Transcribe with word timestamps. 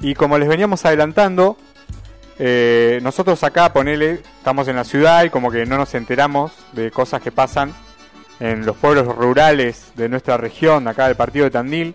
Y 0.00 0.14
como 0.14 0.38
les 0.38 0.48
veníamos 0.48 0.84
adelantando, 0.84 1.56
eh, 2.38 3.00
nosotros 3.02 3.42
acá, 3.42 3.72
ponele, 3.72 4.20
estamos 4.38 4.68
en 4.68 4.76
la 4.76 4.84
ciudad 4.84 5.24
y 5.24 5.30
como 5.30 5.50
que 5.50 5.64
no 5.64 5.78
nos 5.78 5.94
enteramos 5.94 6.52
de 6.72 6.90
cosas 6.90 7.22
que 7.22 7.32
pasan 7.32 7.72
en 8.40 8.66
los 8.66 8.76
pueblos 8.76 9.06
rurales 9.06 9.92
de 9.96 10.08
nuestra 10.08 10.36
región, 10.36 10.86
acá 10.88 11.06
del 11.06 11.16
partido 11.16 11.46
de 11.46 11.50
Tandil, 11.50 11.94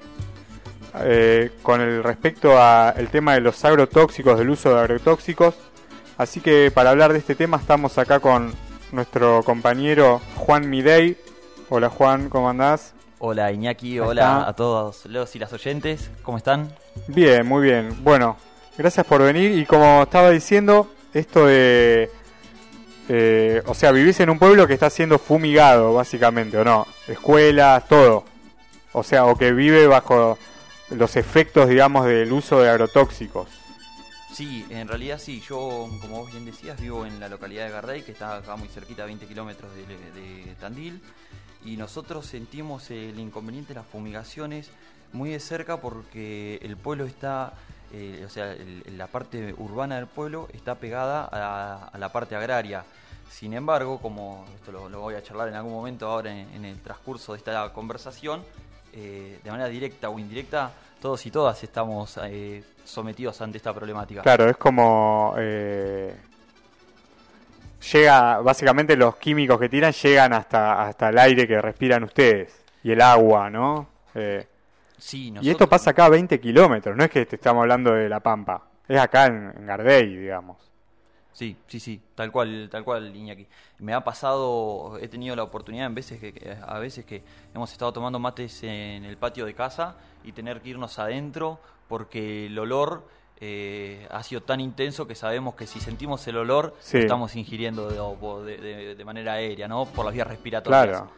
eh, 1.03 1.51
con 1.61 1.79
el 1.79 2.03
respecto 2.03 2.59
al 2.61 3.07
tema 3.09 3.35
de 3.35 3.41
los 3.41 3.63
agrotóxicos, 3.63 4.38
del 4.40 4.49
uso 4.49 4.74
de 4.74 4.79
agrotóxicos. 4.81 5.56
Así 6.18 6.42
que 6.42 6.72
para 6.74 6.90
hablar 6.90 7.13
de 7.13 7.20
este 7.20 7.36
tema 7.36 7.58
estamos 7.58 7.97
acá 7.97 8.20
con 8.20 8.52
nuestro 8.92 9.44
compañero 9.44 10.22
Juan 10.36 10.70
Midey. 10.70 11.18
Hola 11.70 11.90
Juan, 11.90 12.29
¿cómo 12.29 12.49
andás? 12.49 12.94
Hola 13.24 13.51
Iñaki, 13.51 13.99
hola 13.99 14.47
a 14.47 14.54
todos 14.54 15.06
los 15.06 15.35
y 15.35 15.37
las 15.37 15.54
oyentes, 15.54 16.09
¿cómo 16.23 16.40
están? 16.40 16.73
Bien, 17.05 17.45
muy 17.45 17.62
bien. 17.62 18.04
Bueno, 18.04 18.36
gracias 18.76 19.05
por 19.05 19.22
venir 19.22 19.59
y 19.59 19.66
como 19.67 20.02
estaba 20.02 20.32
diciendo, 20.32 20.90
esto 21.14 21.45
de... 21.45 22.09
Eh, 23.09 23.62
o 23.68 23.76
sea, 23.76 23.92
vivís 23.92 24.20
en 24.22 24.31
un 24.31 24.40
pueblo 24.40 24.66
que 24.66 24.73
está 24.73 24.90
siendo 24.90 25.20
fumigado, 25.20 25.94
básicamente, 25.94 26.58
¿o 26.58 26.64
no? 26.64 26.88
Escuelas, 27.08 27.88
todo. 27.88 28.26
O 28.92 29.04
sea, 29.04 29.26
o 29.26 29.38
que 29.38 29.52
vive 29.52 29.86
bajo 29.86 30.40
los 30.90 31.16
efectos, 31.16 31.70
digamos, 31.70 32.08
del 32.08 32.34
uso 32.34 32.59
de 32.59 32.72
agrotóxicos. 32.72 33.50
Sí, 34.34 34.66
en 34.72 34.88
realidad 34.88 35.20
sí. 35.20 35.44
Yo, 35.48 35.88
como 36.02 36.22
vos 36.22 36.31
bien 36.31 36.45
decías, 36.45 36.81
vivo 36.81 37.06
en 37.06 37.20
la 37.20 37.30
localidad 37.30 37.67
de 37.67 37.72
Gardey, 37.72 38.02
que 38.02 38.14
está 38.14 38.38
acá 38.38 38.56
muy 38.56 38.67
cerquita, 38.67 39.06
20 39.06 39.28
kilómetros 39.28 39.70
de 39.76 40.56
Tandil 40.59 41.00
y 41.64 41.78
nosotros 41.78 42.26
sentimos 42.26 42.90
el 42.92 43.20
inconveniente 43.20 43.74
de 43.74 43.80
las 43.80 43.88
fumigaciones 43.88 44.72
muy 45.14 45.32
de 45.32 45.40
cerca 45.40 45.78
porque 45.78 46.60
el 46.62 46.78
pueblo 46.78 47.06
está, 47.06 47.54
eh, 47.92 48.24
o 48.26 48.30
sea, 48.30 48.56
la 48.96 49.08
parte 49.08 49.54
urbana 49.58 49.96
del 49.96 50.08
pueblo 50.08 50.48
está 50.54 50.76
pegada 50.76 51.28
a, 51.32 51.98
la 51.98 52.12
parte 52.12 52.36
agraria. 52.36 52.84
Sin 53.30 53.53
embargo, 53.53 54.00
como 54.00 54.45
esto 54.56 54.72
lo, 54.72 55.00
voy 55.00 55.16
a 55.16 55.23
charlar 55.23 55.48
en 55.48 55.56
algún 55.56 55.73
momento 55.73 56.08
ahora 56.08 56.31
en, 56.31 56.66
el 56.66 56.80
transcurso 56.81 57.34
de 57.34 57.38
esta 57.38 57.72
conversación, 57.72 58.44
eh, 58.94 59.40
de 59.44 59.52
manera 59.52 59.70
directa 59.70 60.09
o 60.09 60.20
indirecta, 60.20 60.72
todos 61.02 61.25
y 61.25 61.31
todas 61.31 61.64
estamos 61.64 62.20
eh, 62.23 62.64
sometidos 62.84 63.42
ante 63.42 63.58
esta 63.58 63.73
problemática. 63.73 64.22
Claro, 64.22 64.50
es 64.50 64.58
como 64.58 65.34
llega, 67.82 68.40
básicamente 68.42 68.96
los 68.96 69.16
químicos 69.18 69.60
que 69.60 69.70
tiran 69.70 69.92
llegan 69.92 70.34
hasta, 70.34 70.84
hasta 70.84 71.10
el 71.10 71.18
aire 71.18 71.48
que 71.48 71.62
respiran 71.62 72.04
ustedes 72.04 72.64
y 72.84 72.92
el 72.92 73.02
agua, 73.02 73.50
¿no? 73.50 73.90
Eh, 74.16 74.48
sí, 74.98 75.34
Y 75.42 75.50
esto 75.50 75.68
pasa 75.68 75.92
acá 75.92 76.06
a 76.06 76.09
20 76.09 76.40
kilómetros, 76.40 76.96
no 76.96 77.04
es 77.04 77.09
que 77.09 77.26
te 77.26 77.36
estamos 77.36 77.62
hablando 77.62 77.94
de 77.94 78.09
La 78.09 78.20
Pampa, 78.20 78.64
es 78.88 79.00
acá 79.00 79.28
en, 79.28 79.66
Gardey, 79.66 80.16
digamos. 80.16 80.58
Sí, 81.32 81.56
sí, 81.66 81.80
sí, 81.80 82.02
tal 82.14 82.30
cual, 82.30 82.68
tal 82.70 82.84
cual, 82.84 83.16
Iñaki. 83.16 83.48
Me 83.80 83.94
ha 83.94 84.04
pasado, 84.04 84.98
he 85.00 85.08
tenido 85.08 85.34
la 85.36 85.44
oportunidad 85.44 85.86
en 85.86 85.96
veces 85.96 86.20
que, 86.20 86.58
a 86.62 86.78
veces 86.78 87.06
que 87.06 87.24
hemos 87.56 87.72
estado 87.72 87.94
tomando 87.94 88.20
mates 88.20 88.64
en 88.64 89.06
el 89.06 89.18
patio 89.18 89.46
de 89.46 89.54
casa 89.54 89.96
y 90.26 90.34
tener 90.34 90.62
que 90.62 90.70
irnos 90.70 91.00
adentro 91.00 91.59
porque 91.88 92.48
el 92.48 92.59
olor 92.59 93.08
eh, 93.44 94.08
ha 94.11 94.22
sido 94.22 94.42
tan 94.42 94.59
intenso 94.59 95.08
que 95.08 95.16
sabemos 95.16 95.56
que 95.56 95.66
si 95.66 95.80
sentimos 95.80 96.28
el 96.28 96.38
olor, 96.38 96.75
estamos 96.94 97.36
ingiriendo 97.36 97.89
de, 98.45 99.03
manera 99.03 99.34
aérea, 99.34 99.67
¿no? 99.67 99.86
Por 99.86 100.06
las 100.06 100.14
vías 100.14 100.28
respiratorias. 100.28 100.88
Claro. 100.88 101.09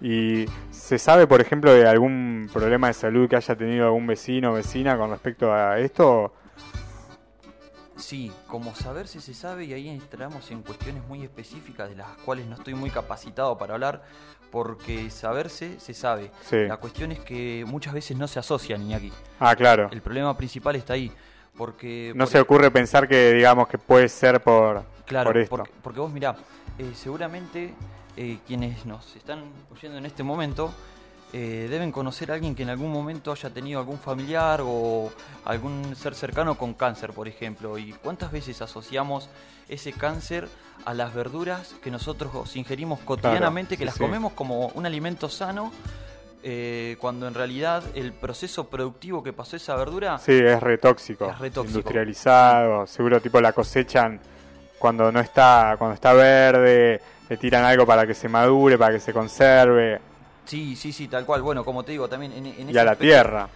¿Y 0.00 0.46
se 0.70 0.98
sabe, 0.98 1.26
por 1.26 1.40
ejemplo, 1.40 1.74
de 1.74 1.88
algún 1.88 2.48
problema 2.52 2.86
de 2.86 2.92
salud 2.92 3.28
que 3.28 3.34
haya 3.34 3.56
tenido 3.56 3.86
algún 3.86 4.06
vecino 4.06 4.52
o 4.52 4.54
vecina 4.54 4.96
con 4.96 5.10
respecto 5.10 5.52
a 5.52 5.80
esto? 5.80 6.32
Sí, 7.96 8.32
como 8.46 8.74
saber 8.76 9.08
si 9.08 9.20
se 9.20 9.34
sabe 9.34 9.64
y 9.64 9.72
ahí 9.72 9.88
entramos 9.88 10.52
en 10.52 10.62
cuestiones 10.62 11.04
muy 11.08 11.24
específicas 11.24 11.88
de 11.88 11.96
las 11.96 12.08
cuales 12.24 12.46
no 12.46 12.54
estoy 12.54 12.74
muy 12.74 12.90
capacitado 12.90 13.58
para 13.58 13.74
hablar, 13.74 14.02
porque 14.52 15.10
saberse 15.10 15.80
se 15.80 15.94
sabe. 15.94 16.30
La 16.50 16.76
cuestión 16.76 17.10
es 17.10 17.18
que 17.20 17.64
muchas 17.66 17.92
veces 17.92 18.16
no 18.16 18.28
se 18.28 18.38
asocian, 18.38 18.82
Iñaki. 18.82 19.12
Ah, 19.40 19.56
claro. 19.56 19.88
El 19.90 20.00
problema 20.00 20.36
principal 20.36 20.76
está 20.76 20.94
ahí. 20.94 21.12
Porque, 21.56 22.12
no 22.14 22.26
se 22.26 22.40
ocurre 22.40 22.70
pensar 22.70 23.06
que 23.06 23.32
digamos 23.32 23.68
que 23.68 23.78
puede 23.78 24.08
ser 24.08 24.42
por, 24.42 24.84
claro, 25.06 25.38
esto. 25.38 25.64
Porque, 25.82 26.00
vos 26.00 26.10
mirá, 26.10 26.34
eh, 26.78 26.92
seguramente 26.94 27.74
eh, 28.16 28.38
quienes 28.46 28.86
nos 28.86 29.14
están 29.16 29.44
oyendo 29.70 29.98
en 29.98 30.06
este 30.06 30.22
momento 30.22 30.72
eh, 31.34 31.66
deben 31.70 31.92
conocer 31.92 32.30
a 32.30 32.34
alguien 32.34 32.54
que 32.54 32.62
en 32.62 32.68
algún 32.68 32.92
momento 32.92 33.32
haya 33.32 33.48
tenido 33.48 33.80
algún 33.80 33.98
familiar 33.98 34.60
o 34.62 35.10
algún 35.46 35.96
ser 35.96 36.14
cercano 36.14 36.58
con 36.58 36.74
cáncer, 36.74 37.14
por 37.14 37.26
ejemplo. 37.26 37.78
¿Y 37.78 37.92
cuántas 37.92 38.30
veces 38.30 38.60
asociamos 38.60 39.30
ese 39.66 39.94
cáncer 39.94 40.46
a 40.84 40.92
las 40.92 41.14
verduras 41.14 41.74
que 41.82 41.90
nosotros 41.90 42.54
ingerimos 42.56 43.00
cotidianamente, 43.00 43.78
que 43.78 43.86
las 43.86 43.96
comemos 43.96 44.34
como 44.34 44.66
un 44.68 44.84
alimento 44.84 45.30
sano? 45.30 45.72
Eh, 46.44 46.96
cuando 47.00 47.28
en 47.28 47.34
realidad 47.34 47.84
el 47.94 48.12
proceso 48.12 48.68
productivo 48.68 49.22
que 49.22 49.32
pasó 49.32 49.56
esa 49.56 49.76
verdura... 49.76 50.18
Sí, 50.18 50.32
es 50.32 50.60
retóxico. 50.60 51.30
Es 51.30 51.56
Industrializado, 51.56 52.86
seguro 52.86 53.20
tipo 53.20 53.40
la 53.40 53.52
cosechan 53.52 54.20
cuando 54.82 55.12
no 55.12 55.20
está, 55.20 55.76
cuando 55.78 55.94
está 55.94 56.12
verde, 56.12 57.00
le 57.28 57.36
tiran 57.36 57.64
algo 57.64 57.86
para 57.86 58.04
que 58.04 58.14
se 58.14 58.28
madure, 58.28 58.76
para 58.76 58.94
que 58.94 58.98
se 58.98 59.12
conserve. 59.12 60.00
Sí, 60.44 60.74
sí, 60.74 60.92
sí, 60.92 61.06
tal 61.06 61.24
cual. 61.24 61.40
Bueno, 61.42 61.64
como 61.64 61.84
te 61.84 61.92
digo, 61.92 62.08
también 62.08 62.32
en, 62.32 62.68
Y 62.68 62.76
a 62.76 62.82
la 62.82 62.96
tierra. 62.96 63.48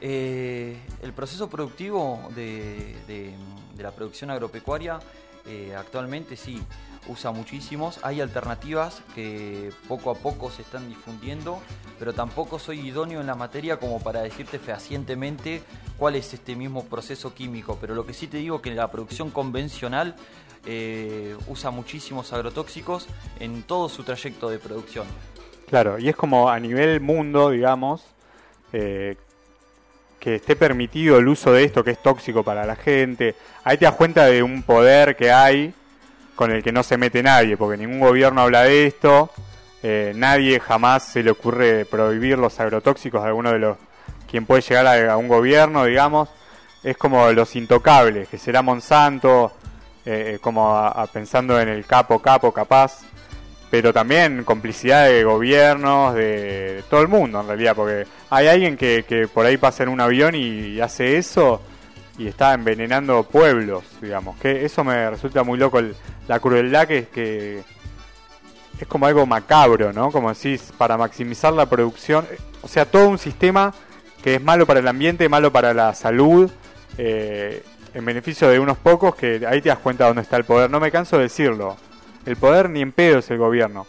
Eh, 0.00 0.78
el 1.02 1.12
proceso 1.12 1.48
productivo 1.48 2.28
de, 2.36 3.34
la 3.78 3.90
producción 3.90 4.30
agropecuaria 4.30 5.00
eh, 5.46 5.74
actualmente 5.76 6.36
sí 6.36 6.62
usa 7.08 7.30
muchísimos. 7.30 8.00
Hay 8.02 8.20
alternativas 8.20 9.02
que 9.14 9.70
poco 9.88 10.10
a 10.10 10.14
poco 10.14 10.50
se 10.50 10.62
están 10.62 10.88
difundiendo, 10.88 11.60
pero 11.98 12.12
tampoco 12.12 12.58
soy 12.58 12.80
idóneo 12.80 13.20
en 13.20 13.26
la 13.26 13.34
materia 13.34 13.78
como 13.78 14.00
para 14.00 14.22
decirte 14.22 14.58
fehacientemente 14.58 15.62
cuál 15.98 16.16
es 16.16 16.32
este 16.32 16.56
mismo 16.56 16.84
proceso 16.84 17.34
químico. 17.34 17.78
Pero 17.80 17.94
lo 17.94 18.06
que 18.06 18.14
sí 18.14 18.26
te 18.26 18.38
digo 18.38 18.62
que 18.62 18.74
la 18.74 18.90
producción 18.90 19.30
convencional 19.30 20.16
eh, 20.66 21.36
usa 21.48 21.70
muchísimos 21.70 22.32
agrotóxicos 22.32 23.06
en 23.38 23.62
todo 23.64 23.88
su 23.88 24.02
trayecto 24.02 24.48
de 24.48 24.58
producción. 24.58 25.06
Claro, 25.68 25.98
y 25.98 26.08
es 26.08 26.16
como 26.16 26.48
a 26.48 26.58
nivel 26.58 27.00
mundo, 27.00 27.50
digamos, 27.50 28.04
eh, 28.72 29.16
que 30.24 30.36
esté 30.36 30.56
permitido 30.56 31.18
el 31.18 31.28
uso 31.28 31.52
de 31.52 31.64
esto 31.64 31.84
que 31.84 31.90
es 31.90 32.02
tóxico 32.02 32.42
para 32.42 32.64
la 32.64 32.76
gente. 32.76 33.34
Ahí 33.62 33.76
te 33.76 33.84
das 33.84 33.94
cuenta 33.94 34.24
de 34.24 34.42
un 34.42 34.62
poder 34.62 35.16
que 35.16 35.30
hay 35.30 35.74
con 36.34 36.50
el 36.50 36.62
que 36.62 36.72
no 36.72 36.82
se 36.82 36.96
mete 36.96 37.22
nadie, 37.22 37.58
porque 37.58 37.76
ningún 37.76 38.00
gobierno 38.00 38.40
habla 38.40 38.62
de 38.62 38.86
esto, 38.86 39.30
eh, 39.82 40.12
nadie 40.16 40.60
jamás 40.60 41.04
se 41.04 41.22
le 41.22 41.30
ocurre 41.30 41.84
prohibir 41.84 42.38
los 42.38 42.58
agrotóxicos 42.58 43.20
de 43.22 43.28
alguno 43.28 43.52
de 43.52 43.58
los 43.58 43.76
quien 44.26 44.46
puede 44.46 44.62
llegar 44.62 45.10
a, 45.10 45.16
un 45.18 45.28
gobierno, 45.28 45.84
digamos, 45.84 46.30
es 46.82 46.96
como 46.96 47.30
los 47.30 47.54
intocables, 47.54 48.26
que 48.26 48.38
será 48.38 48.62
Monsanto, 48.62 49.52
eh, 50.06 50.38
como 50.40 50.90
pensando 51.12 51.60
en 51.60 51.68
el 51.68 51.84
capo 51.84 52.20
capo 52.20 52.50
capaz, 52.50 53.02
pero 53.74 53.92
también 53.92 54.44
complicidad 54.44 55.08
de 55.08 55.24
gobiernos, 55.24 56.14
de, 56.14 56.84
todo 56.88 57.00
el 57.02 57.08
mundo 57.08 57.40
en 57.40 57.48
realidad, 57.48 57.74
porque 57.74 58.06
hay 58.30 58.46
alguien 58.46 58.76
que, 58.76 59.04
que 59.04 59.26
por 59.26 59.44
ahí 59.44 59.56
pasa 59.56 59.82
en 59.82 59.88
un 59.88 60.00
avión 60.00 60.36
y 60.36 60.80
hace 60.80 61.16
eso 61.16 61.60
y 62.16 62.28
está 62.28 62.54
envenenando 62.54 63.24
pueblos, 63.24 63.82
digamos. 64.00 64.36
Que 64.38 64.64
eso 64.64 64.84
me 64.84 65.10
resulta 65.10 65.42
muy 65.42 65.58
loco, 65.58 65.80
la 66.28 66.38
crueldad 66.38 66.86
que, 66.86 67.08
que 67.08 67.64
es 68.78 68.86
como 68.86 69.06
algo 69.06 69.26
macabro, 69.26 69.92
¿no? 69.92 70.12
Como 70.12 70.32
decís, 70.32 70.72
para 70.78 70.96
maximizar 70.96 71.52
la 71.52 71.66
producción, 71.66 72.28
o 72.62 72.68
sea, 72.68 72.84
todo 72.84 73.08
un 73.08 73.18
sistema 73.18 73.74
que 74.22 74.36
es 74.36 74.40
malo 74.40 74.66
para 74.66 74.78
el 74.78 74.86
ambiente, 74.86 75.28
malo 75.28 75.50
para 75.50 75.74
la 75.74 75.92
salud, 75.94 76.48
eh, 76.96 77.64
en 77.92 78.04
beneficio 78.04 78.48
de 78.48 78.60
unos 78.60 78.78
pocos, 78.78 79.16
que 79.16 79.44
ahí 79.48 79.60
te 79.60 79.68
das 79.68 79.78
cuenta 79.80 80.06
dónde 80.06 80.22
está 80.22 80.36
el 80.36 80.44
poder. 80.44 80.70
No 80.70 80.78
me 80.78 80.92
canso 80.92 81.16
de 81.16 81.24
decirlo. 81.24 81.76
El 82.26 82.36
poder 82.36 82.70
ni 82.70 82.80
en 82.80 82.92
pedo 82.92 83.18
es 83.18 83.30
el 83.30 83.38
gobierno. 83.38 83.86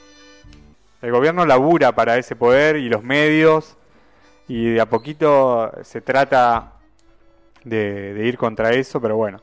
El 1.01 1.11
gobierno 1.11 1.45
labura 1.45 1.93
para 1.93 2.17
ese 2.17 2.35
poder 2.35 2.77
y 2.77 2.89
los 2.89 3.03
medios, 3.03 3.77
y 4.47 4.71
de 4.71 4.81
a 4.81 4.87
poquito 4.87 5.71
se 5.83 6.01
trata 6.01 6.73
de, 7.63 8.21
ir 8.25 8.37
contra 8.37 8.71
eso, 8.73 8.99
pero 9.01 9.15
bueno. 9.15 9.41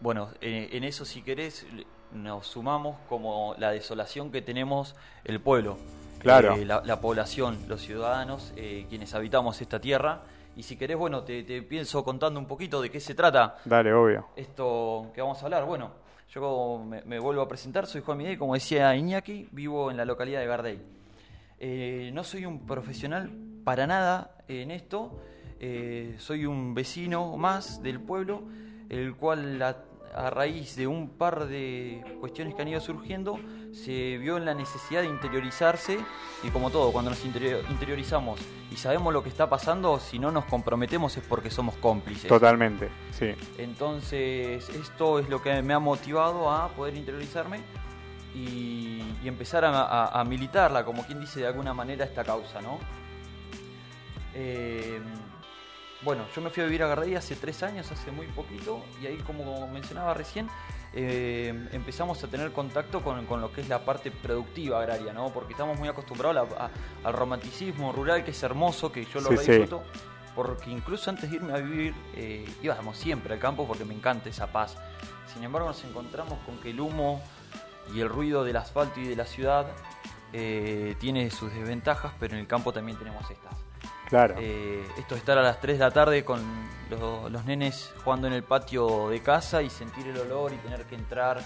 Bueno, 0.00 0.28
en 0.40 0.84
eso 0.84 1.04
si 1.04 1.22
querés 1.22 1.66
nos 2.14 2.46
sumamos 2.46 2.96
como 3.08 3.54
la 3.58 3.70
desolación 3.70 4.30
que 4.30 4.40
tenemos 4.40 4.94
el 5.24 5.40
pueblo. 5.40 5.76
Claro. 6.18 6.54
Eh, 6.54 6.64
la, 6.64 7.00
población, 7.00 7.58
los 7.68 7.82
ciudadanos, 7.82 8.52
eh, 8.56 8.86
quienes 8.88 9.14
habitamos 9.14 9.60
esta 9.60 9.78
tierra. 9.80 10.22
Y 10.56 10.62
si 10.62 10.76
querés, 10.76 10.96
bueno, 10.96 11.22
te, 11.22 11.42
pienso 11.62 12.02
contando 12.04 12.40
un 12.40 12.46
poquito 12.46 12.80
de 12.80 12.90
qué 12.90 13.00
se 13.00 13.14
trata. 13.14 13.56
Dale, 13.64 13.92
obvio. 13.92 14.28
Esto 14.36 15.10
que 15.14 15.20
vamos 15.20 15.42
a 15.42 15.44
hablar. 15.44 15.64
Bueno, 15.66 15.90
yo 16.34 16.84
me, 16.84 17.18
vuelvo 17.20 17.42
a 17.42 17.48
presentar, 17.48 17.86
soy 17.86 18.00
Juan 18.00 18.18
Miguel, 18.18 18.38
como 18.38 18.54
decía 18.54 18.96
Iñaki, 18.96 19.48
vivo 19.52 19.90
en 19.92 19.96
la 19.96 20.04
localidad 20.04 20.40
de 20.40 20.46
Gardey. 20.46 20.80
Eh, 21.60 22.10
no 22.12 22.24
soy 22.24 22.44
un 22.44 22.66
profesional 22.66 23.30
para 23.62 23.86
nada 23.86 24.38
en 24.48 24.72
esto, 24.72 25.22
eh, 25.60 26.16
soy 26.18 26.46
un 26.46 26.74
vecino 26.74 27.36
más 27.36 27.82
del 27.82 28.00
pueblo, 28.00 28.42
el 28.88 29.14
cual 29.14 29.62
a, 29.62 29.76
a 30.14 30.30
raíz 30.30 30.76
de 30.76 30.86
un 30.86 31.08
par 31.10 31.46
de 31.46 32.02
cuestiones 32.20 32.54
que 32.54 32.62
han 32.62 32.68
ido 32.68 32.80
surgiendo, 32.80 33.38
se 33.72 34.16
vio 34.18 34.36
en 34.36 34.44
la 34.44 34.54
necesidad 34.54 35.02
de 35.02 35.08
interiorizarse 35.08 35.98
y 36.44 36.48
como 36.50 36.70
todo, 36.70 36.92
cuando 36.92 37.10
nos 37.10 37.24
interior- 37.24 37.64
interiorizamos 37.68 38.38
y 38.70 38.76
sabemos 38.76 39.12
lo 39.12 39.22
que 39.22 39.28
está 39.28 39.48
pasando, 39.50 39.98
si 39.98 40.18
no 40.18 40.30
nos 40.30 40.44
comprometemos 40.44 41.16
es 41.16 41.24
porque 41.24 41.50
somos 41.50 41.74
cómplices. 41.76 42.28
Totalmente, 42.28 42.88
sí. 43.12 43.32
Entonces, 43.58 44.68
esto 44.68 45.18
es 45.18 45.28
lo 45.28 45.42
que 45.42 45.60
me 45.62 45.74
ha 45.74 45.78
motivado 45.80 46.50
a 46.50 46.68
poder 46.68 46.96
interiorizarme 46.96 47.60
y, 48.34 49.02
y 49.22 49.28
empezar 49.28 49.64
a, 49.64 49.82
a- 49.82 50.20
a 50.20 50.24
militarla, 50.24 50.84
como 50.84 51.04
quien 51.04 51.20
dice 51.20 51.40
de 51.40 51.46
alguna 51.48 51.74
manera, 51.74 52.04
esta 52.04 52.22
causa, 52.24 52.60
¿no? 52.62 52.78
Eh, 54.34 55.00
bueno, 56.04 56.26
yo 56.34 56.42
me 56.42 56.50
fui 56.50 56.62
a 56.62 56.66
vivir 56.66 56.82
a 56.82 56.86
Gardey 56.88 57.14
hace 57.14 57.34
tres 57.36 57.62
años, 57.62 57.90
hace 57.90 58.10
muy 58.10 58.26
poquito, 58.26 58.84
y 59.02 59.06
ahí, 59.06 59.16
como 59.18 59.66
mencionaba 59.68 60.12
recién, 60.14 60.48
eh, 60.92 61.68
empezamos 61.72 62.22
a 62.22 62.28
tener 62.28 62.52
contacto 62.52 63.02
con, 63.02 63.24
con 63.26 63.40
lo 63.40 63.52
que 63.52 63.62
es 63.62 63.68
la 63.68 63.84
parte 63.84 64.10
productiva 64.10 64.78
agraria, 64.80 65.12
¿no? 65.12 65.32
Porque 65.32 65.52
estamos 65.54 65.78
muy 65.78 65.88
acostumbrados 65.88 66.36
a 66.36 66.42
la- 66.56 66.64
a- 66.66 66.70
al 67.08 67.12
romanticismo 67.14 67.92
rural, 67.92 68.22
que 68.24 68.32
es 68.32 68.42
hermoso, 68.42 68.92
que 68.92 69.04
yo 69.06 69.20
lo 69.20 69.30
sí. 69.30 69.36
disfruto, 69.38 69.82
porque 70.36 70.70
incluso 70.70 71.10
antes 71.10 71.30
de 71.30 71.36
irme 71.36 71.52
a 71.54 71.56
vivir, 71.58 71.94
eh, 72.14 72.44
íbamos 72.62 72.96
siempre 72.98 73.34
al 73.34 73.40
campo 73.40 73.66
porque 73.66 73.84
me 73.84 73.94
encanta 73.94 74.28
esa 74.28 74.48
paz. 74.48 74.76
Sin 75.32 75.42
embargo, 75.42 75.68
nos 75.68 75.82
encontramos 75.84 76.38
con 76.44 76.58
que 76.58 76.70
el 76.70 76.80
humo 76.80 77.22
y 77.94 78.00
el 78.00 78.08
ruido 78.08 78.44
del 78.44 78.56
asfalto 78.56 79.00
y 79.00 79.06
de 79.08 79.16
la 79.16 79.24
ciudad 79.26 79.66
eh, 80.32 80.96
tiene 80.98 81.30
sus 81.30 81.52
desventajas, 81.52 82.12
pero 82.18 82.34
en 82.34 82.40
el 82.40 82.46
campo 82.46 82.72
también 82.72 82.98
tenemos 82.98 83.28
estas. 83.30 83.63
Claro. 84.08 84.36
Eh, 84.38 84.84
esto 84.98 85.14
de 85.14 85.18
estar 85.20 85.38
a 85.38 85.42
las 85.42 85.60
3 85.60 85.78
de 85.78 85.84
la 85.84 85.90
tarde 85.90 86.24
con 86.24 86.40
los, 86.90 87.30
los 87.30 87.44
nenes 87.44 87.92
jugando 88.04 88.26
en 88.26 88.32
el 88.34 88.42
patio 88.44 89.08
de 89.08 89.20
casa 89.22 89.62
y 89.62 89.70
sentir 89.70 90.06
el 90.08 90.18
olor 90.18 90.52
y 90.52 90.56
tener 90.58 90.84
que 90.84 90.94
entrar 90.94 91.40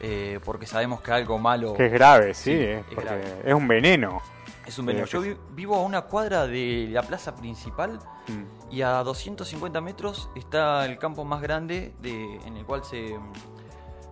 eh, 0.00 0.38
porque 0.44 0.66
sabemos 0.66 1.00
que 1.00 1.10
algo 1.12 1.38
malo 1.38 1.72
que 1.74 1.86
es 1.86 1.92
grave, 1.92 2.34
sí, 2.34 2.52
Sí, 2.52 2.58
es, 2.62 2.78
es 2.80 2.84
porque 2.94 3.04
grave. 3.04 3.42
es 3.44 3.54
un 3.54 3.66
veneno. 3.66 4.20
es 4.66 4.78
un 4.78 4.86
veneno. 4.86 5.06
Eh, 5.06 5.08
Yo 5.10 5.20
vi- 5.20 5.36
vivo 5.50 5.74
a 5.76 5.82
una 5.82 6.02
cuadra 6.02 6.46
de 6.46 6.88
la 6.90 7.02
plaza 7.02 7.34
principal 7.34 7.98
Mm. 8.28 8.72
y 8.72 8.82
a 8.82 8.90
250 9.04 9.80
metros 9.80 10.28
está 10.34 10.84
el 10.84 10.98
campo 10.98 11.24
más 11.24 11.40
grande 11.40 11.94
de, 12.00 12.36
en 12.44 12.56
el 12.56 12.64
cual 12.66 12.82
se, 12.84 13.16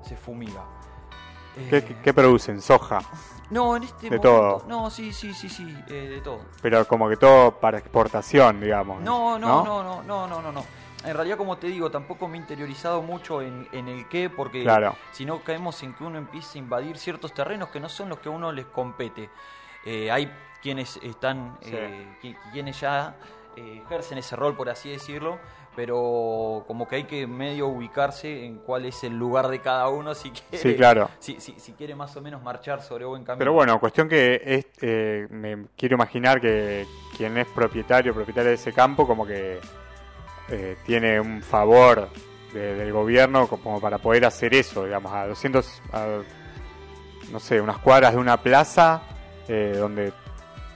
se 0.02 0.17
fumiga. 0.17 0.64
¿Qué, 1.54 1.78
Eh, 2.04 2.12
producen? 2.12 2.60
Soja. 2.60 3.00
No, 3.50 3.76
en 3.76 3.84
este 3.84 4.08
de 4.10 4.16
momento. 4.18 4.28
todo? 4.28 4.64
No, 4.68 4.90
sí, 4.90 5.12
sí, 5.12 5.32
sí, 5.34 5.48
sí, 5.48 5.76
eh, 5.88 6.08
de 6.08 6.20
todo. 6.20 6.40
Pero 6.62 6.86
como 6.86 7.08
que 7.08 7.16
todo 7.16 7.52
para 7.52 7.78
exportación, 7.78 8.60
digamos. 8.60 9.02
No, 9.02 9.38
no, 9.38 9.62
no, 9.64 9.82
no, 9.82 10.02
no, 10.02 10.26
no, 10.26 10.42
no, 10.42 10.52
no. 10.52 10.64
En 11.04 11.14
realidad, 11.14 11.36
como 11.36 11.58
te 11.58 11.66
digo, 11.66 11.90
tampoco 11.90 12.26
me 12.26 12.38
he 12.38 12.40
interiorizado 12.40 13.02
mucho 13.02 13.42
en, 13.42 13.68
en 13.72 13.88
el 13.88 14.08
qué, 14.08 14.30
porque 14.30 14.62
Claro. 14.62 14.96
si 15.12 15.26
no 15.26 15.40
caemos 15.44 15.82
en 15.82 15.92
que 15.94 16.02
uno 16.02 16.16
empiece 16.16 16.58
a 16.58 16.62
invadir 16.62 16.96
ciertos 16.96 17.34
terrenos 17.34 17.68
que 17.68 17.78
no 17.78 17.90
son 17.90 18.08
los 18.08 18.18
que 18.20 18.28
a 18.30 18.32
uno 18.32 18.50
les 18.50 18.64
compete. 18.66 19.28
Eh, 19.84 20.10
hay 20.10 20.32
quienes 20.62 20.96
están, 21.02 21.58
Sí. 21.60 21.70
eh, 21.74 22.16
qui- 22.22 22.36
quienes 22.52 22.80
ya 22.80 23.14
ejercen 23.54 24.16
ese 24.18 24.34
rol, 24.34 24.56
por 24.56 24.68
así 24.70 24.88
decirlo, 24.90 25.38
pero 25.76 26.65
como 26.67 26.87
que 26.88 26.97
hay 26.97 27.05
que 27.05 27.26
medio 27.26 27.67
ubicarse 27.69 28.44
en 28.44 28.59
cuál 28.59 28.85
es 28.85 29.03
el 29.05 29.17
lugar 29.19 29.49
de 29.49 29.61
cada 29.61 29.88
uno 29.88 30.15
si 30.15 30.31
quiere, 30.31 30.59
Sí, 30.59 30.75
claro. 30.76 31.11
si, 31.19 31.41
si, 31.41 31.59
si 31.59 31.73
quiere 31.73 31.94
más 31.94 32.17
o 32.17 32.21
menos 32.21 32.43
marchar 32.43 32.82
sobre 32.82 33.05
buen 33.05 33.25
camino. 33.25 33.38
Pero 33.38 33.53
bueno, 33.53 33.79
cuestión 33.81 34.09
que 34.09 34.41
es, 34.44 34.67
eh, 34.81 35.26
me 35.31 35.67
quiero 35.76 35.94
imaginar 35.97 36.41
que 36.41 36.87
quien 37.17 37.37
es 37.38 37.47
propietario, 37.49 38.15
propietario 38.15 38.50
de 38.50 38.55
ese 38.56 38.73
campo, 38.73 39.06
como 39.06 39.26
que 39.26 39.59
eh, 40.50 40.76
tiene 40.85 41.19
un 41.21 41.43
favor 41.43 42.09
de- 42.53 42.75
del 42.75 42.93
gobierno 42.93 43.49
como 43.49 43.81
para 43.81 43.99
poder 43.99 44.25
hacer 44.26 44.55
eso, 44.55 44.85
digamos, 44.85 45.12
a 45.12 45.26
200, 45.26 45.82
a, 45.93 46.19
no 47.32 47.41
sé, 47.41 47.61
unas 47.61 47.79
cuadras 47.79 48.12
de 48.12 48.19
una 48.21 48.37
plaza 48.41 49.03
eh, 49.49 49.75
donde 49.76 50.12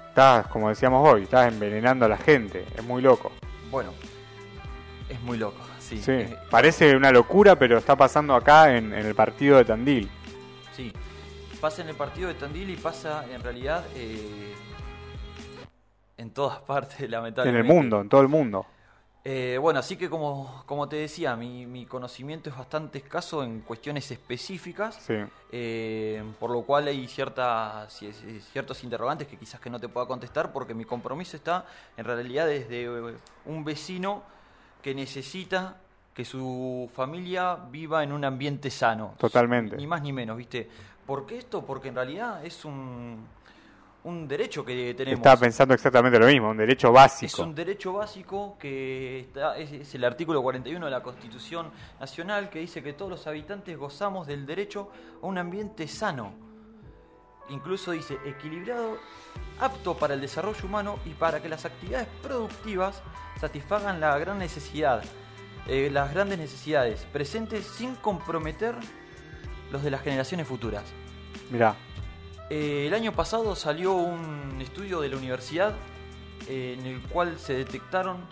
estás, 0.09 0.47
como 0.49 0.69
decíamos 0.71 1.07
hoy, 1.09 1.23
estás 1.25 1.53
envenenando 1.53 2.07
a 2.07 2.09
la 2.09 2.17
gente, 2.17 2.65
es 2.77 2.83
muy 2.85 3.01
loco. 3.03 3.31
Bueno, 3.71 3.93
es 5.09 5.21
muy 5.23 5.39
loco, 5.39 5.59
sí. 5.79 5.99
Sí, 5.99 6.13
Eh, 6.13 6.37
parece 6.51 6.95
una 6.97 7.11
locura, 7.11 7.57
pero 7.57 7.79
está 7.79 7.97
pasando 7.97 8.35
acá 8.35 8.77
en, 8.77 8.93
en 8.93 9.07
el 9.07 9.15
partido 9.15 9.57
de 9.59 9.65
Tandil. 9.65 10.11
Sí, 10.75 10.93
pasa 11.61 11.83
en 11.83 11.89
el 11.89 11.97
partido 11.97 12.29
de 12.29 12.35
Tandil 12.35 12.71
y 12.71 12.77
pasa 12.77 13.25
en 13.31 13.43
realidad 13.43 13.85
eh, 13.95 14.55
en 16.17 16.31
todas 16.31 16.59
partes, 16.67 17.01
En 17.01 17.11
lamentablemente. 17.11 17.69
el 17.69 17.75
mundo, 17.75 18.01
en 18.01 18.09
todo 18.09 18.21
el 18.21 18.29
mundo. 18.29 18.67
Eh, 19.25 19.59
bueno, 19.61 19.81
así 19.81 19.97
que 19.97 20.09
como, 20.09 20.63
como 20.65 20.89
te 20.89 20.97
decía, 20.97 21.37
mi, 21.37 21.67
mi 21.67 21.85
conocimiento 21.85 22.49
es 22.49 22.57
bastante 22.57 22.99
escaso 22.99 23.43
en 23.45 23.61
cuestiones 23.61 24.11
específicas, 24.11 24.95
Sí, 25.07 25.17
eh, 25.53 26.23
por 26.41 26.51
lo 26.51 26.63
cual 26.63 26.87
hay 26.89 27.07
ciertas, 27.09 28.01
ci- 28.01 28.13
ci- 28.13 28.41
ciertos 28.41 28.83
interrogantes 28.85 29.27
que 29.29 29.37
quizás 29.37 29.61
que 29.61 29.69
no 29.69 29.79
te 29.81 29.89
pueda 29.89 30.07
contestar, 30.07 30.51
porque 30.53 30.73
mi 30.73 30.85
compromiso 30.87 31.37
está 31.37 31.67
en 31.97 32.05
realidad 32.07 32.47
desde 32.47 32.85
eh, 32.85 33.15
un 33.45 33.65
vecino 33.65 34.23
que 34.83 34.95
necesita 34.95 35.77
que 36.15 36.25
su 36.25 36.91
familia 36.95 37.57
viva 37.71 38.03
en 38.03 38.13
un 38.13 38.25
ambiente 38.25 38.71
sano. 38.71 39.15
Totalmente. 39.19 39.77
Ni 39.77 39.87
más 39.87 40.03
ni 40.03 40.13
menos, 40.13 40.37
¿viste? 40.37 40.69
¿Por 41.07 41.27
qué 41.27 41.39
esto? 41.39 41.65
Porque 41.65 41.89
en 41.89 41.95
realidad 41.95 42.45
es 42.45 42.65
un, 42.65 43.25
un 44.05 44.27
derecho 44.29 44.65
que 44.65 44.95
tenemos. 44.95 45.19
estaba 45.21 45.41
pensando 45.41 45.75
exactamente 45.75 46.19
lo 46.19 46.27
mismo, 46.27 46.51
un 46.51 46.57
derecho 46.57 46.89
Es 46.89 46.95
básico. 46.95 47.43
un 47.43 47.55
derecho 47.55 47.93
básico 47.93 48.57
que 48.59 49.21
está, 49.21 49.57
es, 49.57 49.71
es 49.73 49.95
el 49.95 50.05
artículo 50.05 50.43
41 50.43 50.85
de 50.85 50.91
la 50.91 51.03
Constitución 51.03 51.71
Nacional 52.01 52.51
que 52.51 52.59
dice 52.59 52.83
que 52.83 52.93
todos 52.95 53.11
los 53.11 53.27
habitantes 53.27 53.77
gozamos 53.79 54.27
del 54.27 54.45
derecho 54.45 54.91
a 55.23 55.27
un 55.27 55.39
ambiente 55.39 55.87
sano. 55.87 56.48
Incluso 57.49 57.93
dice 57.93 58.19
equilibrado, 58.25 58.99
apto 59.59 59.97
para 59.97 60.15
el 60.15 60.21
desarrollo 60.21 60.65
humano 60.65 60.99
y 61.05 61.11
para 61.11 61.41
que 61.41 61.49
las 61.49 61.65
actividades 61.65 62.09
productivas 62.23 63.03
satisfagan 63.41 64.01
la 64.01 64.19
gran 64.19 64.39
necesidad, 64.39 65.03
eh, 65.67 65.89
las 65.91 66.13
grandes 66.13 66.39
necesidades 66.39 67.07
presentes 67.13 67.67
sin 67.67 67.95
comprometer 67.97 68.75
los 69.73 69.83
de 69.83 69.91
las 69.91 70.03
generaciones 70.03 70.47
futuras. 70.47 70.85
Mirá, 71.51 71.75
Eh, 72.51 72.87
el 72.87 72.95
año 72.95 73.13
pasado 73.13 73.55
salió 73.55 73.93
un 73.93 74.59
estudio 74.63 75.01
de 75.01 75.11
la 75.11 75.19
universidad 75.19 75.75
eh, 76.49 76.77
en 76.79 76.87
el 76.87 77.03
cual 77.03 77.39
se 77.39 77.53
detectaron 77.53 78.25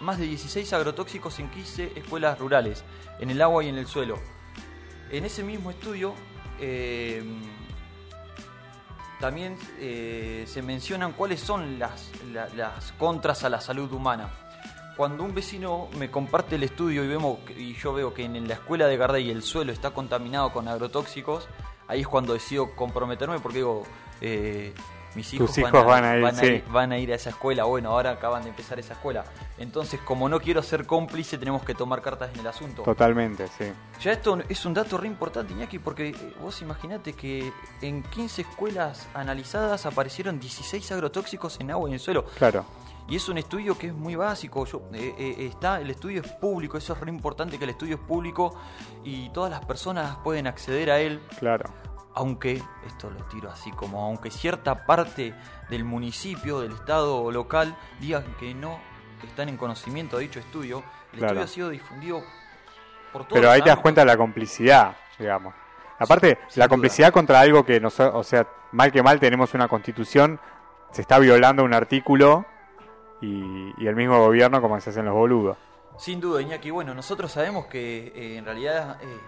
más 0.00 0.18
de 0.18 0.26
16 0.26 0.72
agrotóxicos 0.72 1.38
en 1.38 1.48
15 1.48 1.92
escuelas 1.94 2.36
rurales, 2.38 2.84
en 3.20 3.30
el 3.30 3.40
agua 3.40 3.62
y 3.62 3.68
en 3.68 3.78
el 3.78 3.86
suelo. 3.86 4.18
En 5.10 5.24
ese 5.24 5.44
mismo 5.44 5.70
estudio 5.70 6.14
eh, 6.58 7.22
también 9.20 9.56
eh, 9.78 10.44
se 10.46 10.62
mencionan 10.62 11.12
cuáles 11.12 11.40
son 11.40 11.78
las, 11.78 12.10
la- 12.32 12.48
las 12.50 12.92
contras 12.92 13.44
a 13.44 13.48
la 13.48 13.60
salud 13.60 13.90
humana. 13.92 14.28
Cuando 14.96 15.24
un 15.24 15.34
vecino 15.34 15.88
me 15.98 16.10
comparte 16.10 16.56
el 16.56 16.62
estudio 16.62 17.04
y, 17.04 17.08
vemos, 17.08 17.38
y 17.56 17.74
yo 17.74 17.92
veo 17.92 18.14
que 18.14 18.24
en 18.24 18.48
la 18.48 18.54
escuela 18.54 18.86
de 18.86 18.96
Gardey 18.96 19.30
el 19.30 19.42
suelo 19.42 19.70
está 19.72 19.90
contaminado 19.90 20.52
con 20.52 20.68
agrotóxicos, 20.68 21.48
ahí 21.86 22.00
es 22.00 22.08
cuando 22.08 22.32
decido 22.32 22.74
comprometerme 22.74 23.38
porque 23.40 23.58
digo, 23.58 23.82
eh, 24.22 24.72
mis 25.16 25.32
hijos, 25.34 25.48
Tus 25.48 25.58
hijos 25.58 25.84
van 25.84 26.04
a 26.04 26.16
ir, 26.16 26.22
van, 26.22 26.36
a 26.36 26.38
sí. 26.38 26.46
ir, 26.46 26.64
van 26.70 26.92
a 26.92 26.98
ir 26.98 27.10
a 27.12 27.16
esa 27.16 27.30
escuela. 27.30 27.64
Bueno, 27.64 27.90
ahora 27.90 28.10
acaban 28.12 28.42
de 28.44 28.50
empezar 28.50 28.78
esa 28.78 28.92
escuela. 28.92 29.24
Entonces, 29.58 29.98
como 30.04 30.28
no 30.28 30.38
quiero 30.38 30.62
ser 30.62 30.86
cómplice, 30.86 31.38
tenemos 31.38 31.64
que 31.64 31.74
tomar 31.74 32.02
cartas 32.02 32.30
en 32.34 32.40
el 32.40 32.46
asunto. 32.46 32.82
totalmente, 32.82 33.48
sí. 33.58 33.72
Ya 34.00 34.12
esto 34.12 34.38
es 34.48 34.64
un 34.66 34.74
dato 34.74 34.98
re 34.98 35.06
importante, 35.08 35.52
Iñaki, 35.54 35.78
porque 35.78 36.10
eh, 36.10 36.34
vos 36.40 36.60
imaginate 36.62 37.14
que 37.14 37.50
en 37.80 38.02
15 38.02 38.42
escuelas 38.42 39.08
analizadas 39.14 39.86
aparecieron 39.86 40.38
16 40.38 40.92
agrotóxicos 40.92 41.58
en 41.60 41.70
agua 41.70 41.88
y 41.90 41.94
en 41.94 41.98
suelo. 41.98 42.24
Claro, 42.38 42.64
Y 43.08 43.16
es 43.16 43.28
un 43.28 43.38
estudio 43.38 43.78
que 43.78 43.86
es 43.86 43.94
muy 43.94 44.16
básico. 44.16 44.66
Yo, 44.66 44.82
eh, 44.92 45.14
eh, 45.18 45.46
está, 45.46 45.80
el 45.80 45.90
estudio 45.90 46.20
es 46.22 46.32
público, 46.32 46.76
eso 46.76 46.92
es 46.92 47.00
re 47.00 47.08
importante 47.10 47.56
que 47.56 47.64
el 47.64 47.70
estudio 47.70 47.94
es 47.96 48.00
público 48.02 48.54
y 49.04 49.30
todas 49.30 49.50
las 49.50 49.64
personas 49.64 50.16
pueden 50.24 50.46
acceder 50.46 50.90
a 50.90 51.00
él. 51.00 51.20
claro. 51.38 51.70
Aunque, 52.16 52.62
esto 52.86 53.10
lo 53.10 53.22
tiro 53.26 53.50
así 53.50 53.70
como, 53.72 54.02
aunque 54.04 54.30
cierta 54.30 54.86
parte 54.86 55.34
del 55.68 55.84
municipio, 55.84 56.60
del 56.60 56.72
estado 56.72 57.30
local, 57.30 57.76
digan 58.00 58.24
que 58.40 58.54
no 58.54 58.80
están 59.22 59.48
en 59.50 59.56
conocimiento 59.58 60.16
de 60.16 60.22
dicho 60.24 60.40
estudio, 60.40 60.82
el 61.12 61.18
Claro. 61.18 61.26
estudio 61.40 61.44
ha 61.44 61.48
sido 61.48 61.68
difundido 61.68 62.22
por 63.12 63.24
todos 63.26 63.38
Pero 63.38 63.50
ahí 63.50 63.60
te 63.62 63.68
das 63.68 63.78
cuenta 63.80 64.00
de 64.00 64.06
la 64.06 64.16
complicidad, 64.16 64.96
digamos. 65.18 65.54
Aparte, 65.98 66.38
la 66.54 66.64
duda. 66.64 66.68
complicidad 66.68 67.12
contra 67.12 67.40
algo 67.40 67.64
que, 67.64 67.80
nos, 67.80 67.98
o 68.00 68.22
sea, 68.24 68.46
mal 68.72 68.90
que 68.90 69.02
mal 69.02 69.20
tenemos 69.20 69.52
una 69.54 69.68
constitución, 69.68 70.40
se 70.90 71.02
está 71.02 71.18
violando 71.18 71.64
un 71.64 71.74
artículo 71.74 72.46
y, 73.20 73.72
y 73.82 73.86
el 73.86 73.94
mismo 73.96 74.18
gobierno 74.18 74.60
como 74.62 74.80
se 74.80 74.90
hacen 74.90 75.04
los 75.04 75.14
boludos. 75.14 75.56
Sin 75.98 76.20
duda, 76.20 76.40
Iñaki. 76.42 76.70
Bueno, 76.70 76.94
nosotros 76.94 77.32
sabemos 77.32 77.66
que 77.66 78.08
eh, 78.14 78.36
en 78.36 78.44
realidad 78.44 78.98
eh, 79.02 79.18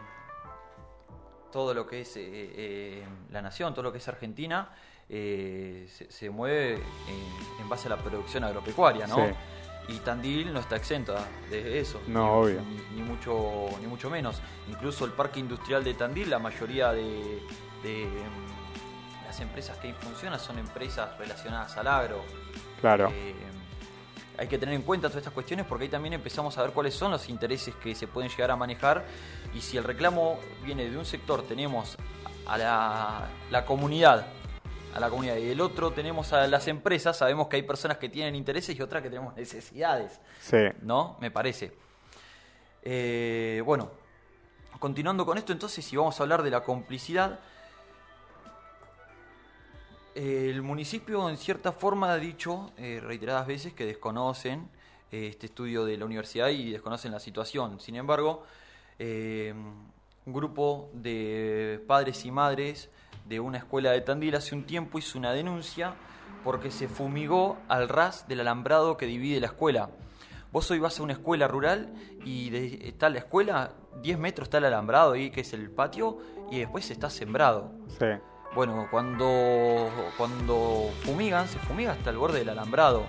todo 1.50 1.74
lo 1.74 1.86
que 1.86 2.02
es 2.02 2.16
eh, 2.16 2.22
eh, 2.24 3.04
la 3.30 3.42
nación, 3.42 3.72
todo 3.72 3.84
lo 3.84 3.92
que 3.92 3.98
es 3.98 4.08
Argentina, 4.08 4.70
eh, 5.08 5.86
se, 5.90 6.10
se 6.10 6.30
mueve 6.30 6.74
en, 6.74 7.60
en 7.62 7.68
base 7.68 7.88
a 7.88 7.90
la 7.90 7.96
producción 7.96 8.44
agropecuaria, 8.44 9.06
¿no? 9.06 9.16
Sí. 9.16 9.34
Y 9.88 9.98
Tandil 10.00 10.52
no 10.52 10.60
está 10.60 10.76
exento 10.76 11.16
de 11.50 11.80
eso. 11.80 12.02
No, 12.08 12.24
ni, 12.24 12.28
obvio. 12.28 12.60
Ni, 12.94 13.02
mucho, 13.02 13.68
ni 13.80 13.86
mucho 13.86 14.10
menos. 14.10 14.42
Incluso 14.68 15.06
el 15.06 15.12
parque 15.12 15.40
industrial 15.40 15.82
de 15.82 15.94
Tandil, 15.94 16.28
la 16.28 16.38
mayoría 16.38 16.92
de, 16.92 17.40
de 17.82 18.04
mm, 18.04 19.24
las 19.24 19.40
empresas 19.40 19.78
que 19.78 19.88
ahí 19.88 19.94
funcionan 19.94 20.38
son 20.38 20.58
empresas 20.58 21.16
relacionadas 21.16 21.74
al 21.78 21.86
agro. 21.86 22.22
Claro. 22.82 23.10
Hay 24.38 24.47
que 24.47 24.57
tener 24.57 24.75
en 24.75 24.83
cuenta 24.83 25.09
todas 25.09 25.18
estas 25.18 25.33
cuestiones 25.35 25.66
porque 25.66 25.85
ahí 25.85 25.90
también 25.90 26.14
empezamos 26.14 26.57
a 26.57 26.62
ver 26.62 26.71
cuáles 26.71 26.95
son 26.95 27.11
los 27.11 27.28
intereses 27.28 27.75
que 27.75 27.95
se 27.95 28.07
pueden 28.07 28.30
llegar 28.30 28.50
a 28.52 28.57
manejar 28.57 29.04
y 29.52 29.61
si 29.61 29.76
el 29.76 29.85
reclamo 29.85 30.38
viene 30.64 30.88
de 30.88 30.97
un 30.97 31.04
sector 31.04 31.42
tenemos 31.42 31.97
a 32.47 32.57
la, 32.57 33.28
la 33.50 33.64
comunidad 33.64 34.26
a 34.95 35.00
la 35.00 35.11
comunidad 35.11 35.37
y 35.37 35.50
el 35.50 35.61
otro 35.61 35.90
tenemos 35.90 36.33
a 36.33 36.47
las 36.47 36.68
empresas 36.68 37.18
sabemos 37.18 37.49
que 37.49 37.57
hay 37.57 37.62
personas 37.62 37.99
que 37.99 38.09
tienen 38.09 38.35
intereses 38.37 38.76
y 38.78 38.80
otras 38.80 39.02
que 39.02 39.11
tenemos 39.11 39.35
necesidades 39.37 40.21
Sí. 40.40 40.57
¿no? 40.83 41.16
Me 41.21 41.30
parece. 41.30 41.73
Eh, 42.83 43.61
bueno, 43.66 43.90
continuando 44.78 45.26
con 45.26 45.37
esto, 45.37 45.52
entonces, 45.52 45.85
si 45.85 45.97
vamos 45.97 46.18
a 46.18 46.23
hablar 46.23 46.42
de 46.42 46.50
la 46.50 46.62
complicidad, 46.62 47.38
el 50.18 50.62
municipio, 50.62 51.28
en 51.30 51.37
cierta 51.37 51.70
forma, 51.72 52.12
ha 52.12 52.16
dicho 52.16 52.72
eh, 52.76 53.00
reiteradas 53.02 53.46
veces 53.46 53.72
que 53.72 53.87
desconocen 53.87 54.68
eh, 55.12 55.28
este 55.28 55.46
estudio 55.46 55.84
de 55.84 55.96
la 55.96 56.04
universidad 56.04 56.48
y 56.48 56.72
desconocen 56.72 57.12
la 57.12 57.20
situación. 57.20 57.78
Sin 57.80 57.94
embargo, 57.96 58.42
eh, 58.98 59.54
un 60.26 60.32
grupo 60.32 60.90
de 60.92 61.82
padres 61.87 62.25
y 62.25 62.30
madres 62.30 62.90
de 63.26 63.38
una 63.40 63.58
escuela 63.58 63.92
de 63.92 64.00
Tandil 64.00 64.34
hace 64.34 64.54
un 64.54 64.64
tiempo 64.64 64.98
hizo 64.98 65.18
una 65.18 65.32
denuncia 65.32 65.94
porque 66.42 66.70
se 66.70 66.88
fumigó 66.88 67.58
al 67.68 67.88
ras 67.88 68.26
del 68.26 68.40
alambrado 68.40 68.96
que 68.96 69.06
divide 69.06 69.38
la 69.40 69.46
escuela. 69.46 69.90
Vos 70.50 70.70
hoy 70.70 70.78
vas 70.78 70.98
a 70.98 71.02
una 71.02 71.12
escuela 71.12 71.46
rural 71.46 71.92
y 72.25 72.50
de- 72.50 72.88
está 72.88 73.08
la 73.08 73.18
escuela, 73.18 73.72
10 74.02 74.18
metros 74.18 74.46
está 74.46 74.58
el 74.58 74.64
alambrado 74.64 75.12
ahí, 75.12 75.30
que 75.30 75.42
es 75.42 75.52
el 75.52 75.70
patio, 75.70 76.18
y 76.50 76.58
después 76.58 76.90
está 76.90 77.08
sembrado. 77.10 77.70
Sí. 77.98 78.06
Bueno, 78.58 78.88
cuando, 78.90 79.88
cuando 80.16 80.90
fumigan, 81.04 81.46
se 81.46 81.60
fumiga 81.60 81.92
hasta 81.92 82.10
el 82.10 82.16
borde 82.16 82.40
del 82.40 82.48
alambrado. 82.48 83.06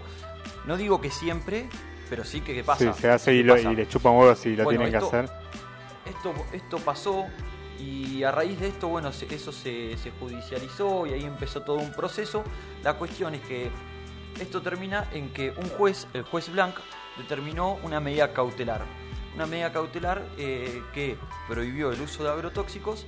No 0.68 0.78
digo 0.78 1.02
que 1.02 1.10
siempre, 1.10 1.68
pero 2.08 2.24
sí 2.24 2.42
que, 2.42 2.54
que 2.54 2.64
pasa. 2.64 2.94
Sí, 2.94 3.02
se 3.02 3.10
hace 3.10 3.34
y, 3.34 3.38
que 3.40 3.44
lo- 3.46 3.58
y 3.58 3.76
le 3.76 3.88
chupan 3.88 4.14
huevos 4.16 4.38
si 4.38 4.56
lo 4.56 4.64
Bueno, 4.64 4.82
tienen 4.84 4.92
que 5.00 5.04
esto- 5.04 5.08
hacer. 5.08 5.32
Esto, 6.06 6.34
esto 6.54 6.78
pasó 6.78 7.26
y 7.80 8.22
a 8.22 8.30
raíz 8.30 8.60
de 8.60 8.68
esto, 8.68 8.90
bueno, 8.90 9.10
eso 9.10 9.52
se, 9.52 9.98
se 9.98 10.12
judicializó 10.20 11.08
y 11.08 11.14
ahí 11.14 11.24
empezó 11.24 11.64
todo 11.64 11.78
un 11.78 11.94
proceso. 11.94 12.44
La 12.84 12.94
cuestión 12.94 13.34
es 13.34 13.42
que 13.42 13.72
esto 14.40 14.62
termina 14.62 15.10
en 15.14 15.34
que 15.34 15.50
un 15.58 15.68
juez, 15.70 16.06
el 16.14 16.22
juez 16.26 16.52
Blanc, 16.52 16.76
determinó 17.18 17.80
una 17.82 18.00
medida 18.00 18.34
cautelar. 18.34 18.84
Una 19.34 19.48
medida 19.48 19.74
cautelar 19.74 20.24
eh, 20.38 20.84
que 20.94 21.18
prohibió 21.48 21.92
el 21.92 22.00
uso 22.02 22.24
de 22.24 22.30
agrotóxicos 22.30 23.08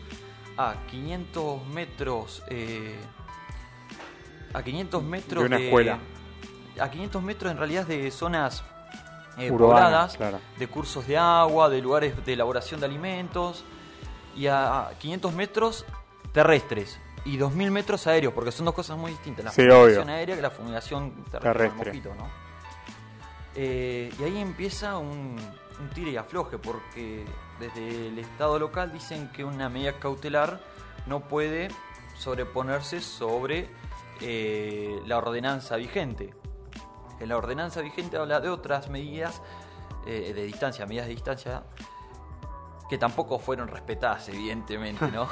a 0.58 0.76
500 0.90 1.66
metros. 1.68 2.44
eh, 2.50 2.96
a 4.54 4.62
500 4.64 5.04
metros 5.04 5.44
De 5.44 5.48
una 5.48 5.60
escuela. 5.60 6.00
A 6.80 6.90
500 6.90 7.24
metros 7.24 7.52
en 7.52 7.58
realidad 7.58 7.86
de 7.86 8.12
zonas 8.12 8.64
eh, 9.38 9.50
pobladas, 9.50 10.18
claro. 10.18 10.40
de 10.58 10.68
cursos 10.68 11.08
de 11.08 11.18
agua, 11.18 11.70
de 11.70 11.82
lugares 11.82 12.26
de 12.26 12.34
elaboración 12.34 12.80
de 12.82 12.86
alimentos, 12.86 13.64
y 14.36 14.48
a 14.48 14.90
500 15.00 15.34
metros 15.34 15.86
terrestres 16.34 17.00
y 17.24 17.38
2000 17.38 17.72
metros 17.72 18.08
aéreos, 18.08 18.34
porque 18.34 18.52
son 18.52 18.66
dos 18.66 18.76
cosas 18.76 18.98
muy 18.98 19.12
distintas. 19.12 19.46
La 19.46 19.52
Sí, 19.52 19.62
fumigación 19.62 20.04
obvio. 20.04 20.14
aérea 20.16 20.36
que 20.36 20.42
la 20.42 20.50
fumigación 20.50 21.12
terrestre. 21.32 21.70
Terrestre. 21.70 22.02
Eh, 23.56 24.14
y 24.20 24.24
ahí 24.24 24.38
empieza 24.40 24.98
un, 24.98 25.36
un 25.80 25.90
tire 25.94 26.12
y 26.12 26.18
afloje, 26.18 26.58
porque 26.58 27.26
desde 27.62 28.08
el 28.08 28.20
Estado 28.20 28.58
local 28.58 28.92
dicen 28.92 29.32
que 29.32 29.46
una 29.46 29.70
medida 29.70 30.00
cautelar 30.00 30.60
no 31.06 31.22
puede 31.22 31.70
sobreponerse 32.18 33.02
sobre 33.02 33.70
eh, 34.20 35.00
la 35.06 35.18
ordenanza 35.18 35.76
vigente. 35.76 36.34
En 37.20 37.30
la 37.30 37.38
ordenanza 37.38 37.82
vigente 37.82 38.18
habla 38.18 38.40
de 38.40 38.50
otras 38.50 38.90
medidas 38.90 39.42
eh, 40.08 40.34
de 40.34 40.44
distancia, 40.44 40.88
medidas 40.88 41.06
de 41.06 41.14
distancia 41.14 41.64
que 42.90 42.98
tampoco 42.98 43.38
fueron 43.38 43.68
respetadas, 43.68 44.28
evidentemente, 44.30 45.10
¿no? 45.12 45.30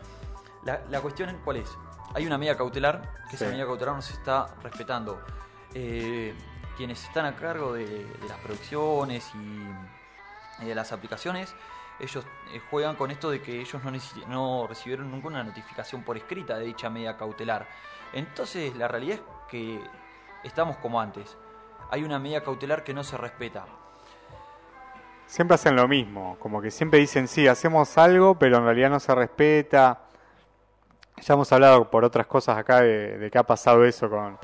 la, 0.64 0.82
la 0.90 1.00
cuestión, 1.00 1.40
¿cuál 1.44 1.58
es? 1.58 1.70
Hay 2.14 2.26
una 2.26 2.36
medida 2.36 2.56
cautelar, 2.56 3.14
que 3.30 3.36
esa 3.36 3.46
medida 3.46 3.64
cautelar 3.64 3.94
no 3.94 4.02
se 4.02 4.14
está 4.14 4.48
respetando. 4.62 5.22
Eh, 5.72 6.34
quienes 6.76 7.04
están 7.04 7.26
a 7.26 7.36
cargo 7.36 7.74
de, 7.74 7.86
de 7.86 8.28
las 8.28 8.38
producciones 8.38 9.30
y, 9.34 9.99
de 10.68 10.74
las 10.74 10.92
aplicaciones, 10.92 11.54
ellos 12.00 12.24
eh, 12.52 12.60
juegan 12.70 12.96
con 12.96 13.10
esto 13.10 13.30
de 13.30 13.42
que 13.42 13.60
ellos 13.60 13.82
no, 13.84 13.92
no 14.28 14.66
recibieron 14.66 15.10
nunca 15.10 15.28
una 15.28 15.44
notificación 15.44 16.02
por 16.02 16.16
escrita 16.16 16.56
de 16.56 16.64
dicha 16.64 16.88
medida 16.88 17.16
cautelar. 17.16 17.68
Entonces, 18.12 18.74
la 18.76 18.88
realidad 18.88 19.16
es 19.16 19.22
que 19.48 19.80
estamos 20.42 20.78
como 20.78 21.00
antes. 21.00 21.36
Hay 21.90 22.02
una 22.02 22.18
medida 22.18 22.42
cautelar 22.42 22.84
que 22.84 22.94
no 22.94 23.04
se 23.04 23.16
respeta. 23.16 23.66
Siempre 25.26 25.54
hacen 25.54 25.76
lo 25.76 25.86
mismo, 25.86 26.36
como 26.40 26.60
que 26.60 26.70
siempre 26.70 26.98
dicen, 26.98 27.28
sí, 27.28 27.46
hacemos 27.46 27.96
algo, 27.98 28.36
pero 28.36 28.56
en 28.56 28.64
realidad 28.64 28.90
no 28.90 28.98
se 28.98 29.14
respeta. 29.14 30.00
Ya 31.20 31.34
hemos 31.34 31.52
hablado 31.52 31.90
por 31.90 32.04
otras 32.04 32.26
cosas 32.26 32.56
acá 32.56 32.80
de, 32.80 33.18
de 33.18 33.30
que 33.30 33.38
ha 33.38 33.44
pasado 33.44 33.84
eso 33.84 34.08
con, 34.08 34.38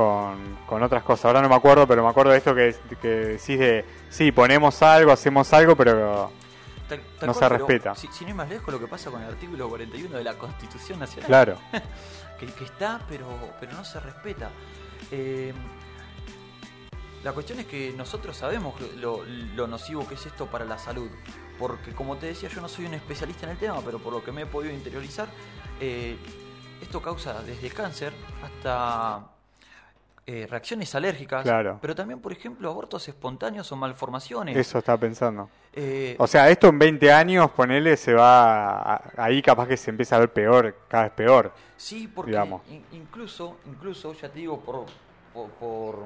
con, 0.00 0.56
con 0.66 0.82
otras 0.82 1.02
cosas. 1.02 1.26
Ahora 1.26 1.42
no 1.42 1.48
me 1.48 1.54
acuerdo, 1.54 1.86
pero 1.86 2.02
me 2.02 2.08
acuerdo 2.08 2.32
de 2.32 2.38
esto 2.38 2.54
que, 2.54 2.74
que 3.02 3.08
decís 3.08 3.58
de, 3.58 3.84
sí, 4.08 4.32
ponemos 4.32 4.80
algo, 4.82 5.12
hacemos 5.12 5.52
algo, 5.52 5.76
pero 5.76 6.30
Tal- 6.88 7.00
tal 7.18 7.26
No 7.28 7.32
cual, 7.32 7.34
se 7.34 7.40
pero 7.40 7.66
respeta. 7.66 7.94
Si, 7.94 8.08
si 8.08 8.24
no 8.24 8.30
es 8.30 8.36
más 8.36 8.48
lejos 8.48 8.72
lo 8.72 8.80
que 8.80 8.86
pasa 8.86 9.10
con 9.10 9.22
el 9.22 9.28
artículo 9.28 9.68
41 9.68 10.16
de 10.16 10.24
la 10.24 10.34
Constitución 10.38 10.98
Nacional. 10.98 11.26
claro, 11.26 11.58
que, 12.40 12.46
que 12.46 12.64
está, 12.64 13.00
pero, 13.08 13.26
pero 13.60 13.72
no 13.72 13.84
se 13.84 14.00
respeta. 14.00 14.50
Eh, 15.10 15.52
la 17.22 17.32
cuestión 17.32 17.60
es 17.60 17.66
que 17.66 17.92
nosotros 17.96 18.36
sabemos 18.36 18.74
lo, 18.96 19.24
lo 19.26 19.66
nocivo 19.66 20.08
que 20.08 20.14
es 20.14 20.24
esto 20.26 20.46
para 20.46 20.64
la 20.64 20.78
salud. 20.78 21.10
Porque 21.58 21.92
como 21.92 22.16
te 22.16 22.26
decía, 22.26 22.48
yo 22.48 22.62
no 22.62 22.68
soy 22.68 22.86
un 22.86 22.94
especialista 22.94 23.44
en 23.44 23.52
el 23.52 23.58
tema, 23.58 23.80
pero 23.84 23.98
por 23.98 24.14
lo 24.14 24.24
que 24.24 24.32
me 24.32 24.42
he 24.42 24.46
podido 24.46 24.72
interiorizar, 24.72 25.28
eh, 25.78 26.16
esto 26.80 27.02
causa 27.02 27.42
desde 27.42 27.68
cáncer 27.68 28.14
hasta 28.42 29.26
eh, 30.32 30.46
reacciones 30.48 30.94
alérgicas, 30.94 31.42
Claro. 31.42 31.78
pero 31.82 31.92
también, 31.92 32.20
por 32.20 32.30
ejemplo, 32.30 32.70
abortos 32.70 33.08
espontáneos 33.08 33.72
o 33.72 33.76
malformaciones. 33.76 34.56
eso 34.56 34.78
estaba 34.78 34.96
pensando. 34.98 35.50
Eh, 35.72 36.14
O 36.20 36.26
sea, 36.28 36.48
esto 36.50 36.68
en 36.68 36.78
20 36.78 37.12
años, 37.12 37.50
ponele, 37.50 37.96
se 37.96 38.14
va, 38.14 38.80
a- 38.94 39.02
ahí 39.16 39.42
capaz 39.42 39.66
que 39.66 39.76
se 39.76 39.90
empieza 39.90 40.14
a 40.14 40.20
ver 40.20 40.32
peor, 40.32 40.76
cada 40.88 41.04
vez 41.04 41.12
peor. 41.12 41.52
Sí, 41.76 42.06
porque 42.06 42.30
digamos. 42.30 42.62
in- 42.68 42.84
incluso, 42.92 43.56
incluso, 43.66 44.12
ya 44.12 44.28
te 44.28 44.38
digo, 44.38 44.60
por, 44.60 44.86
por, 45.34 45.50
por- 45.50 46.04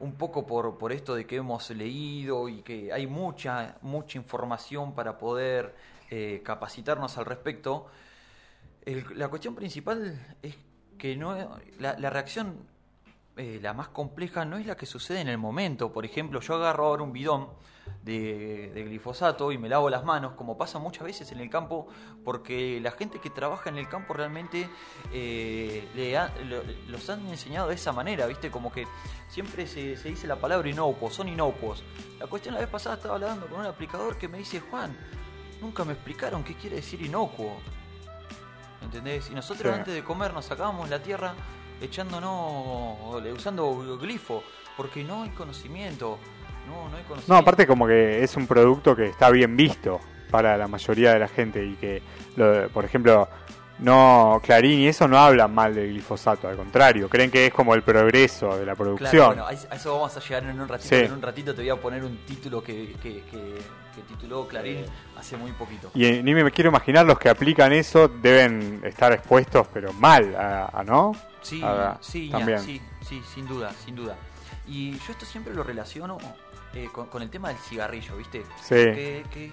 un 0.00 0.14
poco 0.14 0.44
por, 0.46 0.76
por 0.78 0.92
esto 0.92 1.14
de 1.14 1.26
que 1.26 1.36
hemos 1.36 1.70
leído 1.70 2.48
y 2.48 2.62
que 2.62 2.92
hay 2.92 3.06
mucha, 3.06 3.76
mucha 3.82 4.18
información 4.18 4.94
para 4.94 5.18
poder 5.18 5.74
eh, 6.10 6.40
capacitarnos 6.44 7.16
al 7.18 7.26
respecto, 7.26 7.86
el- 8.84 9.04
la 9.14 9.28
cuestión 9.28 9.54
principal 9.54 10.18
es 10.42 10.56
que 11.00 11.16
no 11.16 11.34
la, 11.78 11.98
la 11.98 12.10
reacción 12.10 12.68
eh, 13.36 13.58
la 13.62 13.72
más 13.72 13.88
compleja 13.88 14.44
no 14.44 14.58
es 14.58 14.66
la 14.66 14.76
que 14.76 14.84
sucede 14.84 15.20
en 15.22 15.28
el 15.28 15.38
momento. 15.38 15.92
Por 15.94 16.04
ejemplo, 16.04 16.40
yo 16.40 16.56
agarro 16.56 16.88
ahora 16.88 17.04
un 17.04 17.12
bidón 17.12 17.48
de, 18.02 18.70
glifosato 18.86 19.50
y 19.50 19.56
me 19.56 19.66
lavo 19.66 19.88
las 19.88 20.04
manos, 20.04 20.32
como 20.34 20.58
pasa 20.58 20.78
muchas 20.78 21.04
veces 21.04 21.32
en 21.32 21.40
el 21.40 21.48
campo, 21.48 21.86
porque 22.22 22.78
la 22.82 22.90
gente 22.90 23.18
que 23.18 23.30
trabaja 23.30 23.70
en 23.70 23.78
el 23.78 23.88
campo 23.88 24.12
realmente 24.12 24.68
eh, 25.10 25.88
le 25.94 26.18
los 26.88 27.08
han 27.08 27.26
enseñado 27.28 27.68
de 27.68 27.76
esa 27.76 27.92
manera, 27.92 28.26
¿viste? 28.26 28.50
Como 28.50 28.70
que 28.70 28.86
siempre 29.28 29.66
se, 29.66 29.96
se 29.96 30.10
dice 30.10 30.26
la 30.26 30.36
palabra 30.36 30.68
inocuo, 30.68 31.10
son 31.10 31.28
inocuos. 31.28 31.82
La 32.18 32.26
cuestión 32.26 32.52
la 32.52 32.60
vez 32.60 32.68
pasada 32.68 32.96
estaba 32.96 33.14
hablando 33.14 33.46
con 33.46 33.60
un 33.60 33.66
aplicador 33.66 34.18
que 34.18 34.28
me 34.28 34.36
dice, 34.36 34.60
Juan, 34.60 34.94
nunca 35.62 35.82
me 35.84 35.94
explicaron 35.94 36.44
qué 36.44 36.56
quiere 36.56 36.76
decir 36.76 37.00
inocuo. 37.00 37.56
¿Entendés? 38.82 39.30
Y 39.30 39.34
nosotros 39.34 39.72
Sí. 39.72 39.78
antes 39.78 39.94
de 39.94 40.02
comer 40.04 40.32
nos 40.32 40.44
sacábamos 40.46 40.88
la 40.88 41.02
tierra 41.02 41.34
echándonos, 41.80 42.96
usando 43.34 43.98
glifo, 43.98 44.42
porque 44.76 45.04
no 45.04 45.22
hay 45.24 45.30
conocimiento. 45.30 46.18
No, 46.66 46.88
no 46.88 46.96
hay 46.96 47.02
conocimiento. 47.04 47.32
No, 47.32 47.36
aparte 47.38 47.66
como 47.66 47.86
que 47.86 48.22
es 48.22 48.36
un 48.36 48.46
producto 48.46 48.94
que 48.96 49.06
está 49.06 49.30
bien 49.30 49.56
visto 49.56 50.00
para 50.30 50.56
la 50.56 50.68
mayoría 50.68 51.12
de 51.12 51.18
la 51.18 51.28
gente 51.28 51.64
y 51.64 51.74
que, 51.74 52.02
lo- 52.36 52.68
por 52.68 52.84
ejemplo, 52.84 53.28
no 53.78 54.40
Clarín 54.44 54.80
y 54.80 54.88
eso 54.88 55.08
no 55.08 55.18
hablan 55.18 55.54
mal 55.54 55.74
del 55.74 55.88
glifosato, 55.88 56.46
al 56.48 56.56
contrario, 56.56 57.08
creen 57.08 57.30
que 57.30 57.46
es 57.46 57.52
como 57.54 57.74
el 57.74 57.82
progreso 57.82 58.56
de 58.58 58.66
la 58.66 58.74
producción. 58.76 59.10
Claro, 59.10 59.26
bueno, 59.46 59.46
a 59.46 59.74
eso- 59.74 59.94
vamos 59.94 60.16
a 60.16 60.20
llegar 60.20 60.44
en 60.44 60.60
un 60.60 60.68
ratito. 60.68 60.88
Sí. 60.96 61.02
En 61.04 61.12
un 61.12 61.22
ratito 61.22 61.54
te 61.54 61.62
voy 61.62 61.70
a 61.70 61.76
poner 61.76 62.04
un 62.04 62.18
título 62.26 62.62
que, 62.62 62.92
que, 63.02 63.22
que- 63.24 63.58
que 63.94 64.02
tituló 64.02 64.46
Clarín 64.46 64.84
hace 65.16 65.36
muy 65.36 65.52
poquito. 65.52 65.90
Y 65.94 66.04
eh, 66.04 66.22
ni 66.22 66.34
me 66.34 66.50
quiero 66.50 66.70
imaginar 66.70 67.06
los 67.06 67.18
que 67.18 67.28
aplican 67.28 67.72
eso 67.72 68.08
deben 68.08 68.80
estar 68.84 69.12
expuestos, 69.12 69.66
pero 69.72 69.92
mal, 69.92 70.34
a, 70.34 70.66
a- 70.66 70.84
¿no? 70.84 71.12
Sí, 71.42 71.62
sí, 72.00 72.28
también. 72.30 72.58
sí, 72.60 72.80
sí, 73.06 73.22
sin 73.34 73.46
duda, 73.46 73.72
sin 73.84 73.96
duda. 73.96 74.16
Y 74.66 74.92
yo 74.92 75.12
esto 75.12 75.24
siempre 75.24 75.54
lo 75.54 75.62
relaciono 75.62 76.18
eh, 76.74 76.88
con, 76.92 77.22
el 77.22 77.30
tema 77.30 77.48
del 77.48 77.58
cigarrillo, 77.58 78.16
¿viste? 78.16 78.44
Sí. 78.62 78.74
Que, 78.74 79.52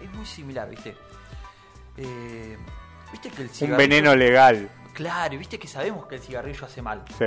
es, 0.00 0.12
muy 0.12 0.26
similar, 0.26 0.68
¿viste? 0.70 0.96
Eh, 1.96 2.56
¿Viste 3.10 3.30
que 3.30 3.42
el 3.42 3.48
cigarrillo... 3.48 3.74
Un 3.74 3.78
veneno 3.78 4.14
legal. 4.14 4.70
Claro, 4.92 5.38
viste 5.38 5.58
que 5.58 5.66
sabemos 5.66 6.06
que 6.06 6.16
el 6.16 6.20
cigarrillo 6.20 6.66
hace 6.66 6.82
mal. 6.82 7.04
Sí. 7.18 7.24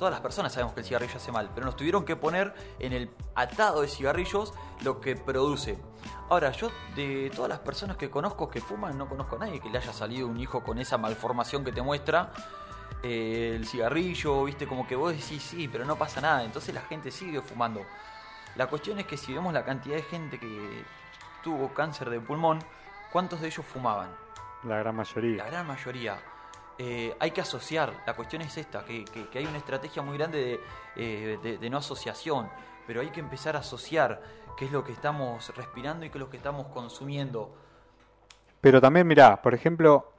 Todas 0.00 0.12
las 0.12 0.22
personas 0.22 0.54
sabemos 0.54 0.72
que 0.72 0.80
el 0.80 0.86
cigarrillo 0.86 1.14
hace 1.14 1.30
mal, 1.30 1.50
pero 1.54 1.66
nos 1.66 1.76
tuvieron 1.76 2.06
que 2.06 2.16
poner 2.16 2.54
en 2.78 2.94
el 2.94 3.10
atado 3.34 3.82
de 3.82 3.88
cigarrillos 3.88 4.54
lo 4.82 4.98
que 4.98 5.14
produce. 5.14 5.78
Ahora, 6.30 6.52
yo 6.52 6.70
de 6.96 7.30
todas 7.36 7.50
las 7.50 7.58
personas 7.58 7.98
que 7.98 8.08
conozco 8.08 8.48
que 8.48 8.62
fuman, 8.62 8.96
no 8.96 9.06
conozco 9.10 9.36
a 9.36 9.40
nadie 9.40 9.60
que 9.60 9.68
le 9.68 9.76
haya 9.76 9.92
salido 9.92 10.26
un 10.26 10.40
hijo 10.40 10.62
con 10.62 10.78
esa 10.78 10.96
malformación 10.96 11.66
que 11.66 11.72
te 11.72 11.82
muestra 11.82 12.32
eh, 13.02 13.52
el 13.54 13.66
cigarrillo, 13.66 14.44
viste, 14.44 14.66
como 14.66 14.86
que 14.86 14.96
vos 14.96 15.12
decís 15.12 15.42
sí, 15.42 15.68
pero 15.68 15.84
no 15.84 15.96
pasa 15.96 16.22
nada, 16.22 16.44
entonces 16.44 16.74
la 16.74 16.80
gente 16.80 17.10
sigue 17.10 17.42
fumando. 17.42 17.84
La 18.56 18.68
cuestión 18.68 18.98
es 19.00 19.06
que 19.06 19.18
si 19.18 19.34
vemos 19.34 19.52
la 19.52 19.66
cantidad 19.66 19.96
de 19.96 20.02
gente 20.02 20.40
que 20.40 20.82
tuvo 21.44 21.74
cáncer 21.74 22.08
de 22.08 22.20
pulmón, 22.20 22.58
¿cuántos 23.12 23.42
de 23.42 23.48
ellos 23.48 23.66
fumaban? 23.66 24.08
La 24.62 24.78
gran 24.78 24.96
mayoría. 24.96 25.44
La 25.44 25.50
gran 25.50 25.66
mayoría. 25.66 26.16
Eh, 26.82 27.14
hay 27.18 27.30
que 27.32 27.42
asociar, 27.42 27.92
la 28.06 28.14
cuestión 28.14 28.40
es 28.40 28.56
esta, 28.56 28.82
que, 28.86 29.04
hay 29.34 29.44
una 29.44 29.58
estrategia 29.58 30.00
muy 30.00 30.16
grande 30.16 30.58
eh, 30.96 31.38
de, 31.42 31.58
de, 31.58 31.68
no 31.68 31.76
asociación, 31.76 32.48
pero 32.86 33.02
hay 33.02 33.10
que 33.10 33.20
empezar 33.20 33.54
a 33.54 33.58
asociar 33.58 34.22
qué 34.56 34.64
es 34.64 34.72
lo 34.72 34.82
que 34.82 34.92
estamos 34.92 35.54
respirando 35.54 36.06
y 36.06 36.08
qué 36.08 36.16
es 36.16 36.20
lo 36.20 36.30
que 36.30 36.38
estamos 36.38 36.68
consumiendo. 36.68 37.54
Pero 38.62 38.80
también, 38.80 39.06
mirá, 39.06 39.42
por 39.42 39.52
ejemplo, 39.52 40.10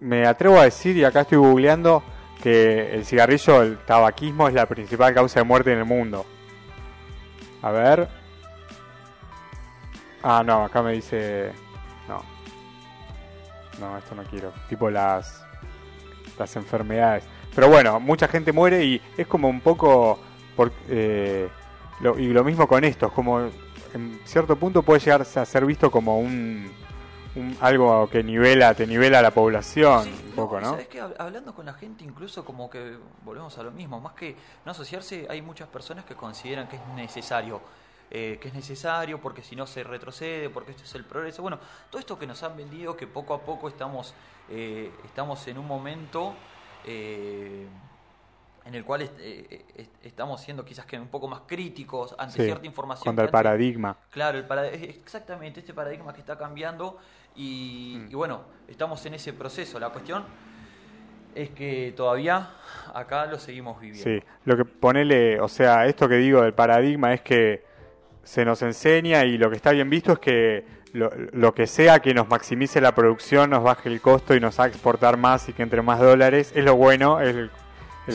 me 0.00 0.26
atrevo 0.26 0.58
a 0.58 0.64
decir, 0.64 0.96
y 0.96 1.04
acá 1.04 1.20
estoy 1.20 1.38
googleando, 1.38 2.02
que 2.42 2.92
el 2.92 3.04
cigarrillo, 3.04 3.62
el 3.62 3.78
tabaquismo 3.78 4.48
es 4.48 4.54
la 4.54 4.66
principal 4.66 5.14
causa 5.14 5.38
de 5.38 5.44
muerte 5.44 5.72
en 5.72 5.78
el 5.78 5.84
mundo. 5.84 6.26
A 7.62 7.70
ver. 7.70 8.08
Ah, 10.24 10.42
no, 10.44 10.64
acá 10.64 10.82
me 10.82 10.94
dice... 10.94 11.52
No. 12.08 12.41
No, 13.80 13.96
esto 13.98 14.14
no 14.14 14.22
quiero. 14.24 14.52
Tipo 14.68 14.90
las... 14.90 15.44
Las 16.38 16.56
enfermedades. 16.56 17.24
Pero 17.54 17.68
bueno, 17.68 18.00
mucha 18.00 18.26
gente 18.28 18.52
muere 18.52 18.84
y 18.84 19.00
es 19.16 19.26
como 19.26 19.48
un 19.48 19.60
poco... 19.60 20.18
Por, 20.56 20.72
eh, 20.88 21.48
y 22.18 22.26
lo 22.28 22.42
mismo 22.42 22.66
con 22.66 22.84
esto, 22.84 23.06
es 23.06 23.12
como 23.12 23.40
en 23.94 24.20
cierto 24.24 24.56
punto 24.56 24.82
puede 24.82 25.00
llegar 25.00 25.22
a 25.22 25.44
ser 25.44 25.64
visto 25.64 25.90
como 25.90 26.18
un 26.18 26.70
algo 27.60 28.08
que 28.10 28.22
nivela, 28.22 28.74
te 28.74 28.86
nivela 28.86 29.20
a 29.20 29.22
la 29.22 29.30
población 29.30 30.08
un 30.08 30.32
poco, 30.32 30.60
¿no? 30.60 30.76
que 30.88 31.00
hablando 31.00 31.54
con 31.54 31.64
la 31.64 31.72
gente 31.72 32.04
incluso 32.04 32.44
como 32.44 32.68
que 32.68 32.96
volvemos 33.24 33.56
a 33.58 33.62
lo 33.62 33.70
mismo, 33.70 34.00
más 34.00 34.12
que 34.12 34.36
no 34.64 34.72
asociarse, 34.72 35.26
hay 35.30 35.40
muchas 35.40 35.68
personas 35.68 36.04
que 36.04 36.14
consideran 36.14 36.68
que 36.68 36.76
es 36.76 36.86
necesario. 36.94 37.60
Eh, 38.14 38.38
que 38.38 38.48
es 38.48 38.54
necesario 38.54 39.22
porque 39.22 39.42
si 39.42 39.56
no 39.56 39.66
se 39.66 39.82
retrocede, 39.82 40.50
porque 40.50 40.72
esto 40.72 40.84
es 40.84 40.94
el 40.94 41.04
progreso. 41.04 41.40
Bueno, 41.40 41.58
todo 41.88 41.98
esto 41.98 42.18
que 42.18 42.26
nos 42.26 42.42
han 42.42 42.54
vendido, 42.56 42.94
que 42.94 43.06
poco 43.06 43.32
a 43.32 43.40
poco 43.40 43.68
estamos, 43.68 44.14
eh, 44.50 44.90
estamos 45.06 45.46
en 45.48 45.56
un 45.56 45.66
momento 45.66 46.34
eh, 46.84 47.66
en 48.66 48.74
el 48.74 48.84
cual 48.84 49.10
estamos 50.02 50.42
siendo 50.42 50.62
quizás 50.62 50.84
que 50.84 50.98
un 50.98 51.08
poco 51.08 51.26
más 51.26 51.40
críticos 51.46 52.14
ante 52.18 52.44
cierta 52.44 52.66
información. 52.66 53.04
Contra 53.04 53.24
el 53.24 53.30
paradigma. 53.30 53.96
Claro, 54.10 54.38
el 54.38 54.46
exactamente 54.84 55.60
este 55.60 55.72
paradigma 55.72 56.12
que 56.12 56.20
está 56.20 56.36
cambiando 56.36 56.98
Mm. 57.34 58.08
Y, 58.10 58.14
bueno, 58.14 58.42
estamos 58.68 59.04
en 59.06 59.14
ese 59.14 59.32
proceso. 59.32 59.78
La 59.78 59.90
cuestión 59.90 60.24
es 61.34 61.50
que 61.50 61.92
todavía 61.96 62.50
acá 62.94 63.26
lo 63.26 63.38
seguimos 63.38 63.80
viviendo. 63.80 64.04
Sí, 64.04 64.22
lo 64.44 64.56
que 64.56 64.64
ponele, 64.64 65.40
o 65.40 65.48
sea, 65.48 65.86
esto 65.86 66.08
que 66.08 66.16
digo 66.16 66.42
del 66.42 66.54
paradigma 66.54 67.14
es 67.14 67.22
que 67.22 67.64
se 68.24 68.44
nos 68.44 68.62
enseña 68.62 69.24
y 69.24 69.36
lo 69.38 69.50
que 69.50 69.56
está 69.56 69.72
bien 69.72 69.90
visto 69.90 70.12
es 70.12 70.18
que 70.18 70.82
lo, 70.92 71.54
que 71.54 71.66
sea 71.66 72.00
que 72.00 72.12
nos 72.14 72.28
maximice 72.28 72.80
la 72.80 72.94
producción, 72.94 73.50
nos 73.50 73.62
baje 73.62 73.88
el 73.88 74.00
costo 74.00 74.34
y 74.34 74.40
nos 74.40 74.58
haga 74.58 74.68
exportar 74.68 75.16
más 75.16 75.48
y 75.48 75.52
que 75.52 75.62
entre 75.62 75.82
más 75.82 75.98
dólares, 76.00 76.52
es 76.54 76.64
lo 76.64 76.76
bueno, 76.76 77.20
es 77.20 77.34
el, 77.34 77.50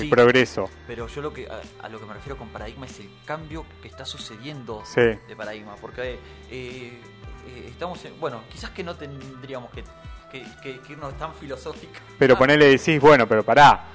progreso. 0.10 0.70
Pero 0.86 1.08
yo 1.08 1.22
lo 1.22 1.34
que 1.34 1.48
a, 1.48 1.90
lo 1.90 2.00
que 2.00 2.06
me 2.06 2.14
refiero 2.14 2.38
con 2.38 2.50
paradigma 2.50 2.86
es 2.86 3.00
el 3.00 3.10
cambio 3.26 3.66
que 3.82 3.88
está 3.88 4.06
sucediendo 4.06 4.84
de 4.96 5.36
paradigma, 5.36 5.76
porque 5.82 6.14
eh, 6.14 6.20
eh, 6.52 7.66
estamos 7.68 8.04
en, 8.06 8.20
bueno, 8.20 8.42
quizás 8.52 8.72
que 8.72 8.84
no 8.84 8.96
tendríamos 8.96 9.72
que, 9.72 9.84
irnos 10.90 11.18
tan 11.18 11.34
filosóficos. 11.34 11.98
Pero 12.20 12.36
ah. 12.36 12.38
ponele 12.38 12.66
decís, 12.66 13.00
bueno, 13.00 13.28
pero 13.28 13.44
pará, 13.44 13.86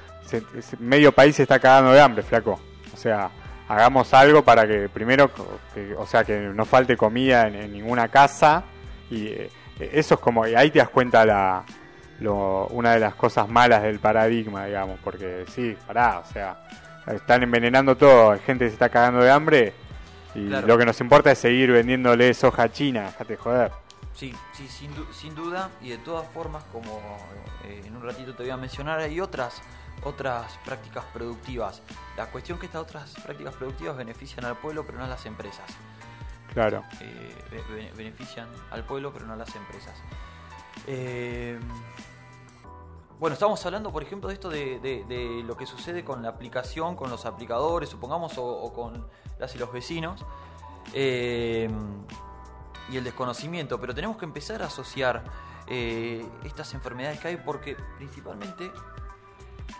medio 0.81 1.13
país 1.13 1.37
se 1.37 1.43
está 1.43 1.59
cagando 1.61 1.93
de 1.93 2.01
hambre, 2.01 2.23
flaco. 2.23 2.59
O 2.93 2.97
sea, 2.97 3.31
hagamos 3.73 4.13
algo 4.13 4.45
para 4.45 4.67
que 4.67 4.91
primero, 4.91 5.31
o 5.97 6.07
sea, 6.07 6.25
que 6.25 6.39
no 6.39 6.67
falte 6.67 6.95
comida 6.95 7.49
en, 7.49 7.73
ninguna 7.73 8.09
casa 8.09 8.65
y 9.11 9.29
eh, 9.29 9.51
eso 9.79 10.15
es 10.15 10.21
como, 10.21 10.45
ahí 10.45 10.71
te 10.71 10.79
das 10.79 10.91
cuenta 10.91 11.25
la, 11.25 11.65
una 12.21 12.93
de 12.93 13.01
las 13.01 13.15
cosas 13.15 13.49
malas 13.49 13.83
del 13.83 13.99
paradigma, 13.99 14.67
digamos, 14.67 14.99
porque 15.03 15.47
sí, 15.49 15.75
pará, 15.87 16.19
o 16.19 16.33
sea, 16.33 16.59
están 17.07 17.43
envenenando 17.43 17.97
todo, 17.97 18.33
hay 18.33 18.41
gente 18.41 18.67
que 18.67 18.71
se 18.71 18.75
está 18.75 18.91
cagando 18.91 19.21
de 19.21 19.31
hambre 19.31 19.73
y 20.35 20.41
lo 20.41 20.77
que 20.77 20.85
nos 20.85 21.01
importa 21.01 21.33
es 21.33 21.39
seguir 21.39 21.73
vendiéndole 21.73 22.35
soja 22.35 22.71
china, 22.71 23.05
déjate 23.05 23.37
joder. 23.37 23.73
Sí, 24.15 24.35
sí, 24.53 24.69
sin, 24.69 25.35
duda. 25.35 25.71
Y 25.81 25.89
de 25.89 25.99
todas 25.99 26.29
formas, 26.29 26.63
como 26.65 27.01
eh, 27.65 27.83
en 27.87 27.97
un 27.97 28.03
ratito 28.03 28.35
te 28.35 28.43
voy 28.43 28.53
a 28.53 28.59
mencionar, 28.59 29.01
hay 29.01 29.19
otras, 29.21 29.63
otras 30.05 30.59
prácticas 30.65 31.05
productivas. 31.13 31.83
La 32.17 32.31
cuestión 32.31 32.59
que 32.59 32.67
estas 32.67 32.83
otras 32.83 33.15
prácticas 33.23 33.55
productivas 33.55 33.97
benefician 33.97 34.45
al 34.45 34.57
pueblo, 34.57 34.85
pero 34.85 34.99
no 34.99 35.05
a 35.05 35.09
las 35.09 35.25
empresas. 35.27 35.67
Claro. 36.53 36.83
Eh, 37.01 37.93
benefician 37.97 38.49
al 38.71 38.85
pueblo, 38.85 39.13
pero 39.13 39.27
no 39.27 39.33
a 39.33 39.37
las 39.37 39.55
empresas. 39.55 39.95
Eh, 40.87 41.59
bueno, 43.23 43.35
estamos 43.35 43.65
hablando, 43.65 43.93
por 43.93 44.03
ejemplo, 44.03 44.29
de 44.29 44.35
esto 44.35 44.49
de, 44.49 45.45
lo 45.47 45.57
que 45.57 45.65
sucede 45.65 46.05
con 46.05 46.23
la 46.23 46.31
aplicación, 46.31 46.97
con 46.97 47.09
los 47.09 47.25
aplicadores, 47.25 47.89
supongamos, 47.89 48.33
o, 48.37 48.73
con 48.73 49.07
las 49.39 49.55
y 49.55 49.59
los 49.59 49.73
vecinos, 49.73 50.25
eh, 50.93 51.71
y 52.91 52.97
el 52.97 53.05
desconocimiento. 53.05 53.81
Pero 53.81 53.95
tenemos 53.95 54.17
que 54.17 54.25
empezar 54.25 54.61
a 54.63 54.67
asociar 54.67 55.23
eh, 55.69 56.27
estas 56.43 56.75
enfermedades 56.75 57.21
que 57.21 57.29
hay, 57.29 57.37
porque 57.37 57.77
principalmente 57.97 58.73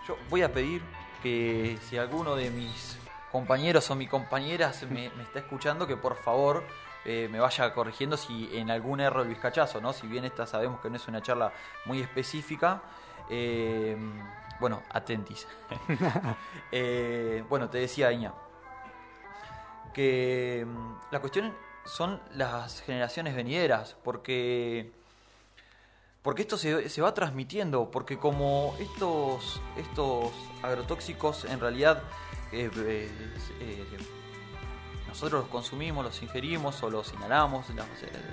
yo 0.07 0.17
voy 0.29 0.41
a 0.41 0.51
pedir 0.51 0.81
que 1.21 1.77
si 1.81 1.97
alguno 1.97 2.35
de 2.35 2.49
mis 2.49 2.97
compañeros 3.31 3.89
o 3.89 3.95
mis 3.95 4.09
compañeras 4.09 4.83
me, 4.89 5.07
está 5.07 5.39
escuchando, 5.39 5.87
que 5.87 5.97
por 5.97 6.15
favor 6.15 6.63
eh, 7.05 7.27
me 7.31 7.39
vaya 7.39 7.73
corrigiendo 7.73 8.17
si 8.17 8.49
en 8.53 8.69
algún 8.69 8.99
error 8.99 9.23
el 9.23 9.29
vizcachazo, 9.29 9.81
¿no? 9.81 9.93
Si 9.93 10.07
bien 10.07 10.25
esta 10.25 10.45
sabemos 10.45 10.79
que 10.81 10.89
no 10.89 10.97
es 10.97 11.07
una 11.07 11.21
charla 11.21 11.51
muy 11.85 12.01
específica, 12.01 12.81
eh, 13.29 13.97
bueno, 14.59 14.83
atentis. 14.91 15.47
Eh, 16.71 17.43
bueno, 17.49 17.69
te 17.69 17.77
decía, 17.77 18.11
Iña, 18.11 18.33
que 19.93 20.65
mm, 20.67 20.93
la 21.11 21.19
cuestión 21.19 21.53
son 21.85 22.19
las 22.31 22.81
generaciones 22.81 23.35
venideras, 23.35 23.95
porque, 24.03 24.91
porque 26.23 26.41
esto 26.41 26.57
se, 26.57 26.89
se 26.89 27.01
va 27.01 27.13
transmitiendo, 27.13 27.91
porque 27.91 28.17
como 28.17 28.75
estos, 28.79 29.61
estos 29.77 30.31
agrotóxicos 30.63 31.45
en 31.45 31.59
realidad 31.59 32.01
eh, 32.53 33.09
nosotros 35.07 35.41
los 35.41 35.49
consumimos, 35.49 36.03
los 36.03 36.23
ingerimos 36.23 36.81
o 36.81 36.89
los 36.89 37.13
inhalamos, 37.13 37.67
de 37.67 37.75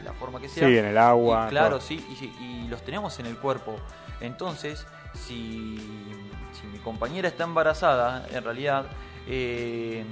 la, 0.03 0.13
forma 0.15 0.41
que 0.41 0.49
sea. 0.49 0.67
Sí, 0.67 0.79
en 0.79 0.87
el 0.87 0.97
agua. 0.97 1.49
claro, 1.49 1.81
sí, 1.81 2.05
y, 2.41 2.69
los 2.69 2.83
tenemos 2.83 3.19
en 3.19 3.27
el 3.27 3.37
cuerpo. 3.37 3.77
Entonces, 4.21 4.87
si, 5.15 5.79
mi 6.73 6.79
compañera 6.79 7.29
está 7.29 7.45
embarazada, 7.45 8.27
en 8.31 8.45
realidad, 8.45 8.87
eh, 9.27 10.05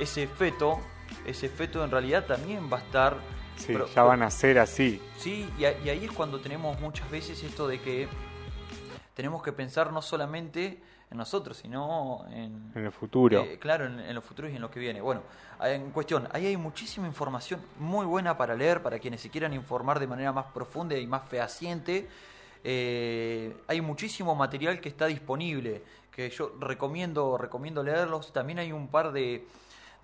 ese 0.00 0.26
feto, 0.26 0.80
ese 1.24 1.48
feto 1.48 1.84
en 1.84 1.90
realidad 1.90 2.24
también 2.24 2.68
va 2.72 2.78
a 2.78 2.80
estar... 2.80 3.35
Sí, 3.56 3.74
ya 3.94 4.02
van 4.02 4.22
a 4.22 4.30
ser 4.30 4.58
así. 4.58 5.00
Sí, 5.18 5.48
y, 5.58 5.64
ahí 5.64 6.04
es 6.04 6.12
cuando 6.12 6.40
tenemos 6.40 6.78
muchas 6.80 7.10
veces 7.10 7.42
esto 7.42 7.66
de 7.66 7.80
que 7.80 8.08
tenemos 9.14 9.42
que 9.42 9.52
pensar 9.52 9.92
no 9.92 10.02
solamente 10.02 10.80
en 11.10 11.18
nosotros, 11.18 11.56
sino 11.56 12.24
en, 12.30 12.72
en 12.74 12.84
el 12.84 12.92
futuro. 12.92 13.40
Eh, 13.40 13.58
claro, 13.58 13.86
en, 13.86 14.14
los 14.14 14.24
futuros 14.24 14.50
y 14.50 14.56
en 14.56 14.60
lo 14.62 14.70
que 14.70 14.80
viene. 14.80 15.00
Bueno, 15.00 15.22
en 15.62 15.90
cuestión, 15.90 16.28
ahí 16.32 16.46
hay 16.46 16.56
muchísima 16.56 17.06
información 17.06 17.60
muy 17.78 18.04
buena 18.04 18.36
para 18.36 18.54
leer, 18.54 18.82
para 18.82 18.98
quienes 18.98 19.20
se 19.20 19.30
quieran 19.30 19.54
informar 19.54 20.00
de 20.00 20.06
manera 20.06 20.32
más 20.32 20.46
profunda 20.46 20.96
y 20.96 21.06
más 21.06 21.28
fehaciente. 21.28 22.08
Eh, 22.64 23.56
hay 23.68 23.80
muchísimo 23.80 24.34
material 24.34 24.80
que 24.80 24.88
está 24.88 25.06
disponible, 25.06 25.82
que 26.10 26.28
yo 26.30 26.52
recomiendo, 26.58 27.38
recomiendo 27.38 27.82
leerlos. 27.82 28.32
También 28.32 28.58
hay 28.58 28.72
un 28.72 28.88
par 28.88 29.12
de, 29.12 29.46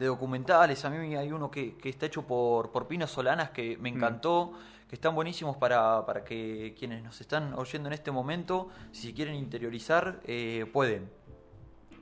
documentales, 0.06 0.84
a 0.84 0.90
mí 0.90 1.14
hay 1.14 1.32
uno 1.32 1.50
que, 1.50 1.76
está 1.84 2.06
hecho 2.06 2.22
por, 2.22 2.70
por 2.70 2.86
Pino 2.86 3.06
Solanas 3.06 3.50
que 3.50 3.76
me 3.78 3.90
mm. 3.90 3.96
encantó, 3.96 4.52
que 4.88 4.96
están 4.96 5.14
buenísimos 5.14 5.56
para, 5.56 6.04
para 6.04 6.24
que 6.24 6.74
quienes 6.78 7.02
nos 7.02 7.20
están 7.20 7.54
oyendo 7.54 7.88
en 7.88 7.94
este 7.94 8.10
momento, 8.10 8.68
si 8.92 9.14
quieren 9.14 9.34
interiorizar, 9.34 10.20
eh, 10.24 10.66
pueden 10.72 11.22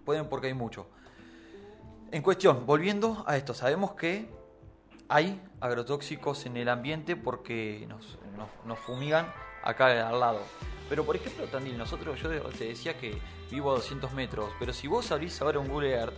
pueden 0.04 0.28
porque 0.28 0.48
hay 0.48 0.54
mucho. 0.54 0.88
En 2.10 2.22
cuestión, 2.22 2.66
volviendo 2.66 3.22
a 3.26 3.36
esto, 3.36 3.54
sabemos 3.54 3.92
que 3.92 4.28
hay 5.08 5.40
agrotóxicos 5.60 6.46
en 6.46 6.56
el 6.56 6.68
ambiente 6.68 7.14
porque 7.14 7.86
nos, 7.88 8.18
nos, 8.36 8.48
nos 8.64 8.78
fumigan 8.80 9.32
acá 9.62 10.08
al 10.08 10.18
lado. 10.18 10.40
Pero 10.88 11.04
por 11.04 11.14
ejemplo, 11.14 11.46
Tandil, 11.46 11.78
nosotros, 11.78 12.20
yo 12.20 12.28
te 12.28 12.64
decía 12.64 12.98
que 12.98 13.16
vivo 13.50 13.70
a 13.70 13.74
200 13.74 14.12
metros, 14.12 14.50
pero 14.58 14.72
si 14.72 14.88
vos 14.88 15.12
abrís 15.12 15.40
ahora 15.40 15.60
un 15.60 15.68
Google 15.68 15.92
Earth 15.92 16.14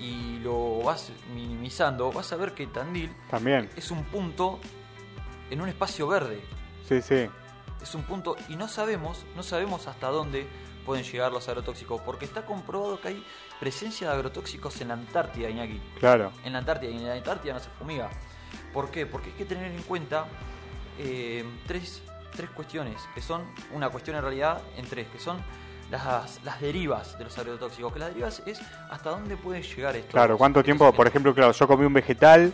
y 0.00 0.38
lo 0.40 0.80
vas 0.80 1.12
minimizando, 1.34 2.12
vas 2.12 2.32
a 2.32 2.36
ver 2.36 2.54
que 2.54 2.66
Tandil 2.66 3.14
También. 3.30 3.68
es 3.76 3.90
un 3.90 4.04
punto 4.04 4.60
en 5.50 5.60
un 5.60 5.68
espacio 5.68 6.06
verde. 6.06 6.40
Sí, 6.88 7.02
sí. 7.02 7.28
Es 7.82 7.94
un 7.94 8.02
punto 8.02 8.36
y 8.48 8.56
no 8.56 8.68
sabemos, 8.68 9.24
no 9.36 9.42
sabemos 9.42 9.86
hasta 9.86 10.08
dónde 10.08 10.46
pueden 10.84 11.04
llegar 11.04 11.30
los 11.32 11.46
agrotóxicos, 11.48 12.00
porque 12.00 12.24
está 12.24 12.46
comprobado 12.46 12.98
que 12.98 13.08
hay 13.08 13.26
presencia 13.60 14.08
de 14.08 14.14
agrotóxicos 14.14 14.80
en 14.80 14.88
la 14.88 14.94
Antártida, 14.94 15.50
Iñaki. 15.50 15.80
Claro. 15.98 16.32
En 16.44 16.54
la 16.54 16.60
Antártida, 16.60 16.90
y 16.90 16.96
en 16.96 17.06
la 17.06 17.12
Antártida 17.12 17.52
no 17.52 17.60
se 17.60 17.68
fumiga. 17.70 18.08
¿Por 18.72 18.90
qué? 18.90 19.04
Porque 19.04 19.28
hay 19.28 19.36
que 19.36 19.44
tener 19.44 19.70
en 19.70 19.82
cuenta 19.82 20.26
eh, 20.98 21.44
tres, 21.66 22.02
tres 22.34 22.48
cuestiones, 22.50 23.02
que 23.14 23.20
son 23.20 23.42
una 23.74 23.90
cuestión 23.90 24.16
en 24.16 24.22
realidad 24.22 24.62
en 24.78 24.86
tres, 24.86 25.08
que 25.08 25.18
son 25.18 25.36
las, 25.90 26.40
las 26.44 26.60
derivas 26.60 27.16
de 27.18 27.24
los 27.24 27.38
agrotóxicos. 27.38 27.92
Que 27.92 27.98
las 27.98 28.08
derivas 28.08 28.42
es 28.46 28.60
hasta 28.90 29.10
dónde 29.10 29.36
puede 29.36 29.62
llegar 29.62 29.96
esto. 29.96 30.12
Claro, 30.12 30.36
¿cuánto 30.38 30.62
tiempo? 30.62 30.92
Por 30.92 31.06
ejemplo, 31.06 31.34
claro, 31.34 31.52
yo 31.52 31.66
comí 31.66 31.84
un 31.84 31.92
vegetal, 31.94 32.52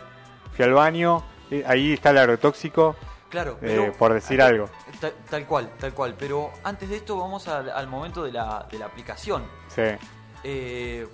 fui 0.55 0.63
al 0.65 0.73
baño, 0.73 1.23
eh, 1.51 1.63
ahí 1.67 1.93
está 1.93 2.11
el 2.11 2.17
agrotóxico, 2.19 2.95
Claro, 3.29 3.57
eh, 3.61 3.91
por 3.97 4.13
decir 4.13 4.37
tal- 4.37 4.47
algo. 4.53 4.69
Tal, 4.99 5.13
tal 5.29 5.45
cual, 5.45 5.69
tal 5.79 5.93
cual. 5.93 6.15
Pero 6.17 6.51
antes 6.63 6.87
de 6.89 6.97
esto 6.97 7.17
vamos 7.17 7.47
al, 7.47 7.69
al 7.69 7.87
momento 7.87 8.23
de 8.23 8.31
la, 8.31 8.65
de 8.71 8.79
la 8.79 8.85
aplicación. 8.85 9.43
Sí, 9.67 9.81
Eh, 10.47 11.07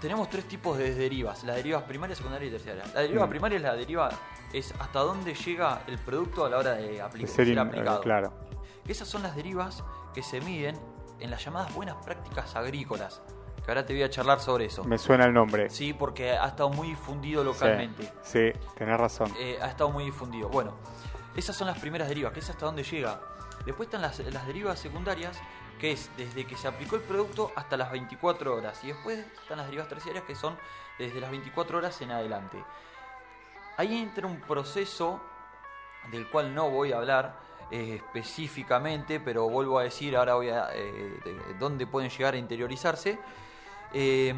tenemos 0.00 0.28
tres 0.28 0.44
tipos 0.46 0.76
de 0.78 0.94
derivas, 0.94 1.44
las 1.44 1.56
derivas 1.56 1.84
primaria, 1.84 2.16
secundaria 2.16 2.48
y 2.48 2.50
terciaria. 2.50 2.82
La 2.92 3.00
deriva 3.00 3.26
Mm. 3.26 3.30
primaria 3.30 3.56
es 3.56 3.62
la 3.62 3.74
deriva 3.74 4.10
es 4.52 4.74
hasta 4.78 4.98
dónde 4.98 5.32
llega 5.34 5.82
el 5.86 5.98
producto 5.98 6.44
a 6.44 6.50
la 6.50 6.58
hora 6.58 6.72
de, 6.74 6.88
de 6.88 7.02
apli- 7.02 7.20
ser 7.20 7.28
ser 7.28 7.48
in- 7.48 7.56
eh, 7.56 7.60
aplicado. 7.60 8.00
claro. 8.02 8.32
Esas 8.86 9.08
son 9.08 9.22
las 9.22 9.36
derivas 9.36 9.84
que 10.12 10.22
se 10.22 10.40
miden 10.40 10.78
en 11.20 11.30
las 11.30 11.44
llamadas 11.44 11.72
buenas 11.74 11.96
prácticas 12.04 12.56
agrícolas. 12.56 13.22
Que 13.64 13.70
ahora 13.70 13.86
te 13.86 13.92
voy 13.92 14.02
a 14.02 14.10
charlar 14.10 14.40
sobre 14.40 14.64
eso. 14.64 14.82
Me 14.82 14.98
suena 14.98 15.24
el 15.24 15.32
nombre. 15.32 15.70
Sí, 15.70 15.92
porque 15.92 16.32
ha 16.32 16.48
estado 16.48 16.68
muy 16.70 16.88
difundido 16.88 17.44
localmente. 17.44 18.12
Sí, 18.22 18.50
sí, 18.52 18.58
tenés 18.76 18.98
razón. 18.98 19.32
Eh, 19.38 19.56
ha 19.62 19.68
estado 19.68 19.90
muy 19.90 20.04
difundido. 20.04 20.48
Bueno, 20.48 20.74
esas 21.36 21.54
son 21.54 21.68
las 21.68 21.78
primeras 21.78 22.08
derivas, 22.08 22.32
que 22.32 22.40
es 22.40 22.50
hasta 22.50 22.66
dónde 22.66 22.82
llega. 22.82 23.20
Después 23.64 23.86
están 23.86 24.02
las, 24.02 24.18
las 24.18 24.46
derivas 24.48 24.80
secundarias, 24.80 25.38
que 25.78 25.92
es 25.92 26.10
desde 26.16 26.44
que 26.44 26.56
se 26.56 26.66
aplicó 26.66 26.96
el 26.96 27.02
producto 27.02 27.52
hasta 27.54 27.76
las 27.76 27.92
24 27.92 28.56
horas. 28.56 28.82
Y 28.82 28.88
después 28.88 29.18
están 29.40 29.58
las 29.58 29.66
derivas 29.66 29.88
terciarias, 29.88 30.24
que 30.24 30.34
son 30.34 30.58
desde 30.98 31.20
las 31.20 31.30
24 31.30 31.78
horas 31.78 32.00
en 32.02 32.10
adelante. 32.10 32.64
Ahí 33.76 33.96
entra 33.96 34.26
un 34.26 34.40
proceso 34.40 35.20
del 36.10 36.28
cual 36.28 36.52
no 36.52 36.68
voy 36.68 36.92
a 36.92 36.96
hablar 36.96 37.38
eh, 37.72 37.96
específicamente, 37.96 39.18
pero 39.18 39.48
vuelvo 39.48 39.78
a 39.78 39.82
decir, 39.84 40.14
ahora 40.16 40.34
voy 40.34 40.50
a 40.50 40.68
eh, 40.74 41.18
de 41.24 41.54
dónde 41.58 41.86
pueden 41.86 42.10
llegar 42.10 42.34
a 42.34 42.36
interiorizarse, 42.36 43.18
eh, 43.94 44.34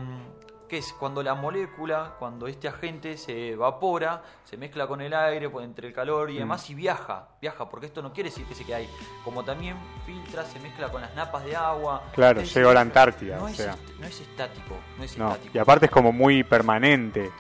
que 0.68 0.78
es 0.78 0.92
cuando 0.94 1.22
la 1.22 1.34
molécula, 1.34 2.14
cuando 2.18 2.46
este 2.46 2.68
agente 2.68 3.16
se 3.18 3.50
evapora, 3.50 4.22
se 4.44 4.56
mezcla 4.56 4.86
con 4.86 5.00
el 5.02 5.12
aire, 5.12 5.50
pues, 5.50 5.64
entre 5.66 5.88
el 5.88 5.92
calor 5.94 6.30
y 6.30 6.34
Mm. 6.34 6.38
demás, 6.38 6.70
y 6.70 6.74
viaja, 6.74 7.28
viaja, 7.40 7.68
porque 7.68 7.86
esto 7.86 8.00
no 8.02 8.12
quiere 8.12 8.30
decir 8.30 8.46
que 8.46 8.54
se 8.54 8.64
quede 8.64 8.76
ahí, 8.76 8.90
como 9.24 9.44
también 9.44 9.76
filtra, 10.06 10.44
se 10.46 10.58
mezcla 10.60 10.90
con 10.90 11.02
las 11.02 11.14
napas 11.14 11.44
de 11.44 11.54
agua. 11.54 12.02
Claro, 12.14 12.40
Es 12.40 12.54
llegó 12.54 12.70
a 12.70 12.74
la 12.74 12.80
Antártida, 12.80 13.36
No, 13.36 13.44
o 13.44 13.48
es, 13.48 13.56
sea. 13.56 13.76
no 14.00 14.06
es 14.06 14.20
estático, 14.20 14.74
no 14.96 15.04
es 15.04 15.18
No, 15.18 15.28
estático. 15.32 15.56
y 15.56 15.58
aparte 15.60 15.86
es 15.86 15.92
como 15.92 16.12
muy 16.12 16.42
permanente, 16.44 17.30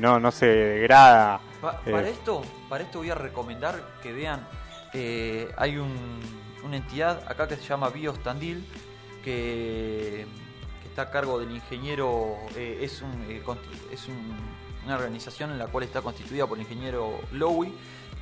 no, 0.00 0.18
no 0.20 0.30
se 0.30 0.46
degrada. 0.46 1.40
Pa- 1.60 1.80
para 1.80 2.08
esto, 2.08 2.42
para 2.68 2.84
esto 2.84 2.98
voy 3.00 3.10
a 3.10 3.16
recomendar 3.16 3.98
que 4.02 4.12
vean, 4.12 4.46
eh, 4.92 5.50
hay 5.56 5.76
un- 5.78 6.20
una 6.64 6.76
entidad 6.76 7.22
acá 7.30 7.48
que 7.48 7.56
se 7.56 7.62
llama 7.62 7.88
Bios 7.90 8.22
Tandil, 8.22 8.64
que, 9.24 10.26
está 10.88 11.02
a 11.02 11.10
cargo 11.10 11.38
del 11.38 11.50
ingeniero, 11.52 12.36
eh, 12.54 12.78
eh, 12.82 12.84
es 12.84 14.08
un- 14.08 14.36
una 14.84 14.96
organización 14.96 15.50
en 15.52 15.58
la 15.58 15.66
cual 15.68 15.84
está 15.84 16.02
constituida 16.02 16.46
por 16.46 16.58
el 16.58 16.64
ingeniero 16.64 17.18
Lowy, 17.32 17.72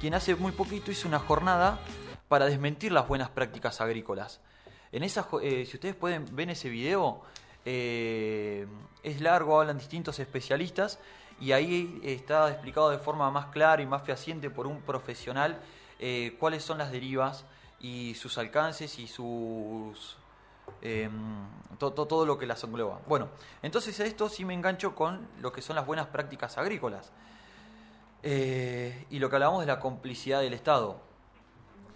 quien 0.00 0.14
hace 0.14 0.34
muy 0.36 0.52
poquito 0.52 0.90
hizo 0.92 1.08
una 1.08 1.18
jornada 1.18 1.80
para 2.28 2.46
desmentir 2.46 2.92
las 2.92 3.08
buenas 3.08 3.28
prácticas 3.30 3.80
agrícolas. 3.80 4.40
En 4.92 5.02
esa, 5.02 5.26
si 5.40 5.70
ustedes 5.74 5.94
pueden 5.96 6.26
ven 6.30 6.50
ese 6.50 6.68
video, 6.68 7.22
es 7.64 9.20
largo, 9.20 9.60
hablan 9.60 9.78
distintos 9.78 10.18
especialistas 10.18 10.98
y 11.40 11.52
ahí 11.52 12.00
está 12.04 12.50
explicado 12.50 12.90
de 12.90 12.98
forma 12.98 13.30
más 13.30 13.46
clara 13.46 13.82
y 13.82 13.86
más 13.86 14.04
fehaciente 14.04 14.50
por 14.50 14.66
un 14.66 14.80
profesional 14.82 15.58
eh, 16.00 16.34
cuáles 16.40 16.64
son 16.64 16.78
las 16.78 16.90
derivas 16.90 17.44
y 17.78 18.14
sus 18.16 18.36
alcances 18.38 18.98
y 18.98 19.06
sus 19.06 20.16
eh, 20.82 21.08
to- 21.78 21.92
to- 21.92 22.06
todo 22.06 22.24
lo 22.26 22.38
que 22.38 22.46
las 22.46 22.64
engloba. 22.64 23.00
Bueno, 23.06 23.28
entonces 23.62 23.98
a 24.00 24.04
esto 24.06 24.28
sí 24.28 24.44
me 24.44 24.54
engancho 24.54 24.94
con 24.94 25.28
lo 25.40 25.52
que 25.52 25.62
son 25.62 25.76
las 25.76 25.86
buenas 25.86 26.06
prácticas 26.08 26.58
agrícolas 26.58 27.12
Eh, 28.22 29.06
y 29.10 29.18
lo 29.18 29.30
que 29.30 29.36
hablábamos 29.36 29.60
de 29.60 29.66
la 29.66 29.80
complicidad 29.80 30.40
del 30.42 30.52
Estado. 30.52 31.00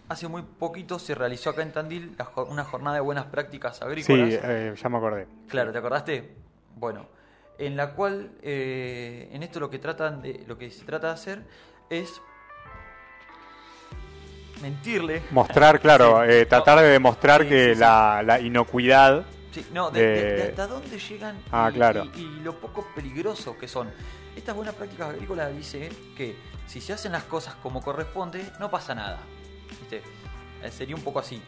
Hace 0.09 0.27
muy 0.29 0.43
poquito 0.43 0.99
se 0.99 1.15
realizó 1.15 1.51
acá 1.51 1.63
en 1.63 1.73
Tandil 1.73 2.15
la 2.19 2.29
una 2.45 2.65
jornada 2.65 2.95
de 2.97 3.01
buenas 3.01 3.27
prácticas 3.27 3.77
Sí, 3.79 3.85
agrícolas. 3.85 4.31
eh, 4.43 4.75
ya 4.75 4.89
me 4.89 4.97
acordé. 4.99 5.27
Claro, 5.49 5.71
¿te 5.73 5.79
acordaste? 5.79 6.35
Bueno, 6.77 7.07
en 7.59 7.77
la 7.77 7.95
cual 7.95 8.33
en 8.43 9.43
esto 9.43 9.61
lo 9.61 9.69
que 9.71 9.79
tratan 9.79 10.23
de, 10.23 10.45
lo 10.47 10.57
que 10.59 10.71
se 10.71 10.85
trata 10.85 11.09
de 11.09 11.13
hacer 11.15 11.47
es 11.91 12.21
mentirle. 14.63 15.23
Mostrar, 15.31 15.81
claro, 15.81 16.25
eh, 16.25 16.47
tratar 16.47 16.81
de 16.81 16.89
demostrar 16.89 17.47
que. 17.49 17.75
La, 17.75 18.23
la 18.25 18.41
inocuidad, 18.41 19.25
Sí, 19.53 19.65
no, 19.73 19.91
de, 19.91 20.01
de- 20.01 20.09
de 20.25 20.33
de- 20.35 20.43
hasta 20.51 20.67
dónde 20.67 20.99
llegan 20.99 21.37
Ah, 21.53 21.69
y, 21.71 21.75
claro. 21.75 22.05
y- 22.17 22.21
y 22.21 22.41
lo 22.43 22.59
poco 22.59 22.87
peligrosos 22.95 23.57
que 23.57 23.69
son. 23.69 23.89
Estas 24.37 24.57
buenas 24.57 24.75
prácticas 24.75 25.11
agrícolas 25.11 25.55
dice 25.57 25.91
que 26.17 26.37
si 26.67 26.81
se 26.81 26.93
hacen 26.93 27.13
las 27.13 27.23
cosas 27.25 27.55
como 27.57 27.81
corresponde, 27.81 28.45
no 28.59 28.69
pasa 28.71 28.95
nada. 28.97 29.21
¿Viste? 29.81 30.03
Eh, 30.63 30.71
Sería 30.73 30.97
un 30.97 31.03
poco 31.03 31.21
así. 31.21 31.41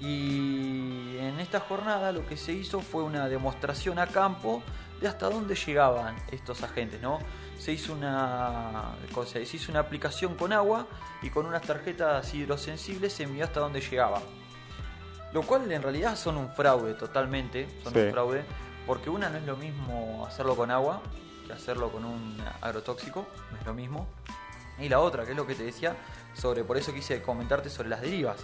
Y 0.00 1.16
en 1.18 1.40
esta 1.40 1.58
jornada 1.60 2.12
lo 2.12 2.24
que 2.26 2.36
se 2.36 2.52
hizo 2.52 2.80
fue 2.80 3.02
una 3.02 3.28
demostración 3.28 3.98
a 3.98 4.06
campo 4.06 4.62
de 5.00 5.08
hasta 5.08 5.28
dónde 5.28 5.54
llegaban 5.54 6.16
estos 6.30 6.62
agentes, 6.62 7.00
¿no? 7.00 7.18
Se 7.58 7.72
hizo 7.72 7.92
una, 7.92 8.92
se 9.26 9.42
hizo 9.42 9.70
una 9.70 9.80
aplicación 9.80 10.34
con 10.36 10.52
agua 10.52 10.86
y 11.22 11.30
con 11.30 11.46
unas 11.46 11.62
tarjetas 11.62 12.32
hidrosensibles 12.34 13.12
se 13.12 13.26
midió 13.26 13.44
hasta 13.44 13.60
dónde 13.60 13.80
llegaba. 13.80 14.20
Lo 15.32 15.42
cual 15.42 15.70
en 15.70 15.82
realidad 15.82 16.16
son 16.16 16.36
un 16.36 16.48
fraude 16.50 16.94
totalmente, 16.94 17.68
son 17.84 17.92
Sí. 17.92 17.98
un 18.00 18.10
fraude, 18.12 18.44
porque 18.86 19.10
una 19.10 19.28
no 19.28 19.38
es 19.38 19.44
lo 19.44 19.56
mismo 19.56 20.24
hacerlo 20.26 20.56
con 20.56 20.70
agua 20.70 21.02
que 21.46 21.52
hacerlo 21.52 21.90
con 21.90 22.04
un 22.04 22.36
agrotóxico, 22.60 23.26
no 23.52 23.58
es 23.58 23.66
lo 23.66 23.74
mismo. 23.74 24.06
Y 24.78 24.88
la 24.88 25.00
otra, 25.00 25.24
que 25.24 25.32
es 25.32 25.36
lo 25.36 25.46
que 25.46 25.54
te 25.54 25.64
decía, 25.64 25.96
sobre, 26.34 26.62
por 26.62 26.76
eso 26.76 26.92
quise 26.94 27.20
comentarte 27.22 27.68
sobre 27.70 27.88
las 27.88 28.00
derivas, 28.00 28.36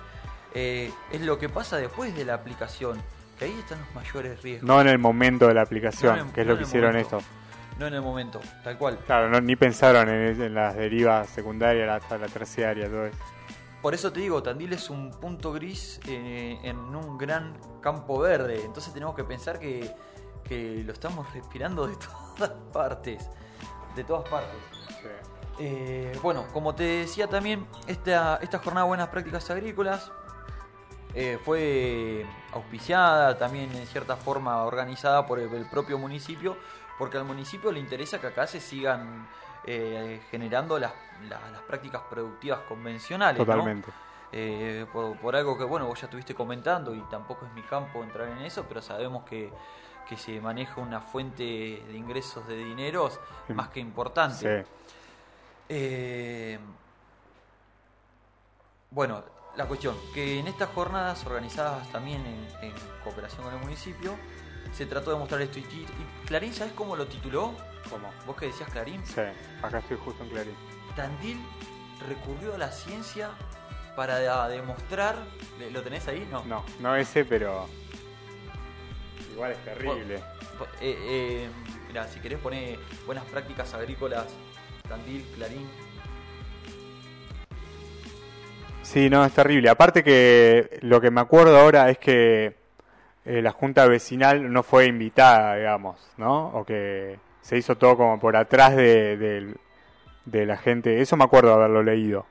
eh, 0.54 0.92
es 1.12 1.20
lo 1.20 1.38
que 1.38 1.48
pasa 1.48 1.76
después 1.76 2.14
de 2.16 2.24
la 2.24 2.34
aplicación, 2.34 3.00
que 3.38 3.44
ahí 3.46 3.58
están 3.58 3.80
los 3.80 3.94
mayores 3.94 4.42
riesgos. 4.42 4.66
no 4.68 4.80
en 4.80 4.88
el 4.88 4.98
momento 4.98 5.46
de 5.48 5.54
la 5.54 5.62
aplicación, 5.62 6.16
No 6.16 6.24
el- 6.26 6.32
que 6.32 6.40
es 6.42 6.46
no 6.46 6.52
lo 6.52 6.58
que 6.58 6.64
hicieron 6.64 6.90
momento. 6.92 7.16
esto. 7.18 7.28
No 7.78 7.86
en 7.88 7.94
el 7.94 8.02
momento, 8.02 8.40
tal 8.62 8.78
cual. 8.78 8.98
Claro, 9.04 9.28
no, 9.28 9.40
ni 9.40 9.56
pensaron 9.56 10.08
en, 10.08 10.40
en 10.40 10.54
las 10.54 10.76
derivas 10.76 11.28
secundarias 11.28 12.02
hasta 12.02 12.16
la 12.18 12.28
terciaria, 12.28 12.86
todo 12.88 13.06
eso. 13.06 13.18
Por 13.82 13.92
eso 13.94 14.12
te 14.12 14.20
digo, 14.20 14.42
Tandil 14.42 14.72
es 14.72 14.88
un 14.90 15.10
punto 15.10 15.52
gris 15.52 16.00
eh, 16.06 16.58
en 16.62 16.78
un 16.78 17.18
gran 17.18 17.54
campo 17.82 18.18
verde. 18.20 18.62
Entonces 18.64 18.92
tenemos 18.94 19.14
que 19.16 19.24
pensar 19.24 19.58
que, 19.58 19.90
que 20.44 20.82
lo 20.86 20.92
estamos 20.92 21.30
respirando 21.34 21.86
de 21.88 21.96
todas 22.38 22.50
partes. 22.72 23.28
De 23.96 24.04
todas 24.04 24.26
partes. 24.28 24.56
Eh, 25.58 26.16
bueno, 26.22 26.46
como 26.52 26.74
te 26.74 26.82
decía 26.84 27.26
también, 27.28 27.66
esta, 27.86 28.36
esta 28.36 28.58
jornada 28.58 28.84
de 28.84 28.88
buenas 28.88 29.08
prácticas 29.08 29.48
agrícolas 29.50 30.10
eh, 31.14 31.38
fue 31.44 32.26
auspiciada, 32.52 33.38
también 33.38 33.70
en 33.74 33.86
cierta 33.86 34.16
forma 34.16 34.64
organizada 34.64 35.26
por 35.26 35.38
el, 35.38 35.52
el 35.54 35.66
propio 35.66 35.98
municipio, 35.98 36.56
porque 36.98 37.16
al 37.18 37.24
municipio 37.24 37.70
le 37.72 37.80
interesa 37.80 38.20
que 38.20 38.26
acá 38.28 38.46
se 38.46 38.60
sigan 38.60 39.28
eh, 39.64 40.20
generando 40.30 40.78
las, 40.78 40.92
las- 41.28 41.50
las 41.52 41.62
prácticas 41.62 42.02
productivas 42.10 42.60
convencionales. 42.68 43.38
¿no? 43.38 43.44
Totalmente. 43.46 43.90
Eh, 44.32 44.84
por, 44.92 45.16
por 45.18 45.36
algo 45.36 45.56
que, 45.56 45.64
bueno, 45.64 45.86
vos 45.86 46.00
ya 46.00 46.06
estuviste 46.06 46.34
comentando 46.34 46.92
y 46.94 47.00
tampoco 47.02 47.46
es 47.46 47.52
mi 47.52 47.62
campo 47.62 48.02
entrar 48.02 48.28
en 48.28 48.38
eso, 48.38 48.64
pero 48.68 48.82
sabemos 48.82 49.22
que, 49.24 49.52
que 50.08 50.16
se 50.16 50.40
maneja 50.40 50.80
una 50.80 51.00
fuente 51.00 51.44
de 51.44 51.92
ingresos 51.96 52.46
de 52.48 52.56
dineros 52.56 53.20
Sí. 53.46 53.52
más 53.54 53.68
que 53.68 53.78
importante. 53.80 54.64
Sí. 55.68 56.58
Bueno, 58.90 59.24
la 59.56 59.66
cuestión, 59.66 59.96
que 60.12 60.38
en 60.40 60.46
estas 60.48 60.68
jornadas 60.70 61.24
organizadas 61.26 61.90
también 61.92 62.24
en, 62.26 62.68
en 62.68 62.74
cooperación 63.02 63.44
con 63.44 63.54
el 63.54 63.60
municipio, 63.60 64.16
se 64.72 64.86
trató 64.86 65.12
de 65.12 65.18
mostrar 65.18 65.40
esto. 65.42 65.58
Y, 65.58 65.86
Clarín, 66.26 66.52
¿sabes 66.52 66.72
cómo 66.72 66.96
lo 66.96 67.06
tituló? 67.06 67.54
¿Cómo? 67.88 68.10
Vos 68.26 68.36
que 68.36 68.46
decías 68.46 68.68
Clarín. 68.70 69.04
Sí, 69.06 69.20
acá 69.62 69.78
estoy 69.78 69.96
justo 69.98 70.24
en 70.24 70.30
Clarín. 70.30 70.54
Tandil 70.96 71.38
recurrió 72.08 72.54
a 72.54 72.58
la 72.58 72.72
ciencia 72.72 73.30
para 73.94 74.48
demostrar. 74.48 75.16
¿le- 75.58 75.70
¿Lo 75.70 75.82
tenés 75.82 76.08
ahí? 76.08 76.26
No. 76.30 76.44
No, 76.44 76.64
no 76.80 76.96
ese, 76.96 77.24
pero. 77.24 77.68
Igual 79.32 79.52
es 79.52 79.64
terrible. 79.64 80.16
Eh, 80.80 80.96
eh, 80.98 81.48
mirá, 81.88 82.08
si 82.08 82.20
querés 82.20 82.38
poner 82.40 82.78
buenas 83.06 83.24
prácticas 83.26 83.72
agrícolas, 83.74 84.26
Tandil, 84.88 85.24
Clarín. 85.36 85.68
Sí, 88.84 89.08
no, 89.10 89.24
es 89.24 89.32
terrible. 89.32 89.68
Aparte 89.70 90.04
que 90.04 90.78
lo 90.82 91.00
que 91.00 91.10
me 91.10 91.20
acuerdo 91.20 91.58
ahora 91.58 91.88
es 91.90 91.98
que 91.98 92.54
eh, 93.24 93.42
la 93.42 93.50
junta 93.52 93.86
vecinal 93.88 94.52
no 94.52 94.62
fue 94.62 94.86
invitada, 94.86 95.56
digamos, 95.56 95.98
¿no? 96.18 96.48
O 96.48 96.64
que 96.64 97.18
se 97.40 97.56
hizo 97.56 97.76
todo 97.76 97.96
como 97.96 98.20
por 98.20 98.36
atrás 98.36 98.76
de, 98.76 99.16
del- 99.16 99.56
de 100.26 100.46
la 100.46 100.56
gente. 100.56 101.00
Eso 101.00 101.16
me 101.16 101.24
acuerdo 101.24 101.48
de 101.50 101.54
haberlo 101.56 101.82
leído. 101.82 102.26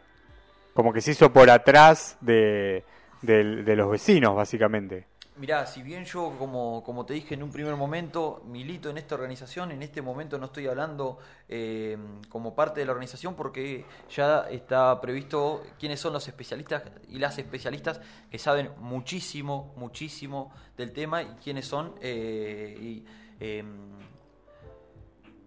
Como 0.74 0.94
que 0.94 1.02
se 1.02 1.12
hizo 1.12 1.34
por 1.34 1.50
atrás 1.50 2.18
de, 2.22 2.84
de 3.22 3.76
los 3.76 3.89
vecinos, 3.92 4.36
básicamente. 4.36 5.06
Mirá, 5.36 5.65
si 5.65 5.82
bien 5.82 6.06
yo, 6.06 6.36
como, 6.38 6.84
como 6.84 7.08
te 7.08 7.15
dije 7.15 7.34
en 7.34 7.41
un 7.41 7.52
primer 7.52 7.76
momento, 7.76 8.43
milito 8.46 8.91
en 8.91 9.00
esta 9.00 9.15
organización, 9.15 9.72
en 9.72 9.82
este 9.82 10.00
momento 10.00 10.38
no 10.38 10.46
estoy 10.46 10.67
hablando 10.67 11.17
eh, 11.50 11.98
como 12.30 12.54
parte 12.54 12.82
de 12.82 12.86
la 12.86 12.91
organización 12.91 13.36
porque 13.36 13.84
ya 14.12 14.41
está 14.52 15.02
previsto 15.02 15.63
quiénes 15.80 16.00
son 16.00 16.13
los 16.13 16.28
especialistas 16.28 16.84
y 17.10 17.17
las 17.17 17.39
especialistas 17.39 18.00
que 18.30 18.38
saben 18.38 18.74
muchísimo, 18.78 19.74
muchísimo 19.76 20.54
del 20.78 20.93
tema 20.93 21.24
y 21.24 21.28
quiénes 21.43 21.65
son 21.65 21.96
eh, 22.00 22.78
y, 22.80 23.06
em, 23.39 23.91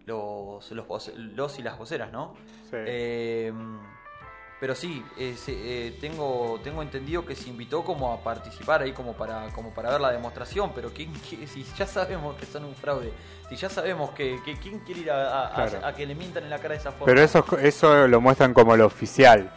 los, 0.05 0.69
los, 0.73 1.13
los 1.17 1.59
y 1.61 1.63
las 1.63 1.79
voceras, 1.79 2.11
¿no? 2.11 2.35
Sí. 2.71 2.77
Pero 4.59 4.75
sí, 4.75 5.05
eh, 5.19 5.37
eh, 5.49 5.99
tengo, 6.01 6.59
tengo 6.65 6.81
entendido 6.81 7.27
que 7.27 7.37
se 7.37 7.51
invitó 7.51 7.85
como 7.85 8.11
a 8.13 8.21
participar 8.23 8.81
ahí 8.83 8.93
como 8.93 9.13
para, 9.13 9.49
como 9.53 9.75
para 9.75 9.91
ver 9.91 10.01
la 10.01 10.13
demostración, 10.13 10.73
pero 10.75 10.91
¿quién, 10.95 11.13
quiere- 11.29 11.47
si 11.47 11.63
ya 11.77 11.87
sabemos 11.87 12.37
que 12.37 12.47
son 12.47 12.65
un 12.65 12.75
fraude, 12.75 13.13
si 13.51 13.57
ya 13.57 13.69
sabemos 13.69 14.11
que, 14.13 14.39
que 14.45 14.57
quién 14.57 14.79
quiere 14.81 15.03
ir 15.03 15.11
a, 15.11 15.29
a- 15.29 15.47
a- 15.49 15.67
Claro. 15.69 15.87
a 15.87 15.93
que 15.95 16.07
le 16.07 16.15
mientan 16.15 16.45
en 16.45 16.51
la 16.51 16.59
cara 16.59 16.71
de 16.71 16.81
esa 16.81 16.91
forma. 16.91 17.05
Pero 17.07 17.21
eso, 17.21 17.45
eso 17.59 18.09
lo 18.09 18.21
muestran 18.23 18.55
como 18.55 18.75
lo 18.77 18.87
oficial. 18.87 19.53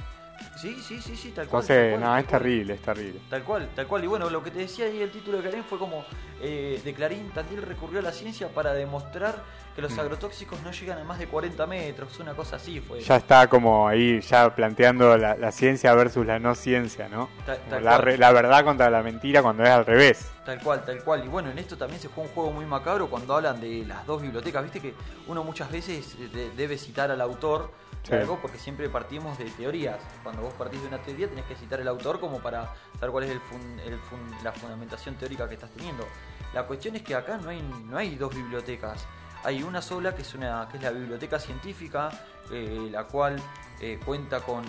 Sí, 0.62 0.76
sí, 0.82 1.00
sí, 1.02 1.16
sí, 1.16 1.30
tal 1.32 1.48
cual. 1.48 1.62
Entonces, 1.64 1.92
tal 1.94 2.00
cual, 2.02 2.12
no, 2.12 2.18
es 2.18 2.28
terrible, 2.28 2.74
es 2.74 2.82
terrible. 2.82 3.20
Tal 3.30 3.44
cual, 3.44 3.70
tal 3.76 3.88
cual. 3.88 4.04
Y 4.04 4.08
bueno, 4.08 4.30
lo 4.30 4.44
que 4.44 4.52
te 4.52 4.60
decía 4.60 4.86
ahí 4.86 5.02
el 5.02 5.12
título 5.12 5.38
de 5.38 5.44
Clarín 5.44 5.64
fue 5.64 5.78
como 5.80 6.04
eh, 6.42 6.82
de 6.84 6.94
Clarín 6.94 7.30
Tandil 7.30 7.62
recurrió 7.62 8.00
a 8.00 8.02
la 8.02 8.12
ciencia 8.12 8.50
para 8.50 8.74
demostrar 8.74 9.44
que 9.76 9.82
los 9.82 9.94
Mm. 9.96 10.00
agrotóxicos 10.02 10.62
no 10.62 10.72
llegan 10.72 10.98
a 11.00 11.04
más 11.06 11.18
de 11.20 11.28
40 11.28 11.66
metros, 11.68 12.20
una 12.20 12.34
cosa 12.34 12.58
así 12.58 12.82
fue. 12.82 13.00
Ya 13.00 13.16
está 13.18 13.48
como 13.48 13.88
ahí, 13.88 14.20
ya 14.20 14.54
planteando 14.54 15.18
la, 15.18 15.36
la 15.38 15.52
ciencia 15.54 15.94
versus 15.94 16.26
la 16.26 16.40
no 16.40 16.56
ciencia, 16.56 17.08
¿no? 17.08 17.30
Tal 17.70 17.84
la, 17.84 17.98
re- 17.98 18.18
la 18.18 18.32
verdad 18.34 18.66
contra 18.66 18.90
la 18.90 19.02
mentira 19.02 19.42
cuando 19.42 19.64
es 19.64 19.70
al 19.70 19.86
revés. 19.86 20.30
Tal 20.46 20.60
cual, 20.62 20.84
tal 20.84 21.02
cual. 21.04 21.24
Y 21.24 21.28
bueno, 21.30 21.52
en 21.52 21.60
esto 21.60 21.78
también 21.78 22.02
se 22.02 22.10
juega 22.10 22.28
un 22.30 22.36
juego 22.36 22.52
muy 22.52 22.66
macabro 22.66 23.10
cuando 23.10 23.36
hablan 23.36 23.62
de 23.62 23.86
las 23.86 24.06
dos 24.06 24.22
bibliotecas. 24.22 24.64
Viste 24.64 24.82
que 24.82 24.94
uno 25.28 25.44
muchas 25.46 25.72
veces 25.72 26.16
eh, 26.20 26.28
de- 26.34 26.52
debe 26.52 26.78
citar 26.78 27.12
al 27.12 27.22
autor 27.22 27.72
Sí. 28.04 28.16
porque 28.42 28.58
siempre 28.58 28.90
partimos 28.90 29.38
de 29.38 29.46
teorías. 29.52 30.00
Cuando 30.24 30.42
vos 30.42 30.54
partís 30.54 30.82
de 30.82 30.88
una 30.88 31.02
teoría 31.02 31.28
tenés 31.28 31.46
que 31.46 31.56
citar 31.56 31.80
el 31.82 31.88
autor 31.88 32.20
como 32.20 32.40
para 32.40 32.74
saber 32.96 33.12
cuál 33.12 33.24
es 33.26 33.32
el 33.32 33.40
fun- 33.42 33.80
la 34.44 34.52
fundamentación 34.52 35.16
teórica 35.16 35.48
que 35.48 35.56
estás 35.56 35.70
teniendo. 35.72 36.06
La 36.54 36.66
cuestión 36.66 36.96
es 36.96 37.04
que 37.04 37.14
acá 37.14 37.38
no 37.38 37.50
hay, 37.98 38.16
dos 38.16 38.34
bibliotecas. 38.34 39.06
Hay 39.44 39.62
una 39.64 39.82
sola 39.82 40.16
que 40.16 40.24
es, 40.24 40.34
una, 40.34 40.68
que 40.70 40.78
es 40.78 40.84
la 40.84 40.92
biblioteca 40.92 41.40
científica, 41.40 42.10
eh, 42.52 42.88
la 42.92 43.06
cual 43.06 43.36
eh, 43.80 44.00
cuenta 44.04 44.40
con 44.42 44.64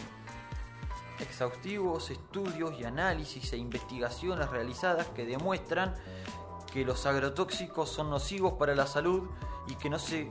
exhaustivos 1.18 2.10
estudios 2.10 2.78
y 2.78 2.84
análisis 2.84 3.52
e 3.52 3.56
investigaciones 3.56 4.48
realizadas 4.48 5.06
que 5.08 5.24
demuestran 5.26 5.94
que 6.72 6.84
los 6.84 7.04
agrotóxicos 7.06 7.90
son 7.90 8.10
nocivos 8.10 8.54
para 8.54 8.74
la 8.74 8.86
salud 8.86 9.28
y 9.66 9.74
que 9.74 9.90
no 9.90 9.98
se 9.98 10.30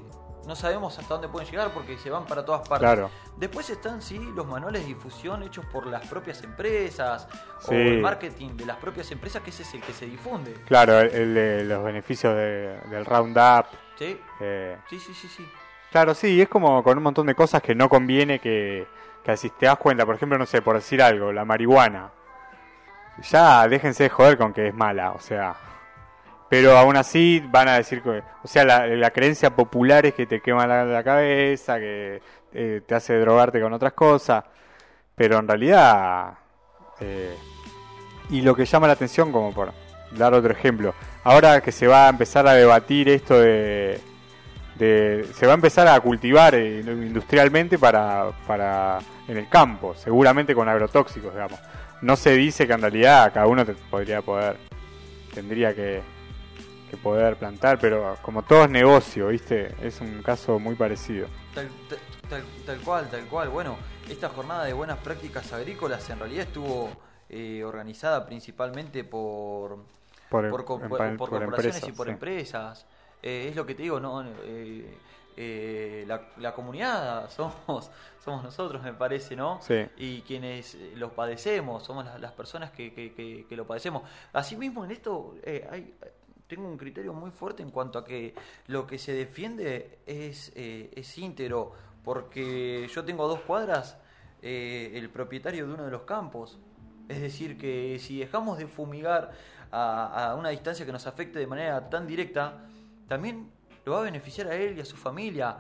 no 0.49 0.55
sabemos 0.55 0.97
hasta 0.97 1.13
dónde 1.13 1.29
pueden 1.29 1.47
llegar 1.49 1.69
porque 1.69 1.95
se 1.97 2.09
van 2.09 2.25
para 2.25 2.43
todas 2.43 2.67
partes. 2.67 2.79
Claro. 2.89 3.12
Después 3.38 3.69
están 3.69 4.01
sí 4.01 4.17
los 4.35 4.47
manuales 4.47 4.81
de 4.81 4.88
difusión 4.88 5.43
hechos 5.43 5.63
por 5.67 5.85
las 5.85 6.05
propias 6.07 6.43
empresas 6.43 7.27
o 7.65 7.69
Sí. 7.69 7.75
el 7.75 8.01
marketing 8.01 8.57
de 8.57 8.65
las 8.65 8.77
propias 8.77 9.12
empresas 9.12 9.43
que 9.43 9.51
ese 9.51 9.62
es 9.62 9.73
el 9.75 9.81
que 9.81 9.93
se 9.93 10.07
difunde. 10.07 10.53
Claro, 10.65 10.99
el, 10.99 11.09
el 11.13 11.33
de 11.35 11.63
los 11.65 11.83
beneficios 11.83 12.35
de- 12.35 12.79
del 12.89 13.05
Roundup. 13.05 13.67
¿Sí? 13.97 14.19
eh, 14.41 14.77
Sí, 14.89 14.99
sí, 14.99 15.13
sí, 15.13 15.27
sí. 15.27 15.47
Claro, 15.91 16.15
sí, 16.15 16.41
es 16.41 16.49
como 16.49 16.83
con 16.83 16.97
un 16.97 17.03
montón 17.03 17.27
de 17.27 17.35
cosas 17.35 17.62
que 17.62 17.75
no 17.75 17.88
conviene 17.88 18.39
que, 18.39 18.88
que 19.23 19.38
si 19.38 19.51
te 19.51 19.67
das 19.67 19.77
cuenta, 19.77 20.03
por 20.05 20.15
ejemplo, 20.15 20.38
no 20.39 20.47
sé, 20.47 20.62
por 20.63 20.75
decir 20.75 21.01
algo, 21.03 21.31
la 21.31 21.45
marihuana. 21.45 22.09
Ya 23.29 23.67
déjense 23.67 24.03
de 24.03 24.09
joder 24.09 24.38
con 24.38 24.51
que 24.53 24.67
es 24.69 24.73
mala, 24.73 25.12
o 25.12 25.19
sea. 25.19 25.55
Pero 26.49 26.77
aún 26.77 26.97
así 26.97 27.43
van 27.51 27.67
a 27.67 27.75
decir 27.75 28.01
que, 28.01 28.23
o 28.43 28.47
sea, 28.47 28.63
la, 28.65 29.12
creencia 29.12 29.55
popular 29.55 30.05
es 30.07 30.15
que 30.15 30.25
te 30.25 30.41
quema 30.41 30.65
la, 30.65 30.83
la 30.83 31.03
cabeza, 31.03 31.77
que 31.77 32.21
eh, 32.53 32.81
te 32.85 32.95
hace 32.95 33.17
drogarte 33.19 33.62
con 33.62 33.71
otras 33.73 33.93
cosas. 33.93 34.43
Pero 35.15 35.38
en 35.38 35.47
realidad, 35.47 36.33
eh, 37.01 37.35
y 38.31 38.41
lo 38.41 38.55
que 38.55 38.65
llama 38.65 38.88
la 38.88 38.93
atención, 38.93 39.31
como 39.31 39.53
por 39.53 39.71
dar 40.12 40.33
otro 40.33 40.51
ejemplo, 40.51 40.93
ahora 41.23 41.62
que 41.62 41.71
se 41.71 41.85
va 41.88 42.07
a 42.07 42.09
empezar 42.09 42.47
a 42.47 42.53
debatir 42.53 43.09
esto 43.09 43.39
de, 43.39 43.99
de- 44.75 45.27
se 45.35 45.45
va 45.45 45.51
a 45.51 45.55
empezar 45.55 45.88
a 45.88 45.99
cultivar 45.99 46.55
eh, 46.55 46.79
industrialmente 46.79 47.77
para, 47.77 48.31
para 48.47 48.97
en 49.27 49.38
el 49.38 49.47
campo, 49.49 49.93
seguramente 49.93 50.55
con 50.55 50.67
agrotóxicos, 50.67 51.31
digamos. 51.33 51.59
No 52.01 52.15
se 52.15 52.31
dice 52.33 52.65
que 52.65 52.73
en 52.73 52.81
realidad 52.81 53.31
cada 53.33 53.45
uno 53.45 53.63
te- 53.65 53.73
podría 53.73 54.21
poder, 54.23 54.55
tendría 55.33 55.75
que, 55.75 56.01
que 56.89 56.97
poder 56.97 57.38
plantar, 57.38 57.80
pero 57.80 58.17
como 58.21 58.43
todo 58.43 58.63
es 58.65 58.69
negocio, 58.69 59.28
¿viste? 59.28 59.73
Es 59.82 60.02
un 60.02 60.21
caso 60.23 60.60
muy 60.60 60.75
parecido. 60.75 61.28
Tal, 61.54 61.69
tal, 62.65 62.80
cual, 62.82 63.10
tal 63.10 63.25
cual. 63.28 63.49
Bueno, 63.49 63.78
esta 64.10 64.30
jornada 64.30 64.65
de 64.65 64.73
buenas 64.73 64.97
prácticas 64.99 65.52
agrícolas 65.54 66.10
en 66.10 66.19
realidad 66.19 66.45
estuvo 66.47 66.89
eh, 67.30 67.63
organizada 67.63 68.25
principalmente 68.25 69.04
por, 69.04 69.78
Por, 70.30 70.49
por, 70.49 70.65
corporaciones 70.65 71.75
empresas, 71.78 71.89
y 71.89 71.91
por 71.91 72.08
sí. 72.08 72.12
empresas. 72.13 72.86
Eh, 73.21 73.47
es 73.49 73.56
lo 73.56 73.65
que 73.65 73.75
te 73.75 73.84
digo, 73.84 73.99
¿no? 73.99 74.23
Eh, 74.43 74.97
eh, 75.38 76.04
la, 76.08 76.21
la 76.38 76.54
comunidad 76.54 77.30
somos, 77.36 77.89
somos 78.23 78.43
nosotros, 78.43 78.82
me 78.84 78.93
parece, 78.93 79.36
¿no? 79.36 79.60
Sí. 79.62 79.86
Y 79.97 80.21
quienes 80.21 80.75
los 80.95 81.12
padecemos, 81.12 81.84
somos 81.84 82.06
las, 82.06 82.19
las 82.19 82.32
personas 82.34 82.71
que, 82.71 82.93
que, 82.93 83.13
que- 83.13 83.45
que 83.47 83.56
lo 83.56 83.65
padecemos. 83.65 84.04
Asimismo, 84.34 84.84
en 84.86 84.91
esto 84.91 85.36
eh, 85.43 85.67
hay, 85.71 85.93
tengo 86.49 86.67
un 86.67 86.77
criterio 86.77 87.13
muy 87.13 87.29
fuerte 87.29 87.62
en 87.62 87.69
cuanto 87.69 87.99
a 87.99 88.03
que 88.03 88.33
lo 88.67 88.88
que 88.88 88.97
se 88.97 89.13
defiende 89.13 89.99
es, 90.07 90.51
eh, 90.55 90.91
es 90.95 91.17
íntegro, 91.17 91.73
porque 92.03 92.89
yo 92.93 93.05
tengo 93.05 93.27
dos 93.27 93.41
cuadras 93.41 93.97
eh, 94.41 94.91
el 94.95 95.09
propietario 95.09 95.67
de 95.67 95.73
uno 95.73 95.85
de 95.85 95.91
los 95.91 96.01
campos. 96.01 96.57
Es 97.07 97.21
decir, 97.21 97.57
que 97.57 97.99
si 97.99 98.19
dejamos 98.19 98.57
de 98.57 98.67
fumigar 98.67 99.31
a, 99.71 100.31
a 100.31 100.35
una 100.35 100.49
distancia 100.49 100.85
que 100.85 100.91
nos 100.91 101.05
afecte 101.05 101.38
de 101.38 101.45
manera 101.45 101.89
tan 101.89 102.07
directa, 102.07 102.65
también 103.07 103.51
lo 103.85 103.93
va 103.93 103.99
a 103.99 104.03
beneficiar 104.03 104.47
a 104.47 104.55
él 104.55 104.75
y 104.77 104.81
a 104.81 104.85
su 104.85 104.97
familia. 104.97 105.55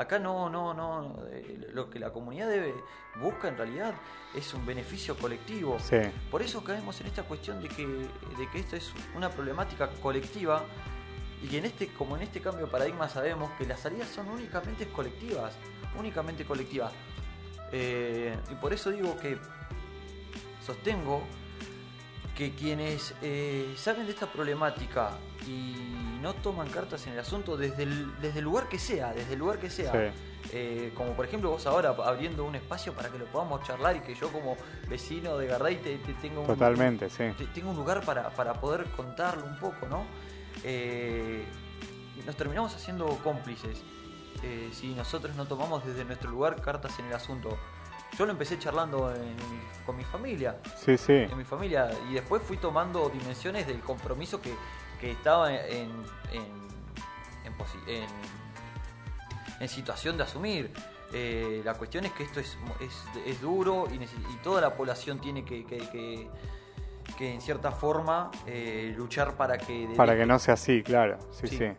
Acá 0.00 0.18
no, 0.18 0.48
no, 0.48 0.72
no, 0.72 1.14
eh, 1.30 1.68
lo 1.74 1.90
que 1.90 1.98
la 1.98 2.10
comunidad 2.10 2.48
debe, 2.48 2.72
busca 3.20 3.48
en 3.48 3.58
realidad 3.58 3.92
es 4.34 4.54
un 4.54 4.64
beneficio 4.64 5.14
colectivo. 5.14 5.78
Sí. 5.78 5.98
Por 6.30 6.40
eso 6.40 6.64
caemos 6.64 6.98
en 7.02 7.08
esta 7.08 7.24
cuestión 7.24 7.60
de 7.60 7.68
que, 7.68 7.86
de 7.86 8.50
que 8.50 8.60
esto 8.60 8.76
es 8.76 8.94
una 9.14 9.28
problemática 9.28 9.90
colectiva 10.02 10.64
y 11.42 11.48
que 11.48 11.58
en 11.58 11.66
este, 11.66 11.88
como 11.88 12.16
en 12.16 12.22
este 12.22 12.40
cambio 12.40 12.64
de 12.64 12.72
paradigma 12.72 13.10
sabemos 13.10 13.50
que 13.58 13.66
las 13.66 13.80
salidas 13.80 14.08
son 14.08 14.30
únicamente 14.30 14.88
colectivas, 14.88 15.52
únicamente 15.98 16.46
colectivas. 16.46 16.92
Eh, 17.70 18.34
y 18.50 18.54
por 18.54 18.72
eso 18.72 18.90
digo 18.90 19.18
que 19.18 19.36
sostengo 20.64 21.22
que 22.40 22.54
quienes 22.54 23.12
eh, 23.20 23.74
saben 23.76 24.06
de 24.06 24.12
esta 24.12 24.24
problemática 24.24 25.10
y 25.46 25.74
no 26.22 26.32
toman 26.32 26.70
cartas 26.70 27.06
en 27.06 27.12
el 27.12 27.18
asunto 27.18 27.54
desde 27.54 27.82
el, 27.82 28.18
desde 28.22 28.38
el 28.38 28.46
lugar 28.46 28.66
que 28.66 28.78
sea, 28.78 29.12
desde 29.12 29.34
el 29.34 29.38
lugar 29.40 29.58
que 29.58 29.68
sea, 29.68 29.92
Sí. 29.92 30.48
eh, 30.54 30.90
como 30.96 31.12
por 31.12 31.26
ejemplo 31.26 31.50
vos 31.50 31.66
ahora 31.66 31.90
abriendo 31.90 32.46
un 32.46 32.54
espacio 32.54 32.94
para 32.94 33.10
que 33.10 33.18
lo 33.18 33.26
podamos 33.26 33.62
charlar 33.66 33.96
y 33.96 34.00
que 34.00 34.14
yo 34.14 34.32
como 34.32 34.56
vecino 34.88 35.36
de 35.36 35.48
Garday 35.48 35.76
te, 35.82 35.98
te 35.98 36.14
tenga 36.14 36.40
un, 36.40 36.46
Totalmente, 36.46 37.10
sí. 37.10 37.24
te- 37.36 37.46
tengo 37.48 37.72
un 37.72 37.76
lugar 37.76 38.02
para, 38.06 38.30
para 38.30 38.54
poder 38.54 38.84
contarlo 38.96 39.44
un 39.44 39.58
poco, 39.58 39.86
¿no? 39.90 40.06
Eh, 40.64 41.44
nos 42.24 42.36
terminamos 42.36 42.74
haciendo 42.74 43.06
cómplices 43.22 43.82
eh, 44.42 44.70
si 44.72 44.94
nosotros 44.94 45.36
no 45.36 45.44
tomamos 45.44 45.84
desde 45.84 46.06
nuestro 46.06 46.30
lugar 46.30 46.62
cartas 46.62 46.98
en 47.00 47.04
el 47.04 47.12
asunto. 47.12 47.58
Yo 48.18 48.26
lo 48.26 48.32
empecé 48.32 48.58
charlando 48.58 49.12
con 49.86 49.96
mi 49.96 50.04
familia. 50.04 50.58
Sí, 50.76 50.96
sí. 50.96 51.12
En 51.12 51.36
mi 51.36 51.44
familia. 51.44 51.90
Y 52.10 52.14
después 52.14 52.42
fui 52.42 52.56
tomando 52.56 53.08
dimensiones 53.08 53.66
del 53.66 53.80
compromiso 53.80 54.40
que, 54.40 54.54
estaba 55.02 55.54
en, 55.54 55.90
en, 56.32 56.44
en, 59.60 59.68
situación 59.68 60.16
de 60.16 60.24
asumir. 60.24 60.72
Eh, 61.12 61.62
la 61.64 61.74
cuestión 61.74 62.04
es 62.04 62.12
que 62.12 62.22
esto 62.22 62.38
es, 62.38 62.56
es, 63.26 63.40
duro 63.40 63.88
y, 63.90 63.98
toda 64.42 64.60
la 64.60 64.74
población 64.74 65.18
tiene 65.20 65.44
que, 65.44 65.64
que, 65.64 66.28
que, 67.16 67.34
en 67.34 67.40
cierta 67.40 67.72
forma 67.72 68.30
eh, 68.46 68.94
luchar 68.96 69.34
para 69.36 69.58
que... 69.58 69.88
Para 69.96 70.16
que 70.16 70.26
no 70.26 70.38
sea 70.38 70.54
así, 70.54 70.82
claro. 70.82 71.18
sí. 71.32 71.48
sí. 71.48 71.72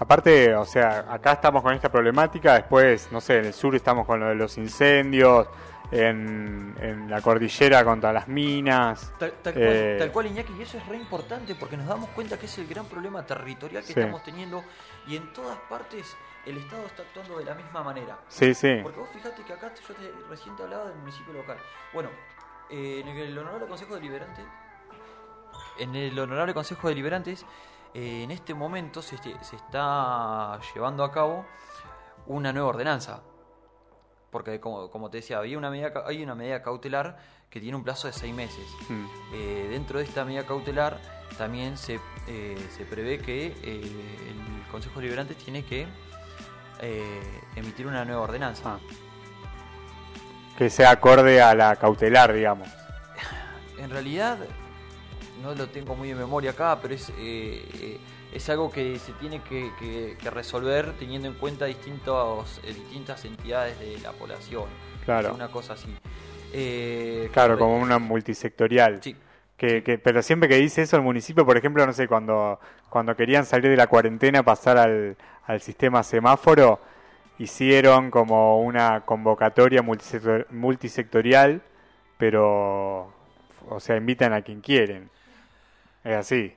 Aparte, 0.00 0.54
o 0.54 0.64
sea, 0.64 1.04
acá 1.10 1.32
estamos 1.32 1.62
con 1.62 1.74
esta 1.74 1.90
problemática, 1.90 2.54
después, 2.54 3.12
no 3.12 3.20
sé, 3.20 3.36
en 3.36 3.44
el 3.44 3.52
sur 3.52 3.74
estamos 3.74 4.06
con 4.06 4.18
lo 4.18 4.28
de 4.28 4.34
los 4.34 4.56
incendios, 4.56 5.46
en, 5.90 7.06
la 7.06 7.20
cordillera 7.20 7.84
contra 7.84 8.10
las 8.10 8.26
minas. 8.26 9.12
Tal, 9.18 9.34
eh, 9.54 10.10
cual, 10.10 10.28
Iñaki, 10.28 10.54
y 10.58 10.62
eso 10.62 10.78
es 10.78 10.86
re 10.86 10.96
importante 10.96 11.54
porque 11.54 11.76
nos 11.76 11.86
damos 11.86 12.08
cuenta 12.10 12.38
que 12.38 12.46
es 12.46 12.58
el 12.58 12.66
gran 12.66 12.86
problema 12.86 13.26
territorial 13.26 13.84
que 13.84 13.92
estamos 13.92 14.22
teniendo 14.22 14.64
y 15.06 15.16
en 15.16 15.30
todas 15.34 15.58
partes 15.68 16.16
el 16.46 16.56
Estado 16.56 16.86
está 16.86 17.02
actuando 17.02 17.36
de 17.36 17.44
la 17.44 17.54
misma 17.54 17.82
manera. 17.82 18.18
Sí, 18.28 18.54
sí. 18.54 18.78
Porque 18.82 19.00
vos 19.00 19.08
fíjate 19.12 19.42
que 19.42 19.52
acá 19.52 19.70
yo 19.86 19.94
te, 19.94 20.10
recién 20.30 20.56
te 20.56 20.62
hablaba 20.62 20.86
del 20.86 20.96
municipio 20.96 21.34
local. 21.34 21.58
Bueno, 21.92 22.08
eh, 22.70 23.02
en 23.04 23.08
el 23.08 23.36
Honorable 23.36 23.66
Consejo 23.66 23.96
Deliberante, 23.96 24.40
en 25.78 25.94
el 25.94 26.18
Honorable 26.18 26.54
Consejo 26.54 26.88
de 26.88 26.94
Deliberantes, 26.94 27.44
eh, 27.94 28.22
en 28.22 28.30
este 28.30 28.54
momento 28.54 29.02
se, 29.02 29.16
se 29.18 29.56
está 29.56 30.60
llevando 30.74 31.04
a 31.04 31.10
cabo 31.10 31.44
una 32.26 32.52
nueva 32.52 32.68
ordenanza 32.68 33.22
porque 34.30 34.60
como, 34.60 34.90
como, 34.90 35.10
te 35.10 35.18
decía, 35.18 35.38
había 35.38 35.58
una 35.58 35.70
medida, 35.70 35.92
hay 36.06 36.22
una 36.22 36.34
medida 36.34 36.62
cautelar 36.62 37.18
que 37.50 37.60
tiene 37.60 37.76
un 37.76 37.82
plazo 37.82 38.06
de 38.06 38.12
seis 38.12 38.32
meses. 38.32 38.64
Hmm. 38.88 39.06
Eh, 39.34 39.66
dentro 39.70 39.98
de 39.98 40.04
esta 40.04 40.24
medida 40.24 40.46
cautelar 40.46 41.00
también 41.36 41.76
se, 41.76 41.98
eh, 42.28 42.56
se 42.76 42.84
prevé 42.84 43.18
que 43.18 43.46
el 43.46 44.70
Consejo 44.70 45.00
Liberante 45.00 45.34
tiene 45.34 45.64
que 45.64 45.88
emitir 47.56 47.86
una 47.88 48.04
nueva 48.04 48.22
ordenanza. 48.22 48.74
Ah. 48.74 48.78
Que 50.56 50.70
sea 50.70 50.92
acorde 50.92 51.42
a 51.42 51.54
la 51.54 51.76
cautelar, 51.76 52.32
digamos. 52.32 52.68
En 53.78 53.90
realidad, 53.90 54.38
no 55.42 55.54
lo 55.54 55.68
tengo 55.68 55.94
muy 55.96 56.10
en 56.10 56.18
memoria 56.18 56.50
acá, 56.50 56.78
pero 56.80 56.94
es 56.94 57.12
es 58.32 58.48
algo 58.48 58.70
que 58.70 58.98
se 58.98 59.12
tiene 59.12 59.40
que, 59.42 60.16
resolver 60.30 60.92
teniendo 60.98 61.28
en 61.28 61.34
cuenta 61.34 61.64
distintos, 61.66 62.60
eh, 62.64 62.72
distintas 62.72 63.24
entidades 63.24 63.78
de 63.80 63.98
la 63.98 64.12
población. 64.12 64.64
Claro. 65.04 65.34
Una 65.34 65.48
cosa 65.48 65.72
así. 65.74 65.94
Eh, 66.52 67.28
claro, 67.32 67.58
como 67.58 67.78
una 67.78 67.98
multisectorial. 67.98 69.00
Sí. 69.02 69.16
Que, 69.56 70.00
pero 70.02 70.22
siempre 70.22 70.48
que 70.48 70.56
dice 70.56 70.82
eso 70.82 70.96
el 70.96 71.02
municipio, 71.02 71.44
por 71.44 71.56
ejemplo, 71.56 71.84
no 71.84 71.92
sé, 71.92 72.08
cuando, 72.08 72.58
cuando 72.88 73.14
querían 73.14 73.44
salir 73.44 73.70
de 73.70 73.76
la 73.76 73.88
cuarentena, 73.88 74.42
pasar 74.42 74.78
al, 74.78 75.16
al 75.44 75.60
sistema 75.60 76.02
semáforo, 76.02 76.80
hicieron 77.38 78.10
como 78.10 78.62
una 78.62 79.02
convocatoria 79.02 79.82
multisectorial, 79.82 81.60
pero, 82.16 83.12
o 83.68 83.80
sea, 83.80 83.96
invitan 83.96 84.32
a 84.32 84.40
quien 84.40 84.62
quieren. 84.62 85.10
Es 86.04 86.16
así. 86.16 86.54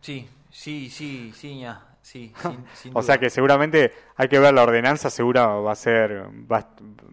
Sí, 0.00 0.28
Sí, 0.56 0.88
sí, 0.88 1.32
sí, 1.34 1.60
ya. 1.60 1.82
Sí, 2.00 2.32
o 2.94 3.02
sea 3.02 3.18
que 3.18 3.28
seguramente 3.28 3.92
hay 4.16 4.28
que 4.28 4.38
ver 4.38 4.54
la 4.54 4.62
ordenanza, 4.62 5.10
segura 5.10 5.46
va 5.46 5.72
a 5.72 5.74
ser, 5.74 6.30
va, 6.50 6.70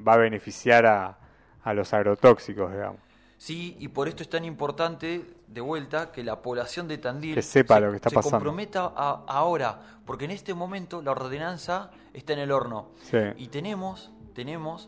va 0.07 0.13
a 0.13 0.17
beneficiar 0.17 0.85
a, 0.85 1.17
a, 1.61 1.73
los 1.73 1.93
agrotóxicos, 1.93 2.71
digamos. 2.71 3.01
Sí, 3.37 3.75
y 3.79 3.89
por 3.89 4.07
esto 4.07 4.23
es 4.23 4.29
tan 4.29 4.45
importante, 4.45 5.25
de 5.47 5.61
vuelta, 5.61 6.13
que 6.13 6.23
la 6.23 6.41
población 6.41 6.87
de 6.87 6.99
Tandil 6.99 7.35
que 7.35 7.41
sepa 7.41 7.81
lo 7.81 7.89
que 7.89 7.97
está 7.97 8.11
se 8.11 8.15
pasando. 8.15 8.37
comprometa 8.37 8.85
ahora, 8.85 9.77
porque 10.05 10.23
en 10.23 10.31
este 10.31 10.53
momento 10.53 11.01
la 11.01 11.11
ordenanza 11.11 11.91
está 12.13 12.31
en 12.33 12.39
el 12.39 12.51
horno. 12.51 12.91
Sí. 13.01 13.17
Y 13.35 13.47
tenemos, 13.47 14.09
tenemos 14.33 14.87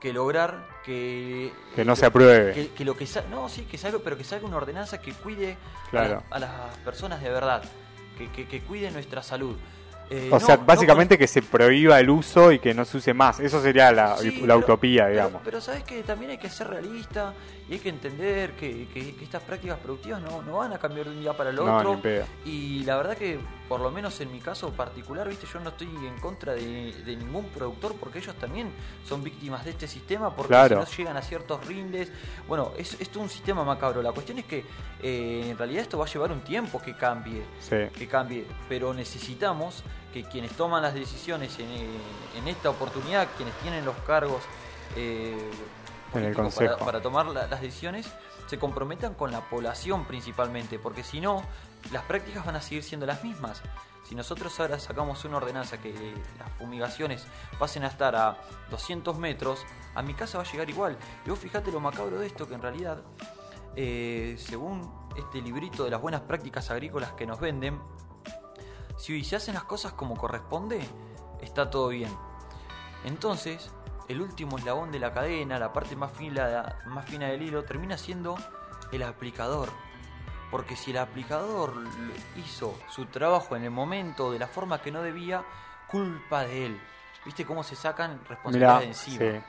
que 0.00 0.12
lograr 0.12 0.68
que 0.84 1.52
que 1.74 1.84
no 1.84 1.96
se 1.96 2.06
apruebe 2.06 2.70
que, 2.76 2.84
lo 2.84 2.96
que 2.96 3.08
no 3.30 3.48
sí 3.48 3.62
que 3.62 3.78
salga 3.78 3.98
pero 4.04 4.16
que 4.16 4.24
salga 4.24 4.46
una 4.46 4.58
ordenanza 4.58 5.00
que 5.00 5.12
cuide 5.12 5.56
a, 5.92 6.22
a, 6.30 6.38
las 6.38 6.76
personas 6.84 7.22
de 7.22 7.30
verdad 7.30 7.62
que, 8.18 8.30
que, 8.30 8.46
que 8.46 8.60
cuide 8.60 8.90
nuestra 8.90 9.22
salud 9.22 9.56
eh, 10.08 10.28
o 10.30 10.38
sea, 10.38 10.56
básicamente 10.56 11.18
que 11.18 11.26
se 11.26 11.42
prohíba 11.42 11.98
el 11.98 12.10
uso 12.10 12.52
y 12.52 12.58
que 12.58 12.72
no 12.74 12.84
se 12.84 12.98
use 12.98 13.12
más. 13.12 13.40
Eso 13.40 13.60
sería 13.60 13.90
la, 13.90 14.16
utopía, 14.56 15.08
digamos. 15.08 15.42
Pero, 15.44 15.60
sabes 15.60 15.82
que 15.82 16.02
también 16.02 16.32
hay 16.32 16.38
que 16.38 16.48
ser 16.48 16.68
realista 16.68 17.34
y 17.68 17.74
hay 17.74 17.78
que 17.80 17.88
entender 17.88 18.52
que, 18.52 18.86
estas 19.20 19.42
prácticas 19.42 19.78
productivas 19.78 20.20
no, 20.22 20.42
no, 20.42 20.58
van 20.58 20.72
a 20.72 20.78
cambiar 20.78 21.06
de 21.06 21.12
un 21.12 21.20
día 21.20 21.32
para 21.32 21.50
el 21.50 21.58
otro. 21.58 22.00
y 22.44 22.84
la 22.84 22.96
verdad 22.96 23.16
que, 23.16 23.38
por 23.68 23.80
lo 23.80 23.90
menos 23.90 24.20
en 24.20 24.32
mi 24.32 24.40
caso 24.40 24.70
particular, 24.70 25.28
viste, 25.28 25.46
yo 25.52 25.60
no 25.60 25.70
estoy 25.70 25.88
en 25.88 26.18
contra 26.20 26.54
de, 26.54 27.16
ningún 27.18 27.46
productor 27.46 27.96
porque 27.96 28.18
ellos 28.18 28.34
también 28.36 28.70
son 29.04 29.22
víctimas 29.22 29.64
de 29.64 29.70
este 29.70 29.88
sistema 29.88 30.34
porque 30.34 30.54
si 30.68 30.74
no 30.74 30.84
llegan 30.84 31.16
a 31.16 31.22
ciertos 31.22 31.66
rindes. 31.66 32.10
Bueno, 32.46 32.72
es, 32.76 33.00
es 33.00 33.14
un 33.16 33.28
sistema 33.28 33.64
macabro. 33.64 34.02
La 34.02 34.12
cuestión 34.12 34.38
es 34.38 34.44
que 34.44 34.64
eh, 35.02 35.48
en 35.50 35.58
realidad 35.58 35.82
esto 35.82 35.98
va 35.98 36.04
a 36.04 36.08
llevar 36.08 36.32
un 36.32 36.42
tiempo 36.42 36.80
que 36.80 36.96
cambie. 36.96 37.42
Que 37.68 38.08
cambie. 38.08 38.46
Pero 38.68 38.94
necesitamos 38.94 39.82
que 40.12 40.24
quienes 40.24 40.52
toman 40.52 40.82
las 40.82 40.94
decisiones 40.94 41.58
en, 41.58 41.68
en 41.68 42.48
esta 42.48 42.70
oportunidad, 42.70 43.28
quienes 43.36 43.54
tienen 43.56 43.84
los 43.84 43.96
cargos 44.06 44.42
eh, 44.96 45.50
en 46.14 46.24
el 46.24 46.34
consejo. 46.34 46.84
Para, 46.84 47.00
tomar 47.00 47.26
las 47.26 47.60
decisiones, 47.60 48.06
se 48.46 48.58
comprometan 48.58 49.14
con 49.14 49.32
la 49.32 49.40
población 49.40 50.04
principalmente, 50.04 50.78
porque 50.78 51.02
si 51.02 51.20
no, 51.20 51.42
las 51.92 52.02
prácticas 52.04 52.44
van 52.44 52.56
a 52.56 52.60
seguir 52.60 52.82
siendo 52.82 53.06
las 53.06 53.22
mismas. 53.22 53.62
Si 54.04 54.14
nosotros 54.14 54.58
ahora 54.60 54.78
sacamos 54.78 55.24
una 55.24 55.38
ordenanza 55.38 55.78
que 55.78 55.92
las 56.38 56.52
fumigaciones 56.58 57.26
pasen 57.58 57.82
a 57.82 57.88
estar 57.88 58.14
a 58.14 58.38
200 58.70 59.18
metros, 59.18 59.64
a 59.94 60.02
mi 60.02 60.14
casa 60.14 60.38
va 60.38 60.44
a 60.44 60.46
llegar 60.50 60.70
igual. 60.70 60.96
Y 61.24 61.30
vos 61.30 61.38
fijate 61.38 61.72
lo 61.72 61.80
macabro 61.80 62.18
de 62.20 62.26
esto, 62.28 62.46
que 62.46 62.54
en 62.54 62.62
realidad, 62.62 63.02
eh, 63.74 64.36
según 64.38 65.08
este 65.16 65.40
librito 65.40 65.84
de 65.84 65.90
las 65.90 66.00
buenas 66.00 66.20
prácticas 66.20 66.70
agrícolas 66.70 67.12
que 67.12 67.26
nos 67.26 67.40
venden, 67.40 67.80
si 68.96 69.24
se 69.24 69.36
hacen 69.36 69.54
las 69.54 69.64
cosas 69.64 69.92
como 69.92 70.16
corresponde, 70.16 70.80
está 71.40 71.68
todo 71.68 71.88
bien. 71.88 72.10
Entonces, 73.04 73.70
el 74.08 74.20
último 74.20 74.58
eslabón 74.58 74.92
de 74.92 75.00
la 75.00 75.12
cadena, 75.12 75.58
la 75.58 75.72
parte 75.72 75.96
más 75.96 76.12
fina, 76.12 76.80
más 76.86 77.06
fina 77.06 77.26
del 77.26 77.42
hilo, 77.42 77.64
termina 77.64 77.98
siendo 77.98 78.36
el 78.92 79.02
aplicador. 79.02 79.70
Porque 80.56 80.74
si 80.74 80.90
el 80.90 80.96
aplicador 80.96 81.74
hizo 82.34 82.78
su 82.88 83.04
trabajo 83.04 83.56
en 83.56 83.64
el 83.64 83.70
momento 83.70 84.32
de 84.32 84.38
la 84.38 84.46
forma 84.46 84.80
que 84.80 84.90
no 84.90 85.02
debía, 85.02 85.44
culpa 85.86 86.46
de 86.46 86.64
él. 86.64 86.80
¿Viste 87.26 87.44
cómo 87.44 87.62
se 87.62 87.76
sacan 87.76 88.18
responsabilidades 88.26 88.88
encima? 88.88 89.44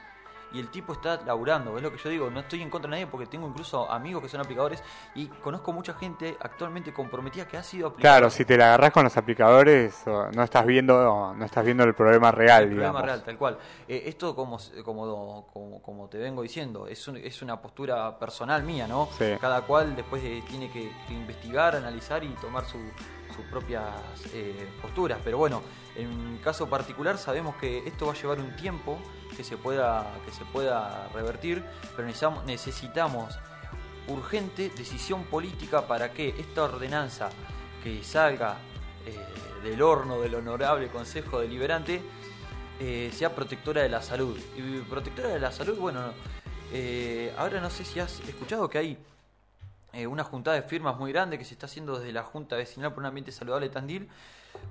Y 0.54 0.60
el 0.60 0.70
tipo 0.70 0.94
está 0.94 1.20
laburando. 1.26 1.78
Es 1.78 1.84
lo 1.84 1.92
que 1.92 1.98
yo 1.98 2.10
digo, 2.10 2.30
no 2.30 2.42
estoy 2.42 2.62
en 2.62 2.70
contra 2.70 2.90
de 2.90 2.98
nadie 2.98 3.08
porque 3.08 3.28
tengo 3.28 3.48
incluso 3.48 3.90
amigos 3.92 4.24
que 4.24 4.30
son 4.30 4.42
aplicadores 4.42 4.84
y 5.16 5.28
conozco 5.28 5.74
mucha 5.74 5.94
gente 5.94 6.38
actualmente 6.40 6.94
comprometida 6.94 7.48
que 7.48 7.58
ha 7.58 7.64
sido 7.64 7.88
aplicador. 7.88 8.20
Claro, 8.20 8.30
si 8.30 8.46
te 8.46 8.58
la 8.58 8.68
agarras 8.68 8.92
con 8.92 9.04
los 9.04 9.18
aplicadores, 9.18 10.04
no 10.06 10.44
estás 10.44 10.66
viendo 10.66 11.34
no 11.36 11.46
estás 11.46 11.66
viendo 11.66 11.84
el 11.84 11.94
problema 11.94 12.32
real, 12.32 12.64
el 12.64 12.70
problema 12.70 13.02
real, 13.02 13.24
tal 13.24 13.38
cual. 13.38 13.58
Eh, 13.88 14.04
esto, 14.06 14.36
como, 14.36 14.58
como, 14.84 15.82
como, 15.82 16.08
te 16.08 16.18
vengo 16.18 16.42
diciendo, 16.42 16.88
es, 16.88 17.08
es 17.08 17.42
una 17.42 17.62
postura 17.62 18.18
personal 18.18 18.64
mía, 18.64 18.88
¿no? 18.88 19.10
Cada 19.40 19.62
cual 19.62 19.96
después 19.96 20.22
tiene 20.48 20.72
que, 20.72 20.92
investigar, 21.10 21.76
analizar 21.76 22.24
y 22.24 22.30
tomar 22.36 22.66
sus 23.38 23.46
propias 23.46 23.86
eh, 24.34 24.68
posturas. 24.82 25.20
Pero 25.24 25.38
bueno, 25.38 25.62
en 25.96 26.34
mi 26.34 26.40
caso 26.40 26.68
particular 26.68 27.18
sabemos 27.18 27.56
que 27.56 27.88
esto 27.88 28.08
va 28.08 28.14
a 28.14 28.16
llevar 28.16 28.40
un 28.40 28.56
tiempo 28.56 29.00
que 29.36 29.44
se 29.44 29.58
pueda, 29.58 30.12
que 30.26 30.32
se 30.32 30.44
pueda 30.46 31.08
revertir, 31.14 31.64
pero 31.96 32.08
necesitamos, 32.08 32.46
necesitamos 32.46 33.40
urgente 34.08 34.72
decisión 34.76 35.24
política 35.26 35.88
para 35.88 36.12
que 36.12 36.30
esta 36.30 36.64
ordenanza 36.64 37.30
que 37.84 38.04
salga 38.04 38.58
eh, 39.06 39.16
del 39.64 39.82
horno 39.82 40.20
del 40.20 40.36
honorable 40.36 40.88
Consejo 40.90 41.40
Deliberante 41.40 42.02
eh, 42.80 43.12
sea 43.14 43.34
protectora 43.36 43.84
de 43.84 43.90
la 43.90 44.02
salud. 44.02 44.38
Y 44.58 44.80
protectora 44.82 45.30
de 45.30 45.40
la 45.40 45.52
salud, 45.52 45.78
bueno, 45.78 46.02
ahora 47.38 47.62
no 47.62 47.70
sé 47.70 47.86
si 47.86 48.00
has 48.00 48.20
escuchado 48.22 48.70
que 48.70 48.78
hay 48.78 48.98
una 50.06 50.24
juntada 50.24 50.58
de 50.58 50.64
firmas 50.64 50.98
muy 50.98 51.12
grande 51.12 51.38
que 51.38 51.46
se 51.46 51.54
está 51.54 51.66
haciendo 51.66 51.98
desde 51.98 52.12
la 52.12 52.24
Junta 52.24 52.56
Vecinal 52.56 52.92
por 52.92 53.00
un 53.00 53.08
Ambiente 53.08 53.32
Saludable 53.32 53.70
Tandil, 53.70 54.08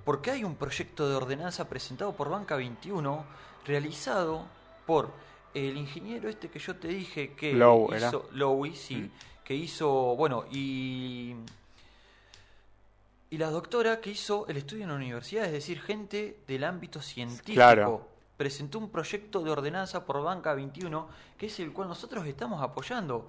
porque 0.05 0.31
hay 0.31 0.45
un 0.45 0.57
proyecto 0.57 1.09
de 1.09 1.17
ordenanza 1.17 1.69
presentado 1.69 2.13
por 2.13 2.29
Banca 2.29 2.57
21 2.57 3.25
realizado 3.67 4.45
por 4.87 5.11
el 5.55 5.77
ingeniero 5.77 6.29
este 6.29 6.51
que 6.51 6.59
yo 6.59 6.77
te 6.77 6.89
dije 6.89 7.33
que 7.33 7.53
hizo 7.53 8.29
Lowy, 8.33 8.77
sí, 8.77 8.97
mm. 8.97 9.11
que 9.43 9.55
hizo, 9.55 10.15
bueno, 10.15 10.45
y 10.53 11.35
y 13.29 13.39
la 13.39 13.51
doctora 13.51 14.01
que 14.01 14.11
hizo 14.11 14.47
el 14.47 14.57
estudio 14.57 14.85
en 14.85 14.91
la 14.91 14.95
universidad, 14.95 15.47
es 15.47 15.53
decir, 15.53 15.81
gente 15.81 16.39
del 16.47 16.63
ámbito 16.65 17.03
científico. 17.03 18.09
presentó 18.37 18.79
un 18.79 18.91
proyecto 18.91 19.43
de 19.43 19.51
ordenanza 19.51 20.05
por 20.05 20.23
Banca 20.23 20.55
21, 20.55 21.09
que 21.37 21.47
es 21.47 21.59
el 21.61 21.73
cual 21.73 21.89
nosotros 21.89 22.27
estamos 22.27 22.63
apoyando 22.63 23.29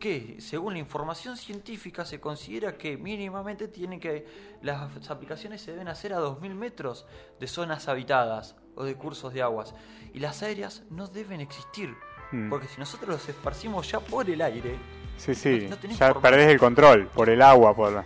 que 0.00 0.36
según 0.40 0.72
la 0.72 0.80
información 0.80 1.36
científica 1.36 2.04
se 2.04 2.18
considera 2.18 2.76
que 2.76 2.96
mínimamente 2.96 3.68
tienen 3.68 4.00
que 4.00 4.26
las 4.62 5.08
aplicaciones 5.10 5.60
se 5.62 5.70
deben 5.70 5.86
hacer 5.88 6.12
a 6.12 6.16
2000 6.18 6.54
metros 6.56 7.06
de 7.38 7.46
zonas 7.46 7.86
habitadas 7.86 8.56
o 8.74 8.82
de 8.84 8.96
cursos 8.96 9.32
de 9.32 9.42
aguas 9.42 9.74
y 10.12 10.18
las 10.18 10.42
aéreas 10.42 10.82
no 10.90 11.06
deben 11.06 11.40
existir 11.40 11.94
Mm. 12.32 12.48
porque 12.48 12.68
si 12.68 12.78
nosotros 12.78 13.08
los 13.10 13.28
esparcimos 13.28 13.90
ya 13.90 13.98
por 13.98 14.30
el 14.30 14.40
aire 14.40 14.76
Sí, 15.16 15.34
sí. 15.34 15.66
no 15.68 15.76
ya 15.90 16.14
perdés 16.14 16.48
el 16.48 16.58
control 16.60 17.08
por 17.08 17.28
el 17.28 17.42
agua, 17.42 17.74
por 17.74 17.90
la... 17.92 18.04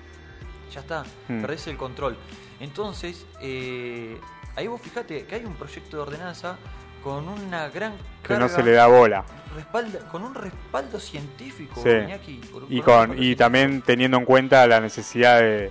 ya 0.73 0.81
está, 0.81 1.05
Mm. 1.29 1.43
perdés 1.43 1.67
el 1.67 1.77
control. 1.77 2.17
Entonces, 2.59 3.27
eh, 3.43 4.19
ahí 4.57 4.67
vos 4.67 4.81
fijate 4.81 5.27
que 5.27 5.35
hay 5.35 5.45
un 5.45 5.53
proyecto 5.55 5.99
de 5.99 6.03
ordenanza 6.05 6.57
con 7.05 7.29
una 7.29 7.69
gran 7.69 7.93
que 8.23 8.29
carga, 8.29 8.47
no 8.47 8.49
se 8.49 8.63
le 8.63 8.73
da 8.73 8.87
bola. 8.89 9.25
respalda- 9.55 10.01
con 10.11 10.25
un 10.25 10.35
respaldo 10.35 10.99
científico, 10.99 11.81
Sí. 11.83 11.91
Iñaki, 11.91 12.37
por- 12.51 12.65
Y, 12.69 12.81
con, 12.81 12.87
respaldo 12.87 13.15
y 13.15 13.17
científico. 13.19 13.39
también 13.39 13.83
teniendo 13.83 14.17
en 14.17 14.25
cuenta 14.25 14.67
la 14.67 14.81
necesidad 14.81 15.39
de, 15.41 15.71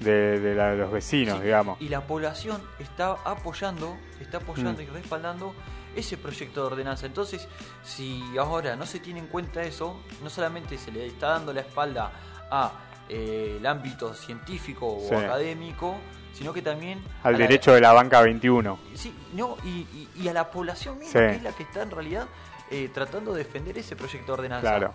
de- 0.00 0.40
de 0.40 0.54
la- 0.54 0.72
de 0.72 0.76
los 0.78 0.90
vecinos, 0.92 1.38
Sí, 1.38 1.44
digamos. 1.44 1.80
Y 1.80 1.88
la 1.88 2.00
población 2.02 2.60
está 2.80 3.12
apoyando, 3.24 3.96
está 4.20 4.38
apoyando 4.38 4.82
Mm. 4.82 4.84
y 4.84 4.86
respaldando 4.88 5.54
ese 5.94 6.16
proyecto 6.18 6.60
de 6.62 6.66
ordenanza. 6.66 7.06
Entonces, 7.06 7.46
si 7.84 8.22
ahora 8.38 8.74
no 8.76 8.84
se 8.84 8.98
tiene 8.98 9.20
en 9.20 9.28
cuenta 9.28 9.62
eso, 9.62 10.00
no 10.22 10.28
solamente 10.28 10.76
se 10.76 10.90
le 10.90 11.06
está 11.06 11.28
dando 11.28 11.52
la 11.52 11.60
espalda 11.60 12.10
a 12.50 12.72
eh, 13.08 13.56
el 13.58 13.66
ámbito 13.66 14.14
científico 14.14 14.98
Sí. 15.06 15.14
o 15.14 15.18
académico, 15.18 15.96
sino 16.32 16.52
que 16.52 16.62
también 16.62 17.02
Al 17.22 17.32
la- 17.32 17.38
derecho 17.38 17.72
de 17.72 17.80
la 17.80 17.92
banca 17.92 18.20
21. 18.22 18.78
Sí, 18.94 19.14
no, 19.34 19.56
y, 19.64 19.68
y- 19.68 20.08
y 20.16 20.28
a 20.28 20.32
la 20.32 20.50
población 20.50 20.98
misma, 20.98 21.12
Sí. 21.12 21.18
que 21.18 21.36
es 21.36 21.42
la 21.42 21.52
que 21.52 21.62
está 21.64 21.82
en 21.82 21.90
realidad 21.90 22.26
eh, 22.70 22.90
tratando 22.92 23.32
de 23.34 23.44
defender 23.44 23.76
ese 23.76 23.96
proyecto 23.96 24.28
de 24.28 24.32
ordenanza. 24.32 24.62
Claro. 24.68 24.94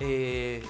Eh, 0.00 0.62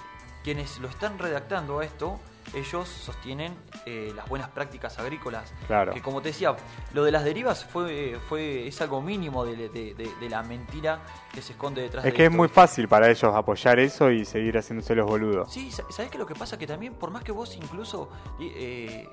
quienes 0.43 0.79
lo 0.79 0.89
están 0.89 1.18
redactando 1.18 1.79
a 1.81 1.85
esto, 1.85 2.20
ellos 2.53 2.87
sostienen 2.89 3.57
eh, 3.87 4.12
las 4.14 4.29
buenas 4.29 4.49
prácticas 4.51 4.99
agrícolas. 4.99 5.53
Claro. 5.66 5.95
Que 5.95 6.03
como 6.03 6.20
te 6.20 6.29
decía, 6.29 6.55
lo 6.93 7.03
de 7.03 7.11
las 7.11 7.25
derivas 7.25 7.64
fue, 7.64 8.18
fue 8.29 8.66
es 8.68 8.81
algo 8.83 9.01
mínimo 9.01 9.45
de, 9.47 9.57
de- 9.57 9.95
de- 9.95 10.14
de 10.20 10.29
la 10.29 10.43
mentira 10.43 11.01
que 11.33 11.41
se 11.41 11.53
esconde 11.53 11.81
detrás 11.83 12.05
Es 12.05 12.12
de 12.12 12.16
que 12.16 12.22
es 12.25 12.29
esto. 12.29 12.37
muy 12.37 12.49
fácil 12.49 12.87
para 12.87 13.09
ellos 13.11 13.35
apoyar 13.35 13.79
eso 13.81 14.11
y 14.11 14.25
seguir 14.27 14.57
haciéndose 14.59 14.95
los 14.95 15.07
boludos. 15.07 15.51
Sí, 15.53 15.70
sa- 15.70 15.85
¿sabes 15.91 16.11
qué? 16.11 16.18
Lo 16.18 16.27
que 16.27 16.35
pasa 16.35 16.59
que 16.59 16.66
también, 16.66 16.95
por 16.95 17.11
más 17.11 17.25
que 17.25 17.33
vos 17.33 17.57
incluso... 17.57 18.11
eh, 18.41 19.09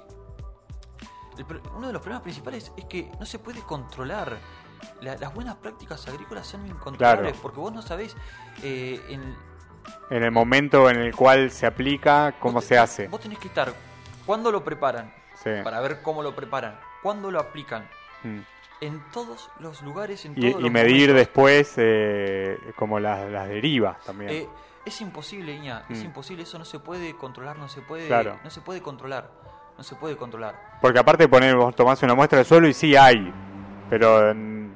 el 1.38 1.46
uno 1.76 1.88
de 1.88 1.94
los 1.94 2.02
problemas 2.02 2.24
principales 2.24 2.72
es 2.78 2.86
que 2.86 3.12
no 3.20 3.26
se 3.26 3.40
puede 3.40 3.62
controlar. 3.62 4.38
La- 5.02 5.16
las 5.16 5.34
buenas 5.34 5.56
prácticas 5.56 6.08
agrícolas 6.08 6.48
son 6.48 6.66
incontrolables 6.68 7.32
Claro. 7.34 7.42
porque 7.42 7.60
vos 7.60 7.72
no 7.72 7.82
sabés 7.84 8.16
eh, 8.64 9.00
en, 9.10 9.36
En 10.10 10.24
el 10.24 10.32
momento 10.32 10.90
en 10.90 10.98
el 10.98 11.16
cual 11.16 11.52
se 11.52 11.66
aplica, 11.66 12.36
cómo 12.40 12.56
Vos 12.56 12.64
se 12.66 12.76
te- 12.76 12.80
hace. 12.80 13.08
Vos 13.08 13.20
tenés 13.22 13.38
que 13.40 13.48
estar. 13.48 13.74
¿Cuándo 14.26 14.52
lo 14.52 14.64
preparan? 14.64 15.14
Sí. 15.44 15.50
Para 15.64 15.80
ver 15.82 16.02
cómo 16.02 16.22
lo 16.24 16.36
preparan. 16.36 16.80
¿Cuándo 17.02 17.32
lo 17.32 17.40
aplican? 17.40 17.88
Mm. 18.24 18.40
En 18.82 19.04
todos 19.12 19.50
los 19.60 19.82
lugares, 19.84 20.26
en 20.26 20.34
Y, 20.36 20.42
todos 20.50 20.60
y 20.60 20.64
los 20.64 20.72
medir 20.72 21.10
momentos. 21.10 21.16
después 21.16 21.74
eh, 21.78 22.58
como 22.76 23.00
las, 23.00 23.30
las 23.30 23.48
derivas 23.48 24.00
también. 24.04 24.32
Eh, 24.32 24.50
es 24.86 25.02
imposible, 25.02 25.54
Iña. 25.54 25.86
Es 25.90 26.00
Mm. 26.00 26.06
imposible. 26.06 26.44
Eso 26.44 26.58
no 26.60 26.66
se 26.66 26.80
puede 26.80 27.16
controlar. 27.16 27.58
No 27.58 27.70
se 27.70 27.82
puede. 27.82 28.08
Claro. 28.08 28.40
No 28.44 28.50
se 28.50 28.62
puede 28.62 28.82
controlar. 28.82 29.32
No 29.82 29.86
se 29.86 29.96
puede 29.96 30.16
controlar. 30.16 30.54
Porque 30.80 31.00
aparte 31.00 31.28
poner, 31.28 31.56
vos 31.56 31.76
tomás 31.76 32.04
una 32.04 32.14
muestra 32.14 32.38
de 32.38 32.46
suelo 32.46 32.68
y 32.68 32.74
sí 32.76 32.96
hay, 32.96 33.34
pero 33.90 34.32
mm, 34.32 34.70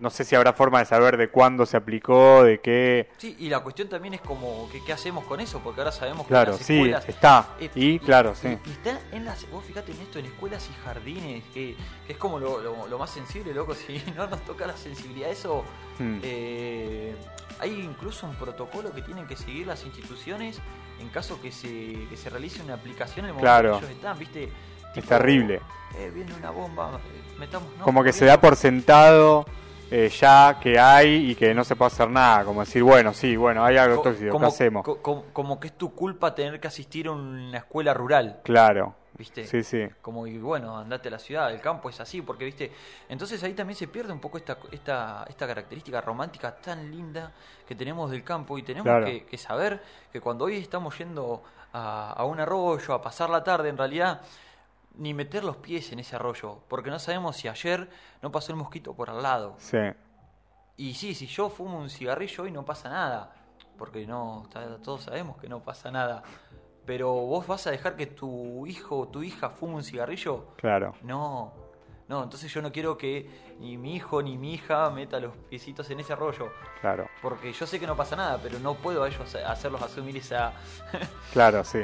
no 0.00 0.10
sé 0.10 0.24
si 0.24 0.34
habrá 0.34 0.52
forma 0.52 0.80
de 0.80 0.86
saber 0.86 1.16
de 1.16 1.28
cuándo 1.28 1.64
se 1.66 1.76
aplicó, 1.76 2.42
de 2.42 2.58
qué. 2.60 3.10
Sí, 3.18 3.36
y 3.38 3.48
la 3.48 3.60
cuestión 3.60 3.88
también 3.88 4.14
es 4.14 4.20
como 4.20 4.68
que 4.72 4.82
qué 4.84 4.92
hacemos 4.92 5.24
con 5.26 5.38
eso, 5.38 5.60
porque 5.62 5.82
ahora 5.82 5.92
sabemos 5.92 6.22
que 6.26 6.30
Claro, 6.30 6.50
en 6.50 6.56
las 6.58 6.66
sí, 6.66 6.74
escuelas 6.78 7.08
está. 7.08 7.46
Eh, 7.60 7.70
Y 7.76 7.98
claro, 8.00 8.34
sí. 8.34 8.58
Y, 8.66 8.70
está 8.72 8.98
en 9.12 9.24
las, 9.24 9.48
vos 9.52 9.64
fíjate 9.64 9.92
en 9.92 10.00
esto, 10.00 10.18
en 10.18 10.26
escuelas 10.26 10.68
y 10.68 10.84
jardines, 10.84 11.44
que, 11.54 11.76
que 12.08 12.12
es 12.12 12.18
como 12.18 12.40
lo, 12.40 12.60
lo- 12.60 12.88
lo 12.88 12.98
más 12.98 13.10
sensible, 13.10 13.54
loco, 13.54 13.74
si 13.76 14.02
no 14.16 14.26
nos 14.26 14.40
toca 14.44 14.66
la 14.66 14.76
sensibilidad, 14.76 15.30
eso, 15.30 15.62
Mm. 16.00 16.18
eh, 16.24 17.14
hay 17.60 17.80
incluso 17.80 18.26
un 18.26 18.34
protocolo 18.36 18.92
que 18.92 19.02
tienen 19.02 19.26
que 19.26 19.36
seguir 19.36 19.66
las 19.66 19.84
instituciones 19.84 20.60
en 21.00 21.08
caso 21.08 21.40
que 21.40 21.52
se, 21.52 22.06
que 22.08 22.16
se 22.16 22.30
realice 22.30 22.62
una 22.62 22.74
aplicación 22.74 23.26
en 23.26 23.30
el 23.30 23.34
momento 23.34 23.42
Claro. 23.44 23.72
que 23.72 23.78
ellos 23.86 23.90
están, 23.96 24.18
viste. 24.18 24.52
Es 24.94 25.04
terrible. 25.04 25.60
Eh, 25.96 26.10
viene 26.14 26.34
una 26.34 26.50
bomba, 26.50 26.98
eh, 26.98 27.38
metamos... 27.38 27.68
no, 27.78 27.84
como 27.84 28.02
que 28.02 28.12
se 28.12 28.24
da 28.24 28.40
por 28.40 28.56
sentado 28.56 29.44
eh, 29.90 30.08
ya 30.08 30.58
que 30.60 30.78
hay 30.78 31.30
y 31.30 31.34
que 31.34 31.52
no 31.54 31.64
se 31.64 31.74
puede 31.76 31.88
hacer 31.88 32.10
nada. 32.10 32.44
Como 32.44 32.60
decir, 32.60 32.82
bueno, 32.82 33.12
sí, 33.14 33.36
bueno, 33.36 33.64
hay 33.64 33.76
algo 33.76 33.96
Co- 33.96 34.02
tóxico, 34.10 34.30
como, 34.32 34.46
¿qué 34.46 34.54
hacemos? 34.54 34.84
co- 34.84 35.00
como, 35.02 35.24
como 35.32 35.58
que 35.60 35.68
es 35.68 35.76
tu 35.78 35.94
culpa 35.94 36.34
tener 36.34 36.60
que 36.60 36.68
asistir 36.68 37.06
a 37.08 37.12
una 37.12 37.58
escuela 37.58 37.92
rural, 37.94 38.40
Claro, 38.44 38.94
¿viste? 39.20 39.46
sí, 39.46 39.62
sí. 39.62 39.86
Como, 40.02 40.26
y 40.26 40.38
bueno, 40.38 40.76
andate 40.78 41.08
a 41.08 41.12
la 41.12 41.18
ciudad, 41.18 41.52
el 41.52 41.60
campo 41.60 41.88
es 41.90 42.00
así, 42.00 42.22
porque, 42.22 42.44
viste, 42.46 42.72
entonces 43.08 43.42
ahí 43.44 43.52
también 43.54 43.76
se 43.76 43.86
pierde 43.86 44.12
un 44.12 44.20
poco 44.20 44.38
esta, 44.38 44.56
esta, 44.72 45.24
esta 45.28 45.46
característica 45.46 46.00
romántica 46.00 46.56
tan 46.56 46.90
linda 46.90 47.32
que 47.68 47.74
tenemos 47.74 48.10
del 48.10 48.24
campo 48.24 48.56
y 48.58 48.62
tenemos 48.62 48.84
Claro. 48.86 49.04
que, 49.06 49.24
que 49.26 49.36
saber 49.38 49.82
que 50.12 50.20
cuando 50.20 50.46
hoy 50.46 50.56
estamos 50.56 50.96
yendo 50.98 51.42
a, 51.72 52.12
a 52.14 52.24
un 52.24 52.40
arroyo, 52.40 52.94
a 52.94 53.00
pasar 53.02 53.28
la 53.30 53.44
tarde, 53.44 53.68
en 53.68 53.76
realidad, 53.76 54.22
ni 54.96 55.12
meter 55.14 55.44
los 55.44 55.56
pies 55.56 55.92
en 55.92 55.98
ese 56.00 56.16
arroyo, 56.16 56.58
porque 56.68 56.90
no 56.90 56.98
sabemos 56.98 57.36
si 57.36 57.46
ayer 57.48 57.88
no 58.22 58.32
pasó 58.32 58.50
el 58.52 58.56
mosquito 58.56 58.94
por 58.94 59.10
al 59.10 59.22
lado. 59.22 59.54
Sí, 59.58 59.78
Y 60.76 60.94
sí, 60.94 61.14
si 61.14 61.26
yo 61.26 61.50
fumo 61.50 61.78
un 61.78 61.90
cigarrillo 61.90 62.44
hoy 62.44 62.50
no 62.50 62.64
pasa 62.64 62.88
nada, 62.88 63.32
porque 63.78 64.06
no, 64.06 64.48
todos 64.82 65.02
sabemos 65.04 65.36
que 65.38 65.48
no 65.48 65.60
pasa 65.60 65.90
nada. 65.90 66.22
Pero 66.86 67.12
vos 67.12 67.46
vas 67.46 67.66
a 67.66 67.70
dejar 67.70 67.96
que 67.96 68.06
tu 68.06 68.66
hijo 68.66 69.00
o 69.00 69.08
tu 69.08 69.22
hija 69.22 69.50
fume 69.50 69.74
un 69.76 69.84
cigarrillo? 69.84 70.46
claro. 70.56 70.94
No, 71.02 71.52
no, 72.08 72.24
entonces 72.24 72.52
yo 72.52 72.60
no 72.60 72.72
quiero 72.72 72.98
que 72.98 73.30
ni 73.60 73.76
mi 73.76 73.94
hijo 73.94 74.20
ni 74.22 74.36
mi 74.36 74.54
hija 74.54 74.90
meta 74.90 75.20
los 75.20 75.36
piecitos 75.48 75.88
en 75.90 76.00
ese 76.00 76.12
arroyo, 76.12 76.48
Claro, 76.80 77.06
porque 77.22 77.52
yo 77.52 77.66
sé 77.66 77.78
que 77.78 77.86
no 77.86 77.94
pasa 77.96 78.16
nada, 78.16 78.38
pero 78.42 78.58
no 78.58 78.74
puedo 78.74 79.04
a 79.04 79.08
ellos 79.08 79.34
hacerlos 79.36 79.80
asumir 79.82 80.16
esa... 80.16 80.52
claro, 81.32 81.62
sí. 81.62 81.80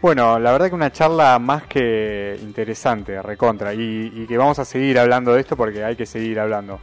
Bueno, 0.00 0.38
la 0.38 0.52
verdad 0.52 0.68
que 0.68 0.74
una 0.74 0.92
charla 0.92 1.38
más 1.40 1.64
que 1.64 2.38
interesante, 2.42 3.20
recontra, 3.22 3.72
y, 3.74 4.12
y 4.14 4.26
que 4.26 4.36
vamos 4.38 4.58
a 4.60 4.64
seguir 4.64 4.98
hablando 5.00 5.32
de 5.32 5.40
esto 5.40 5.56
porque 5.56 5.82
hay 5.82 5.96
que 5.96 6.06
seguir 6.06 6.38
hablando. 6.38 6.78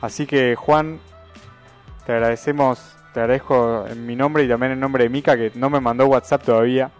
Así 0.00 0.26
que 0.26 0.54
Juan, 0.54 1.00
te 2.06 2.12
agradecemos, 2.12 2.96
te 3.12 3.20
agradezco 3.20 3.86
en 3.88 4.06
mi 4.06 4.16
nombre 4.16 4.44
y 4.44 4.48
también 4.48 4.72
en 4.72 4.80
nombre 4.80 5.04
de 5.04 5.10
Mica 5.10 5.36
que 5.36 5.52
no 5.54 5.70
me 5.70 5.80
mandó 5.80 6.06
WhatsApp 6.06 6.44
todavía. 6.44 6.90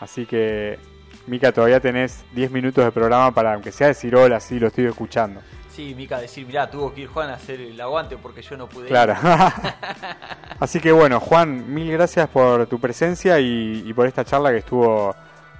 Así 0.00 0.26
que 0.26 0.78
Mica, 1.26 1.52
todavía 1.52 1.80
tenés 1.80 2.24
10 2.32 2.50
minutos 2.50 2.84
de 2.84 2.90
programa 2.90 3.32
para, 3.32 3.54
aunque 3.54 3.72
sea 3.72 3.88
decir 3.88 4.14
hola, 4.16 4.40
sí, 4.40 4.58
lo 4.58 4.68
estoy 4.68 4.86
escuchando. 4.86 5.40
Sí, 5.70 5.94
Mica, 5.94 6.18
decir, 6.18 6.46
mirá, 6.46 6.68
tuvo 6.68 6.92
que 6.92 7.02
ir 7.02 7.08
Juan 7.08 7.30
a 7.30 7.34
hacer 7.34 7.60
el 7.60 7.80
aguante 7.80 8.16
porque 8.16 8.42
yo 8.42 8.56
no 8.56 8.68
pude 8.68 8.84
ir". 8.84 8.88
Claro. 8.88 9.14
Así 10.60 10.80
que 10.80 10.92
bueno, 10.92 11.20
Juan, 11.20 11.72
mil 11.72 11.90
gracias 11.92 12.28
por 12.28 12.66
tu 12.66 12.80
presencia 12.80 13.38
y, 13.38 13.84
y 13.86 13.92
por 13.94 14.06
esta 14.06 14.24
charla 14.24 14.50
que 14.50 14.58
estuvo 14.58 15.14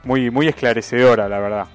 muy, 0.05 0.31
muy 0.31 0.49
esclarecedora, 0.49 1.29
la 1.29 1.39
verdad. 1.39 1.67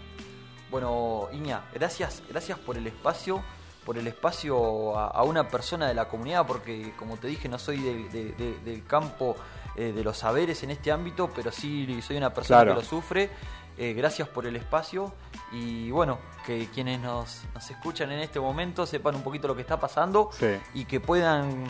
Bueno, 0.70 1.30
Iña, 1.32 1.62
gracias, 1.74 2.22
gracias 2.30 2.58
por 2.60 2.78
el 2.78 2.86
espacio, 2.88 3.42
por 3.86 3.98
el 3.98 4.08
espacio 4.08 4.98
a, 4.98 5.08
a 5.08 5.24
una 5.24 5.48
persona 5.48 5.88
de 5.88 5.94
la 5.94 6.08
comunidad, 6.08 6.46
porque 6.48 6.94
como 6.98 7.18
te 7.18 7.28
dije, 7.28 7.48
no 7.48 7.60
soy 7.60 7.78
de- 7.80 8.10
de- 8.10 8.32
de- 8.34 8.60
del 8.66 8.86
campo 8.86 9.36
eh, 9.78 9.92
de 9.94 10.04
los 10.04 10.18
saberes 10.18 10.64
en 10.64 10.72
este 10.72 10.92
ámbito, 10.92 11.30
pero 11.36 11.52
sí 11.52 12.02
soy 12.02 12.18
una 12.18 12.34
persona 12.34 12.62
Claro. 12.64 12.72
que 12.76 12.82
lo 12.82 12.88
sufre. 12.88 13.30
Eh, 13.78 13.92
gracias 13.94 14.30
por 14.30 14.46
el 14.48 14.56
espacio 14.56 15.14
y 15.52 15.92
bueno, 15.92 16.18
que 16.46 16.70
quienes 16.74 17.00
nos, 17.02 17.44
nos 17.54 17.70
escuchan 17.70 18.10
en 18.12 18.20
este 18.22 18.40
momento 18.40 18.86
sepan 18.86 19.16
un 19.16 19.22
poquito 19.22 19.50
lo 19.50 19.56
que 19.56 19.62
está 19.62 19.78
pasando 19.78 20.30
Sí. 20.32 20.48
y 20.76 20.86
que 20.86 21.02
puedan, 21.02 21.66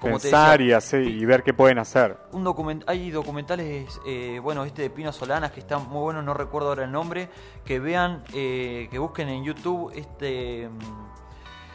como 0.00 0.18
Pensar 0.18 0.56
te 0.58 0.64
y, 0.64 0.66
decía, 0.66 0.78
hacer, 0.78 1.02
y 1.04 1.24
ver 1.24 1.44
qué 1.44 1.54
pueden 1.54 1.78
hacer. 1.78 2.18
un 2.32 2.42
document 2.42 2.82
hay 2.88 3.12
documentales, 3.12 4.00
eh, 4.04 4.40
bueno, 4.42 4.64
este 4.64 4.82
de 4.82 4.90
Pino 4.90 5.12
Solanas 5.12 5.52
que 5.52 5.60
está 5.60 5.78
muy 5.78 6.00
bueno, 6.02 6.22
no 6.22 6.34
recuerdo 6.34 6.70
ahora 6.70 6.82
el 6.84 6.90
nombre, 6.90 7.28
que 7.64 7.78
vean, 7.78 8.24
eh, 8.32 8.88
que 8.90 8.98
busquen 8.98 9.28
en 9.28 9.44
YouTube 9.44 9.92
este 9.94 10.68
mm, 10.68 11.13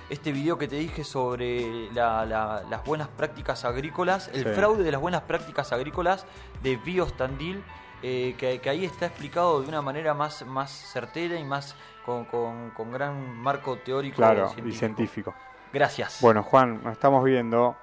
este 0.09 0.31
video 0.31 0.57
que 0.57 0.67
te 0.67 0.75
dije 0.77 1.03
sobre 1.03 1.91
la- 1.93 2.25
la- 2.25 2.63
las 2.69 2.83
buenas 2.83 3.07
prácticas 3.09 3.63
agrícolas, 3.65 4.29
el 4.33 4.43
Sí. 4.43 4.49
fraude 4.53 4.83
de 4.83 4.91
las 4.91 5.01
buenas 5.01 5.21
prácticas 5.21 5.71
agrícolas 5.71 6.25
de 6.63 6.77
Bios 6.77 7.13
Tandil, 7.15 7.63
eh, 8.01 8.35
que, 8.37 8.59
que 8.59 8.69
ahí 8.69 8.85
está 8.85 9.05
explicado 9.07 9.61
de 9.61 9.67
una 9.67 9.81
manera 9.81 10.13
más, 10.13 10.45
más 10.45 10.71
certera 10.71 11.37
y 11.37 11.43
más 11.43 11.75
con, 12.05 12.25
con- 12.25 12.71
con 12.71 12.91
gran 12.91 13.37
marco 13.37 13.77
teórico 13.77 14.15
Claro, 14.17 14.51
y 14.65 14.71
científico. 14.71 15.33
Gracias. 15.71 16.19
Bueno, 16.21 16.41
Juan, 16.43 16.81
nos 16.83 16.93
estamos 16.93 17.23
viendo. 17.23 17.75